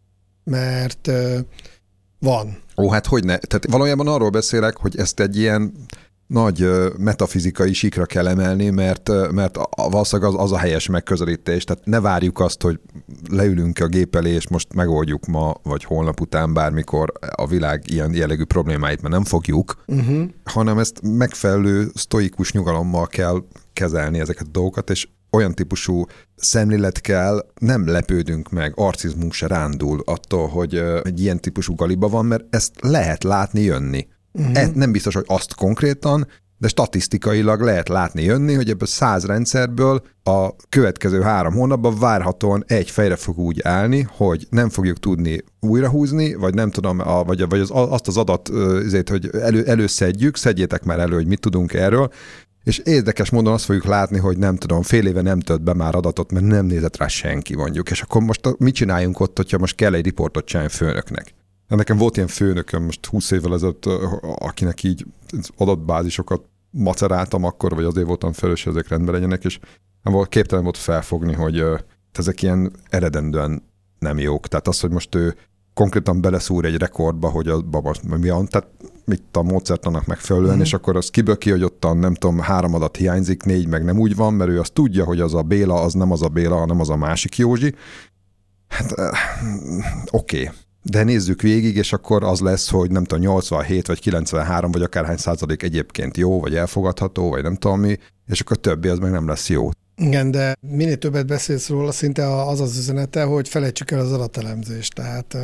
mert 0.44 1.12
van. 2.20 2.58
Ó, 2.78 2.90
hát 2.90 3.06
hogy 3.06 3.24
ne? 3.24 3.38
Tehát 3.38 3.66
valójában 3.70 4.08
arról 4.08 4.30
beszélek, 4.30 4.78
hogy 4.78 4.98
ezt 4.98 5.20
egy 5.20 5.38
ilyen 5.38 5.74
nagy 6.28 6.70
metafizikai 6.98 7.74
sikra 7.74 8.06
kell 8.06 8.28
emelni, 8.28 8.70
mert, 8.70 9.32
mert 9.32 9.58
valószínűleg 9.76 10.34
az, 10.34 10.42
az 10.42 10.52
a 10.52 10.58
helyes 10.58 10.88
megközelítés. 10.88 11.64
Tehát 11.64 11.86
ne 11.86 12.00
várjuk 12.00 12.40
azt, 12.40 12.62
hogy 12.62 12.80
leülünk 13.30 13.80
a 13.80 13.88
gép 13.88 14.16
elé, 14.16 14.30
és 14.30 14.48
most 14.48 14.74
megoldjuk 14.74 15.26
ma, 15.26 15.54
vagy 15.64 15.84
holnap 15.84 16.22
után 16.22 16.54
bármikor 16.54 17.12
a 17.36 17.48
világ 17.48 17.84
ilyen 17.86 18.14
jellegű 18.14 18.44
problémáit, 18.44 19.02
mert 19.02 19.14
nem 19.14 19.24
fogjuk, 19.24 19.84
uh-huh. 19.88 20.24
hanem 20.44 20.78
ezt 20.78 21.00
megfelelő 21.02 21.88
sztoikus 21.94 22.52
nyugalommal 22.52 23.08
kell 23.08 23.44
kezelni 23.74 24.20
ezeket 24.20 24.48
a 24.48 24.52
dolgokat, 24.52 24.90
és 24.90 25.08
olyan 25.32 25.54
típusú 25.54 26.06
szemlélet 26.36 27.02
kell, 27.02 27.46
nem 27.60 27.88
lepődünk 27.88 28.50
meg, 28.50 28.74
arcizmunk 28.76 29.34
se 29.34 29.48
rándul 29.48 30.02
attól, 30.06 30.48
hogy 30.48 30.76
egy 31.04 31.22
ilyen 31.22 31.40
típusú 31.40 31.76
galiba 31.76 32.08
van, 32.08 32.26
mert 32.26 32.44
ezt 32.50 32.72
lehet 32.82 33.24
látni 33.24 33.62
jönni. 33.62 34.08
Uh-huh. 34.38 34.74
nem 34.74 34.92
biztos, 34.92 35.14
hogy 35.14 35.26
azt 35.28 35.56
konkrétan, 35.56 36.28
de 36.60 36.68
statisztikailag 36.68 37.62
lehet 37.62 37.90
látni 37.90 38.24
jönni, 38.24 38.54
hogy 38.54 38.70
ebből 38.70 38.88
száz 38.88 39.26
rendszerből 39.26 40.02
a 40.24 40.56
következő 40.70 41.22
három 41.22 41.54
hónapban 41.54 42.00
várhatóan 42.00 42.64
egy 42.68 42.90
fejre 42.90 43.16
fog 43.16 43.38
úgy 43.38 43.62
állni, 43.64 44.08
hogy 44.10 44.48
nem 44.50 44.70
fogjuk 44.70 45.00
tudni 45.00 45.44
újrahúzni, 45.60 46.34
vagy 46.34 46.54
nem 46.54 46.72
tudom, 46.72 47.00
a, 47.00 47.24
vagy, 47.24 47.50
vagy 47.50 47.60
az, 47.60 47.70
azt 47.72 48.08
az 48.08 48.18
adat, 48.18 48.50
azért, 48.50 49.10
hogy 49.10 49.30
elő, 49.42 49.66
előszedjük, 49.66 50.38
szedjétek 50.38 50.84
már 50.84 51.00
elő, 51.00 51.16
hogy 51.16 51.28
mit 51.28 51.40
tudunk 51.40 51.74
erről, 51.74 52.12
és 52.64 52.78
érdekes 52.78 53.30
módon 53.30 53.54
azt 53.54 53.66
fogjuk 53.66 53.86
látni, 53.86 54.18
hogy 54.18 54.38
nem 54.38 54.56
tudom, 54.56 54.82
fél 54.82 55.08
éve 55.08 55.22
nem 55.22 55.40
tölt 55.40 55.62
be 55.62 55.74
már 55.74 55.96
adatot, 55.96 56.32
mert 56.32 56.46
nem 56.46 56.66
nézett 56.66 56.98
rá 56.98 57.08
senki 57.08 57.56
mondjuk. 57.56 57.90
És 57.90 58.02
akkor 58.02 58.22
most 58.22 58.42
mit 58.58 58.76
csináljunk 58.76 59.20
ott, 59.20 59.38
hogyha 59.38 59.58
most 59.58 59.76
kell 59.76 59.94
egy 59.94 60.04
riportot 60.04 60.46
csinálni 60.46 60.72
főnöknek? 60.72 61.34
Nekem 61.68 61.98
volt 61.98 62.16
ilyen 62.16 62.28
főnököm 62.28 62.84
most 62.84 63.06
20 63.06 63.32
évvel 63.32 63.54
ezelőtt, 63.54 63.86
akinek 64.22 64.84
így 64.84 65.06
adatbázisokat 65.58 66.42
maceráltam 66.70 67.44
akkor, 67.44 67.76
vagy 67.76 67.84
azért 67.84 68.08
voltam 68.08 68.34
felelős, 68.34 68.64
hogy 68.64 68.74
ezek 68.74 68.88
rendben 68.88 69.14
legyenek, 69.14 69.44
és 69.44 69.60
volt 70.04 70.30
képtelen 70.30 70.64
volt 70.64 70.78
felfogni, 70.78 71.34
hogy 71.34 71.64
ezek 72.12 72.42
ilyen 72.42 72.72
eredendően 72.90 73.64
nem 74.00 74.20
jók. 74.20 74.48
Tehát 74.48 74.68
az, 74.68 74.80
hogy 74.80 74.92
most 74.92 75.16
ő 75.16 75.36
konkrétan 75.74 76.22
beleszúr 76.22 76.66
egy 76.66 76.78
rekordba, 76.78 77.30
hogy 77.30 77.48
abban 77.48 77.82
most 77.82 78.04
mi 78.04 78.30
van, 78.30 78.48
tehát 78.48 78.68
mit 79.06 79.24
a 79.32 79.42
módszertanak 79.42 80.06
megfelelően, 80.06 80.58
mm. 80.58 80.62
és 80.62 80.74
akkor 80.74 80.96
az 80.96 81.10
kiböki, 81.10 81.50
hogy 81.50 81.64
ottan 81.64 81.98
nem 81.98 82.14
tudom, 82.14 82.40
három 82.40 82.74
adat 82.74 82.96
hiányzik, 82.96 83.44
négy 83.44 83.68
meg 83.68 83.84
nem 83.84 84.00
úgy 84.00 84.16
van, 84.16 84.34
mert 84.34 84.50
ő 84.50 84.60
azt 84.60 84.74
tudja, 84.74 85.06
hogy 85.06 85.20
az 85.20 85.34
a 85.34 85.42
Béla, 85.42 85.82
az 85.82 85.94
nem 85.94 86.12
az 86.12 86.22
a 86.22 86.28
Béla, 86.28 86.58
hanem 86.58 86.80
az 86.80 86.90
a 86.90 86.96
másik 86.96 87.38
Józsi. 87.38 87.76
Hát 88.68 88.92
oké, 90.12 90.42
okay. 90.42 90.50
De 90.92 91.04
nézzük 91.04 91.42
végig, 91.42 91.76
és 91.76 91.94
akkor 91.94 92.24
az 92.24 92.40
lesz, 92.40 92.70
hogy 92.70 92.92
nem 92.92 93.04
tudom, 93.04 93.24
87 93.24 93.88
vagy 93.88 94.00
93 94.00 94.72
vagy 94.72 94.82
akárhány 94.82 95.18
százalék 95.18 95.64
egyébként 95.64 96.18
jó, 96.18 96.40
vagy 96.40 96.56
elfogadható, 96.56 97.30
vagy 97.30 97.44
nem 97.44 97.56
tudom 97.56 97.80
mi, 97.80 97.98
és 98.28 98.40
akkor 98.40 98.58
a 98.58 98.62
többi 98.62 98.88
az 98.88 99.00
meg 99.00 99.12
nem 99.12 99.28
lesz 99.28 99.50
jó. 99.50 99.70
Igen, 99.96 100.32
de 100.32 100.56
minél 100.60 100.98
többet 100.98 101.28
beszélsz 101.28 101.70
róla, 101.70 101.92
szinte 101.92 102.42
az 102.42 102.62
az 102.62 102.78
üzenete, 102.78 103.24
hogy 103.24 103.50
felejtsük 103.50 103.92
el 103.92 104.00
az 104.00 104.12
adatelemzést. 104.12 104.94
Tehát 104.94 105.38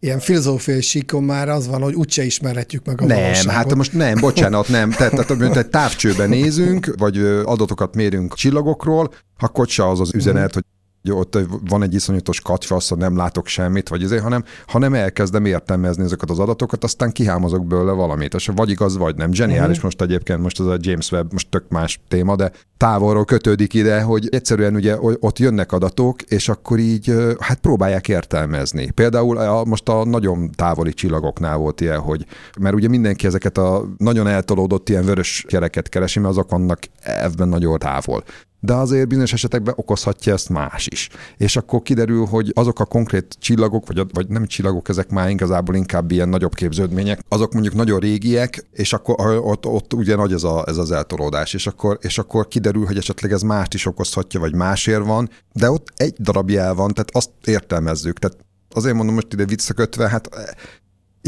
ilyen 0.00 0.18
filozófiai 0.18 0.80
síkon 0.80 1.22
már 1.22 1.48
az 1.48 1.68
van, 1.68 1.82
hogy 1.82 1.94
úgyse 1.94 2.24
ismerhetjük 2.24 2.84
meg 2.84 3.00
a 3.00 3.04
Nem, 3.04 3.20
valóságot. 3.20 3.52
hát 3.52 3.74
most 3.74 3.92
nem, 3.92 4.18
bocsánat, 4.20 4.68
nem. 4.68 4.90
Tehát, 4.90 5.10
tehát 5.10 5.38
mint 5.38 5.56
egy 5.56 5.68
távcsőben 5.68 6.28
nézünk, 6.28 6.94
vagy 6.98 7.18
adatokat 7.44 7.94
mérünk 7.94 8.34
csillagokról, 8.34 9.10
akkor 9.38 9.66
se 9.66 9.88
az 9.88 10.00
az 10.00 10.14
üzenet, 10.14 10.54
hogy 10.54 10.64
ott 11.10 11.38
van 11.68 11.82
egy 11.82 11.94
iszonyatos 11.94 12.40
katyfasz, 12.40 12.88
nem 12.88 13.16
látok 13.16 13.46
semmit, 13.46 13.88
vagy 13.88 14.02
ezért, 14.02 14.22
hanem, 14.22 14.44
hanem 14.66 14.94
elkezdem 14.94 15.44
értelmezni 15.44 16.02
ezeket 16.02 16.30
az 16.30 16.38
adatokat, 16.38 16.84
aztán 16.84 17.12
kihámozok 17.12 17.66
belőle 17.66 17.92
valamit, 17.92 18.34
és 18.34 18.50
vagy 18.54 18.70
igaz, 18.70 18.96
vagy 18.96 19.16
nem. 19.16 19.32
Zseniális 19.32 19.68
uh-huh. 19.68 19.82
most 19.84 20.02
egyébként, 20.02 20.40
most 20.40 20.60
ez 20.60 20.66
a 20.66 20.76
James 20.80 21.12
Webb, 21.12 21.32
most 21.32 21.48
tök 21.50 21.68
más 21.68 22.00
téma, 22.08 22.36
de 22.36 22.52
távolról 22.76 23.24
kötődik 23.24 23.74
ide, 23.74 24.00
hogy 24.00 24.28
egyszerűen 24.30 24.74
ugye 24.74 24.96
ott 25.00 25.38
jönnek 25.38 25.72
adatok, 25.72 26.22
és 26.22 26.48
akkor 26.48 26.78
így 26.78 27.14
hát 27.38 27.58
próbálják 27.58 28.08
értelmezni. 28.08 28.90
Például 28.90 29.38
a, 29.38 29.64
most 29.64 29.88
a 29.88 30.04
nagyon 30.04 30.50
távoli 30.50 30.92
csillagoknál 30.92 31.56
volt 31.56 31.80
ilyen, 31.80 31.98
hogy 31.98 32.26
mert 32.60 32.74
ugye 32.74 32.88
mindenki 32.88 33.26
ezeket 33.26 33.58
a 33.58 33.84
nagyon 33.98 34.26
eltolódott 34.26 34.88
ilyen 34.88 35.04
vörös 35.04 35.44
kereket 35.48 35.88
keresi, 35.88 36.18
mert 36.18 36.30
azok 36.30 36.50
vannak 36.50 36.78
ebben 37.02 37.48
nagyon 37.48 37.78
távol 37.78 38.24
de 38.60 38.74
azért 38.74 39.08
bizonyos 39.08 39.32
esetekben 39.32 39.74
okozhatja 39.76 40.32
ezt 40.32 40.48
más 40.48 40.86
is. 40.90 41.08
És 41.36 41.56
akkor 41.56 41.82
kiderül, 41.82 42.26
hogy 42.26 42.50
azok 42.54 42.80
a 42.80 42.84
konkrét 42.84 43.36
csillagok, 43.38 43.86
vagy, 43.86 44.06
vagy 44.12 44.28
nem 44.28 44.46
csillagok, 44.46 44.88
ezek 44.88 45.10
már 45.10 45.30
igazából 45.30 45.74
inkább 45.74 46.10
ilyen 46.10 46.28
nagyobb 46.28 46.54
képződmények, 46.54 47.20
azok 47.28 47.52
mondjuk 47.52 47.74
nagyon 47.74 48.00
régiek, 48.00 48.66
és 48.72 48.92
akkor 48.92 49.36
ott, 49.36 49.66
ott 49.66 49.94
ugye 49.94 50.16
nagy 50.16 50.32
ez, 50.32 50.42
a, 50.42 50.64
ez 50.66 50.76
az 50.76 50.90
eltolódás, 50.90 51.54
és 51.54 51.66
akkor, 51.66 51.98
és 52.00 52.18
akkor 52.18 52.48
kiderül, 52.48 52.86
hogy 52.86 52.96
esetleg 52.96 53.32
ez 53.32 53.42
mást 53.42 53.74
is 53.74 53.86
okozhatja, 53.86 54.40
vagy 54.40 54.54
másért 54.54 55.04
van, 55.04 55.30
de 55.52 55.70
ott 55.70 55.92
egy 55.96 56.14
darab 56.18 56.50
jel 56.50 56.74
van, 56.74 56.92
tehát 56.92 57.10
azt 57.12 57.30
értelmezzük. 57.44 58.18
Tehát 58.18 58.36
azért 58.70 58.94
mondom 58.94 59.14
most 59.14 59.32
ide 59.32 59.44
visszakötve, 59.44 60.08
hát 60.08 60.28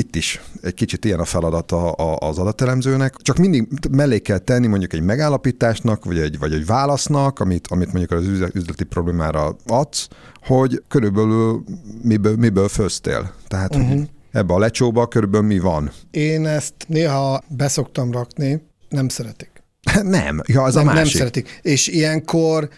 itt 0.01 0.17
is 0.17 0.41
egy 0.63 0.75
kicsit 0.75 1.05
ilyen 1.05 1.19
a 1.19 1.25
feladata 1.25 1.93
az 1.93 2.39
adatelemzőnek, 2.39 3.15
csak 3.17 3.37
mindig 3.37 3.69
mellé 3.91 4.19
kell 4.19 4.39
tenni 4.39 4.67
mondjuk 4.67 4.93
egy 4.93 5.03
megállapításnak, 5.03 6.05
vagy 6.05 6.19
egy, 6.19 6.39
vagy 6.39 6.53
egy 6.53 6.67
válasznak, 6.67 7.41
amit, 7.41 7.67
amit 7.67 7.93
mondjuk 7.93 8.11
az 8.11 8.27
üzleti 8.55 8.85
problémára 8.85 9.57
adsz, 9.67 10.09
hogy 10.43 10.83
körülbelül 10.89 11.65
miből, 12.03 12.37
miből 12.37 12.69
főztél. 12.69 13.35
Tehát 13.49 13.75
uh-huh. 13.75 13.91
hogy 13.91 14.09
ebbe 14.31 14.55
a 14.55 14.59
lecsóba 14.59 15.07
körülbelül 15.07 15.47
mi 15.47 15.59
van. 15.59 15.91
Én 16.11 16.47
ezt 16.47 16.75
néha 16.87 17.43
beszoktam 17.49 18.13
rakni, 18.13 18.63
nem 18.89 19.09
szeretik. 19.09 19.51
Nem, 20.03 20.43
ja, 20.47 20.63
az 20.63 20.75
nem, 20.75 20.89
a 20.89 20.93
másik. 20.93 21.05
Nem 21.05 21.13
szeretik. 21.13 21.59
És 21.63 21.87
ilyenkor 21.87 22.69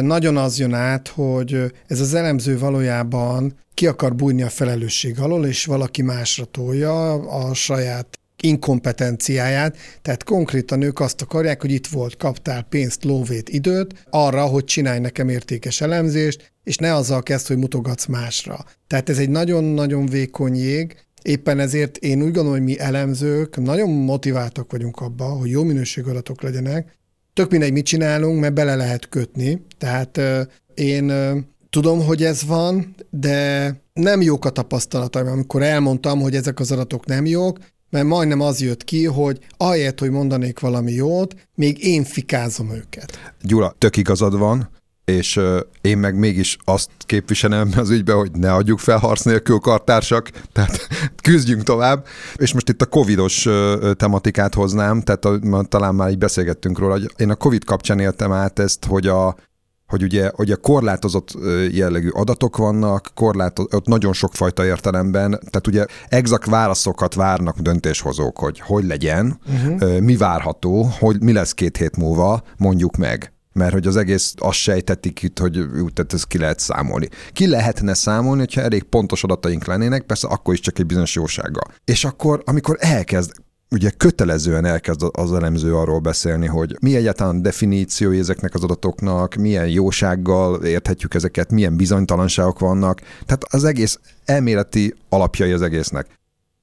nagyon 0.00 0.36
az 0.36 0.58
jön 0.58 0.74
át, 0.74 1.08
hogy 1.08 1.72
ez 1.86 2.00
az 2.00 2.14
elemző 2.14 2.58
valójában 2.58 3.54
ki 3.74 3.86
akar 3.86 4.14
bújni 4.14 4.42
a 4.42 4.48
felelősség 4.48 5.20
alól, 5.20 5.46
és 5.46 5.64
valaki 5.64 6.02
másra 6.02 6.44
tolja 6.44 7.12
a 7.12 7.54
saját 7.54 8.18
inkompetenciáját, 8.42 9.76
tehát 10.02 10.24
konkrétan 10.24 10.82
ők 10.82 11.00
azt 11.00 11.22
akarják, 11.22 11.60
hogy 11.60 11.70
itt 11.70 11.86
volt, 11.86 12.16
kaptál 12.16 12.62
pénzt, 12.62 13.04
lóvét, 13.04 13.48
időt 13.48 14.04
arra, 14.10 14.46
hogy 14.46 14.64
csinálj 14.64 14.98
nekem 14.98 15.28
értékes 15.28 15.80
elemzést, 15.80 16.52
és 16.64 16.76
ne 16.76 16.94
azzal 16.94 17.22
kezd, 17.22 17.46
hogy 17.46 17.56
mutogatsz 17.56 18.06
másra. 18.06 18.64
Tehát 18.86 19.08
ez 19.08 19.18
egy 19.18 19.30
nagyon-nagyon 19.30 20.06
vékony 20.06 20.54
jég, 20.54 20.96
éppen 21.22 21.58
ezért 21.58 21.96
én 21.96 22.18
úgy 22.18 22.32
gondolom, 22.32 22.50
hogy 22.50 22.62
mi 22.62 22.78
elemzők 22.78 23.56
nagyon 23.56 23.90
motiváltak 23.90 24.70
vagyunk 24.70 25.00
abba, 25.00 25.24
hogy 25.24 25.50
jó 25.50 25.62
minőségű 25.62 26.10
adatok 26.10 26.42
legyenek, 26.42 26.96
tök 27.38 27.50
mindegy, 27.50 27.72
mit 27.72 27.84
csinálunk, 27.84 28.40
mert 28.40 28.54
bele 28.54 28.74
lehet 28.74 29.08
kötni. 29.08 29.62
Tehát 29.78 30.20
én 30.74 31.12
tudom, 31.70 32.04
hogy 32.04 32.22
ez 32.22 32.44
van, 32.44 32.94
de 33.10 33.74
nem 33.92 34.20
jók 34.20 34.44
a 34.44 34.50
tapasztalataim, 34.50 35.26
amikor 35.26 35.62
elmondtam, 35.62 36.20
hogy 36.20 36.34
ezek 36.34 36.60
az 36.60 36.72
adatok 36.72 37.06
nem 37.06 37.26
jók, 37.26 37.58
mert 37.90 38.06
majdnem 38.06 38.40
az 38.40 38.60
jött 38.60 38.84
ki, 38.84 39.04
hogy 39.04 39.38
ahelyett, 39.56 39.98
hogy 39.98 40.10
mondanék 40.10 40.60
valami 40.60 40.92
jót, 40.92 41.34
még 41.54 41.84
én 41.84 42.04
fikázom 42.04 42.70
őket. 42.70 43.18
Gyula, 43.42 43.74
tök 43.78 43.96
igazad 43.96 44.38
van, 44.38 44.68
és 45.08 45.40
én 45.80 45.98
meg 45.98 46.18
mégis 46.18 46.56
azt 46.64 46.90
képviselem 46.98 47.70
az 47.76 47.90
ügybe, 47.90 48.12
hogy 48.12 48.30
ne 48.32 48.52
adjuk 48.52 48.78
fel 48.78 48.98
harc 48.98 49.22
nélkül 49.22 49.58
kartársak, 49.58 50.30
tehát 50.52 50.88
küzdjünk 51.22 51.62
tovább. 51.62 52.06
És 52.36 52.52
most 52.52 52.68
itt 52.68 52.82
a 52.82 52.86
covidos 52.86 53.48
tematikát 53.96 54.54
hoznám, 54.54 55.02
tehát 55.02 55.24
a, 55.24 55.62
talán 55.68 55.94
már 55.94 56.10
így 56.10 56.18
beszélgettünk 56.18 56.78
róla, 56.78 56.92
hogy 56.92 57.12
én 57.16 57.30
a 57.30 57.34
covid 57.34 57.64
kapcsán 57.64 57.98
éltem 57.98 58.32
át 58.32 58.58
ezt, 58.58 58.84
hogy 58.84 59.06
a, 59.06 59.36
hogy 59.86 60.02
ugye, 60.02 60.30
hogy 60.34 60.50
a 60.50 60.56
korlátozott 60.56 61.38
jellegű 61.70 62.08
adatok 62.08 62.56
vannak, 62.56 63.10
korlátozott, 63.14 63.74
ott 63.74 63.86
nagyon 63.86 64.12
sokfajta 64.12 64.64
értelemben, 64.64 65.30
tehát 65.30 65.66
ugye 65.66 65.86
exakt 66.08 66.46
válaszokat 66.46 67.14
várnak 67.14 67.58
döntéshozók, 67.58 68.38
hogy 68.38 68.60
hogy 68.60 68.84
legyen, 68.84 69.40
uh-huh. 69.46 69.98
mi 69.98 70.16
várható, 70.16 70.90
hogy 70.98 71.22
mi 71.22 71.32
lesz 71.32 71.52
két 71.52 71.76
hét 71.76 71.96
múlva, 71.96 72.42
mondjuk 72.56 72.96
meg 72.96 73.32
mert 73.58 73.72
hogy 73.72 73.86
az 73.86 73.96
egész 73.96 74.34
azt 74.36 74.58
sejtetik 74.58 75.22
itt, 75.22 75.38
hogy 75.38 75.58
úgy, 75.58 75.92
tehát 75.92 76.12
ezt 76.12 76.26
ki 76.26 76.38
lehet 76.38 76.58
számolni. 76.58 77.08
Ki 77.32 77.46
lehetne 77.46 77.94
számolni, 77.94 78.38
hogyha 78.38 78.60
elég 78.60 78.82
pontos 78.82 79.24
adataink 79.24 79.64
lennének, 79.64 80.02
persze 80.02 80.26
akkor 80.28 80.54
is 80.54 80.60
csak 80.60 80.78
egy 80.78 80.86
bizonyos 80.86 81.14
jósággal. 81.14 81.74
És 81.84 82.04
akkor, 82.04 82.42
amikor 82.44 82.76
elkezd 82.80 83.32
ugye 83.70 83.90
kötelezően 83.90 84.64
elkezd 84.64 85.02
az 85.10 85.32
elemző 85.32 85.76
arról 85.76 85.98
beszélni, 85.98 86.46
hogy 86.46 86.76
mi 86.80 86.96
egyáltalán 86.96 87.42
definíciói 87.42 88.18
ezeknek 88.18 88.54
az 88.54 88.62
adatoknak, 88.62 89.34
milyen 89.34 89.68
jósággal 89.68 90.64
érthetjük 90.64 91.14
ezeket, 91.14 91.50
milyen 91.50 91.76
bizonytalanságok 91.76 92.58
vannak. 92.58 93.00
Tehát 93.00 93.44
az 93.50 93.64
egész 93.64 93.98
elméleti 94.24 94.94
alapjai 95.08 95.52
az 95.52 95.62
egésznek. 95.62 96.06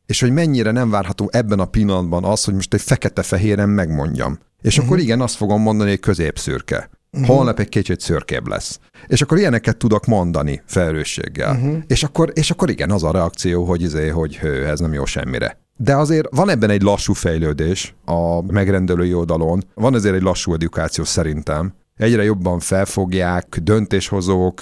És 0.06 0.20
hogy 0.20 0.32
mennyire 0.32 0.72
nem 0.72 0.90
várható 0.90 1.30
ebben 1.32 1.60
a 1.60 1.66
pillanatban 1.66 2.24
az, 2.24 2.44
hogy 2.44 2.54
most 2.54 2.74
egy 2.74 2.82
fekete-fehéren 2.82 3.70
megmondjam. 3.70 4.40
És 4.66 4.78
uh-huh. 4.78 4.86
akkor 4.86 5.04
igen, 5.04 5.22
azt 5.22 5.36
fogom 5.36 5.62
mondani, 5.62 5.90
hogy 5.90 6.00
középszürke. 6.00 6.90
Uh-huh. 7.12 7.30
Holnap 7.30 7.60
egy 7.60 7.70
kicsit 7.70 8.00
szürkébb 8.00 8.48
lesz. 8.48 8.80
És 9.08 9.22
akkor 9.22 9.38
ilyeneket 9.38 9.78
tudok 9.78 10.06
mondani 10.06 10.62
felelősséggel. 10.66 11.56
Uh-huh. 11.56 11.78
És, 11.88 12.04
akkor, 12.04 12.32
és 12.34 12.52
akkor 12.52 12.70
igen, 12.70 12.92
az 12.92 13.04
a 13.04 13.12
reakció, 13.12 13.64
hogy 13.64 13.82
izé, 13.82 14.08
hogy 14.08 14.38
hő, 14.38 14.66
ez 14.66 14.80
nem 14.80 14.94
jó 14.94 15.06
semmire. 15.06 15.58
De 15.78 15.96
azért 15.96 16.28
van 16.36 16.50
ebben 16.50 16.70
egy 16.70 16.82
lassú 16.82 17.14
fejlődés 17.14 17.96
a 18.06 18.42
megrendelői 18.52 19.14
oldalon, 19.14 19.64
van 19.74 19.96
ezért 19.96 20.16
egy 20.16 20.22
lassú 20.22 20.54
edukáció 20.54 21.04
szerintem, 21.04 21.74
egyre 21.96 22.24
jobban 22.24 22.60
felfogják 22.60 23.60
döntéshozók 23.62 24.62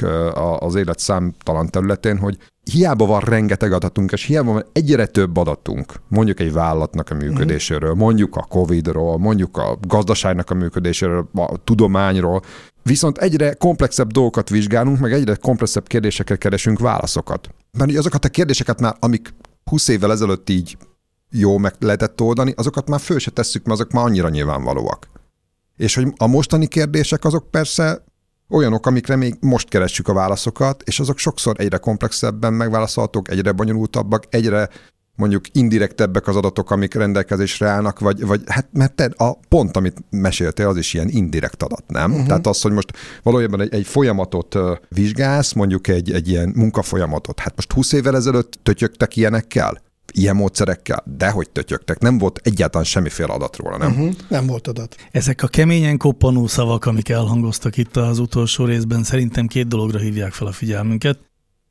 az 0.59 0.75
élet 0.75 0.99
számtalan 0.99 1.69
területén, 1.69 2.17
hogy 2.17 2.37
hiába 2.71 3.05
van 3.05 3.19
rengeteg 3.19 3.71
adatunk, 3.71 4.11
és 4.11 4.23
hiába 4.23 4.51
van 4.51 4.65
egyre 4.71 5.05
több 5.05 5.37
adatunk, 5.37 5.93
mondjuk 6.07 6.39
egy 6.39 6.53
vállalatnak 6.53 7.09
a 7.09 7.15
működéséről, 7.15 7.93
mondjuk 7.93 8.35
a 8.35 8.45
Covid-ról, 8.49 9.17
mondjuk 9.17 9.57
a 9.57 9.77
gazdaságnak 9.87 10.49
a 10.49 10.53
működéséről, 10.53 11.29
a 11.33 11.57
tudományról, 11.63 12.41
viszont 12.83 13.17
egyre 13.17 13.53
komplexebb 13.53 14.11
dolgokat 14.11 14.49
vizsgálunk, 14.49 14.99
meg 14.99 15.13
egyre 15.13 15.35
komplexebb 15.35 15.87
kérdésekre 15.87 16.35
keresünk 16.35 16.79
válaszokat. 16.79 17.49
Mert 17.77 17.97
azokat 17.97 18.25
a 18.25 18.29
kérdéseket 18.29 18.79
már, 18.79 18.95
amik 18.99 19.33
20 19.63 19.87
évvel 19.87 20.11
ezelőtt 20.11 20.49
így 20.49 20.77
jó 21.29 21.57
meg 21.57 21.73
lehetett 21.79 22.21
oldani, 22.21 22.53
azokat 22.57 22.89
már 22.89 22.99
föl 22.99 23.19
se 23.19 23.31
tesszük, 23.31 23.65
mert 23.65 23.79
azok 23.79 23.91
már 23.91 24.05
annyira 24.05 24.29
nyilvánvalóak. 24.29 25.07
És 25.77 25.95
hogy 25.95 26.13
a 26.17 26.27
mostani 26.27 26.67
kérdések 26.67 27.25
azok 27.25 27.51
persze 27.51 28.03
olyanok, 28.49 28.85
amikre 28.85 29.15
még 29.15 29.35
most 29.39 29.69
keressük 29.69 30.07
a 30.07 30.13
válaszokat, 30.13 30.83
és 30.85 30.99
azok 30.99 31.17
sokszor 31.17 31.55
egyre 31.59 31.77
komplexebben 31.77 32.53
megválaszolhatók, 32.53 33.29
egyre 33.29 33.51
bonyolultabbak, 33.51 34.23
egyre 34.29 34.69
mondjuk 35.15 35.45
indirektebbek 35.51 36.27
az 36.27 36.35
adatok, 36.35 36.71
amik 36.71 36.93
rendelkezésre 36.93 37.67
állnak, 37.67 37.99
vagy, 37.99 38.25
vagy 38.25 38.41
hát 38.45 38.67
mert 38.71 38.95
te 38.95 39.11
a 39.17 39.39
pont, 39.49 39.77
amit 39.77 40.03
meséltél, 40.09 40.67
az 40.67 40.77
is 40.77 40.93
ilyen 40.93 41.09
indirekt 41.09 41.63
adat, 41.63 41.83
nem? 41.87 42.11
Uh-huh. 42.11 42.27
Tehát 42.27 42.47
az, 42.47 42.61
hogy 42.61 42.71
most 42.71 42.93
valójában 43.23 43.61
egy, 43.61 43.73
egy 43.73 43.85
folyamatot 43.85 44.57
vizsgálsz, 44.89 45.53
mondjuk 45.53 45.87
egy, 45.87 46.11
egy 46.11 46.29
ilyen 46.29 46.51
munkafolyamatot, 46.55 47.39
hát 47.39 47.55
most 47.55 47.71
20 47.71 47.91
évvel 47.91 48.15
ezelőtt 48.15 48.59
tötyögtek 48.63 49.15
ilyenekkel? 49.15 49.81
Ilyen 50.13 50.35
módszerekkel, 50.35 51.03
de 51.17 51.29
hogy 51.29 51.49
tötyögtek, 51.49 51.99
nem 51.99 52.17
volt 52.17 52.39
egyáltalán 52.43 52.85
semmiféle 52.85 53.33
adat 53.33 53.55
róla, 53.55 53.77
nem? 53.77 53.91
Uh-huh, 53.91 54.13
nem 54.27 54.45
volt 54.45 54.67
adat. 54.67 54.95
Ezek 55.11 55.43
a 55.43 55.47
keményen 55.47 55.97
koppanó 55.97 56.47
szavak, 56.47 56.85
amik 56.85 57.09
elhangoztak 57.09 57.77
itt 57.77 57.95
az 57.97 58.19
utolsó 58.19 58.65
részben, 58.65 59.03
szerintem 59.03 59.47
két 59.47 59.67
dologra 59.67 59.99
hívják 59.99 60.31
fel 60.31 60.47
a 60.47 60.51
figyelmünket. 60.51 61.19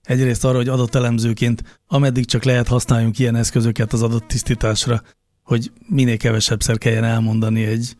Egyrészt 0.02 0.44
arra, 0.44 0.56
hogy 0.56 0.68
adatelemzőként 0.68 1.80
ameddig 1.86 2.26
csak 2.26 2.44
lehet 2.44 2.68
használjunk 2.68 3.18
ilyen 3.18 3.36
eszközöket 3.36 3.92
az 3.92 4.02
adott 4.02 4.26
tisztításra, 4.26 5.02
hogy 5.42 5.72
minél 5.88 6.16
kevesebbszer 6.16 6.78
kelljen 6.78 7.04
elmondani 7.04 7.64
egy 7.64 7.96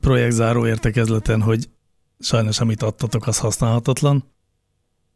projektzáró 0.00 0.66
értekezleten, 0.66 1.42
hogy 1.42 1.68
sajnos 2.18 2.60
amit 2.60 2.82
adtatok, 2.82 3.26
az 3.26 3.38
használhatatlan. 3.38 4.33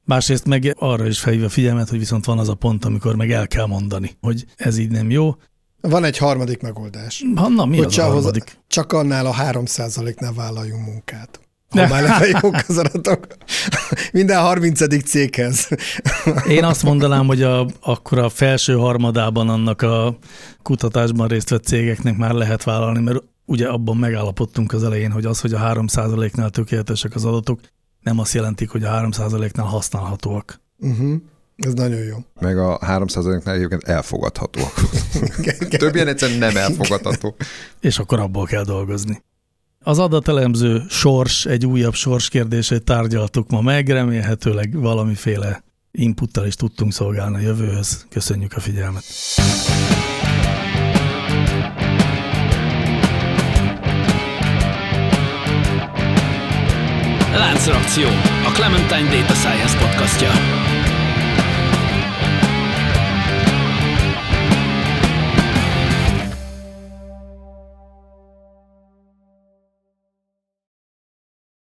Másrészt 0.09 0.47
meg 0.47 0.75
arra 0.79 1.07
is 1.07 1.21
felhívja 1.21 1.49
figyelmet, 1.49 1.89
hogy 1.89 1.99
viszont 1.99 2.25
van 2.25 2.39
az 2.39 2.49
a 2.49 2.55
pont, 2.55 2.85
amikor 2.85 3.17
meg 3.17 3.31
el 3.31 3.47
kell 3.47 3.67
mondani, 3.67 4.17
hogy 4.21 4.45
ez 4.57 4.79
így 4.79 4.91
nem 4.91 5.11
jó. 5.11 5.35
Van 5.81 6.05
egy 6.05 6.19
harmadik 6.19 6.63
megoldás. 6.63 7.25
Na, 7.35 7.65
mi 7.65 7.77
hogy 7.77 7.87
az 7.87 7.99
a 7.99 8.03
harmadik? 8.03 8.59
csak 8.69 8.93
annál 8.93 9.27
a 9.27 9.35
3%-nál 9.35 10.33
vállaljunk 10.33 10.87
munkát. 10.87 11.41
Ha 11.69 11.89
már 11.89 12.03
lefeljók 12.03 12.57
az 12.69 12.79
adatok. 12.79 13.27
Minden 14.13 14.41
30. 14.41 15.05
céghez. 15.05 15.69
Én 16.49 16.65
azt 16.65 16.83
mondanám, 16.83 17.27
hogy 17.27 17.43
a, 17.43 17.67
akkor 17.81 18.19
a 18.19 18.29
felső 18.29 18.75
harmadában 18.75 19.49
annak 19.49 19.83
a 19.83 20.19
kutatásban 20.63 21.29
részt 21.29 21.49
vett 21.49 21.65
cégeknek 21.65 22.17
már 22.17 22.33
lehet 22.33 22.65
vállalni, 22.65 23.01
mert 23.01 23.23
ugye 23.45 23.69
abban 23.69 23.97
megállapodtunk 23.97 24.73
az 24.73 24.85
elején, 24.85 25.11
hogy 25.11 25.25
az, 25.25 25.41
hogy 25.41 25.53
a 25.53 25.59
3%-nál 25.59 26.51
tökéletesek 26.51 27.15
az 27.15 27.25
adatok, 27.25 27.61
nem 28.09 28.19
azt 28.19 28.35
jelentik, 28.35 28.71
hogy 28.71 28.85
a 28.85 28.91
3%-nál 28.91 29.67
használhatóak. 29.67 30.61
Uh-huh. 30.79 31.15
Ez 31.57 31.73
nagyon 31.73 31.99
jó. 31.99 32.17
Meg 32.41 32.59
a 32.59 32.79
3%-nál 32.79 33.55
egyébként 33.55 33.83
elfogadhatóak. 33.83 34.73
Több 35.79 35.95
ilyen 35.95 36.09
egyszerűen 36.09 36.39
nem 36.39 36.57
elfogadható. 36.57 37.37
És 37.81 37.99
akkor 37.99 38.19
abból 38.19 38.47
kell 38.47 38.65
dolgozni. 38.65 39.23
Az 39.81 39.99
adatelemző 39.99 40.83
sors, 40.89 41.47
egy 41.47 41.67
újabb 41.67 41.95
sors 41.95 42.29
kérdését 42.29 42.85
tárgyaltuk 42.85 43.51
ma 43.51 43.61
meg, 43.61 43.89
remélhetőleg 43.89 44.81
valamiféle 44.81 45.63
inputtal 45.91 46.47
is 46.47 46.55
tudtunk 46.55 46.93
szolgálni 46.93 47.37
a 47.37 47.41
jövőhöz. 47.41 48.07
Köszönjük 48.11 48.53
a 48.53 48.61
figyelmet! 48.61 49.05
Láncreakció, 57.39 58.09
a 58.47 58.53
Clementine 58.53 59.09
Data 59.11 59.35
Science 59.35 59.77
podcastja. 59.79 60.68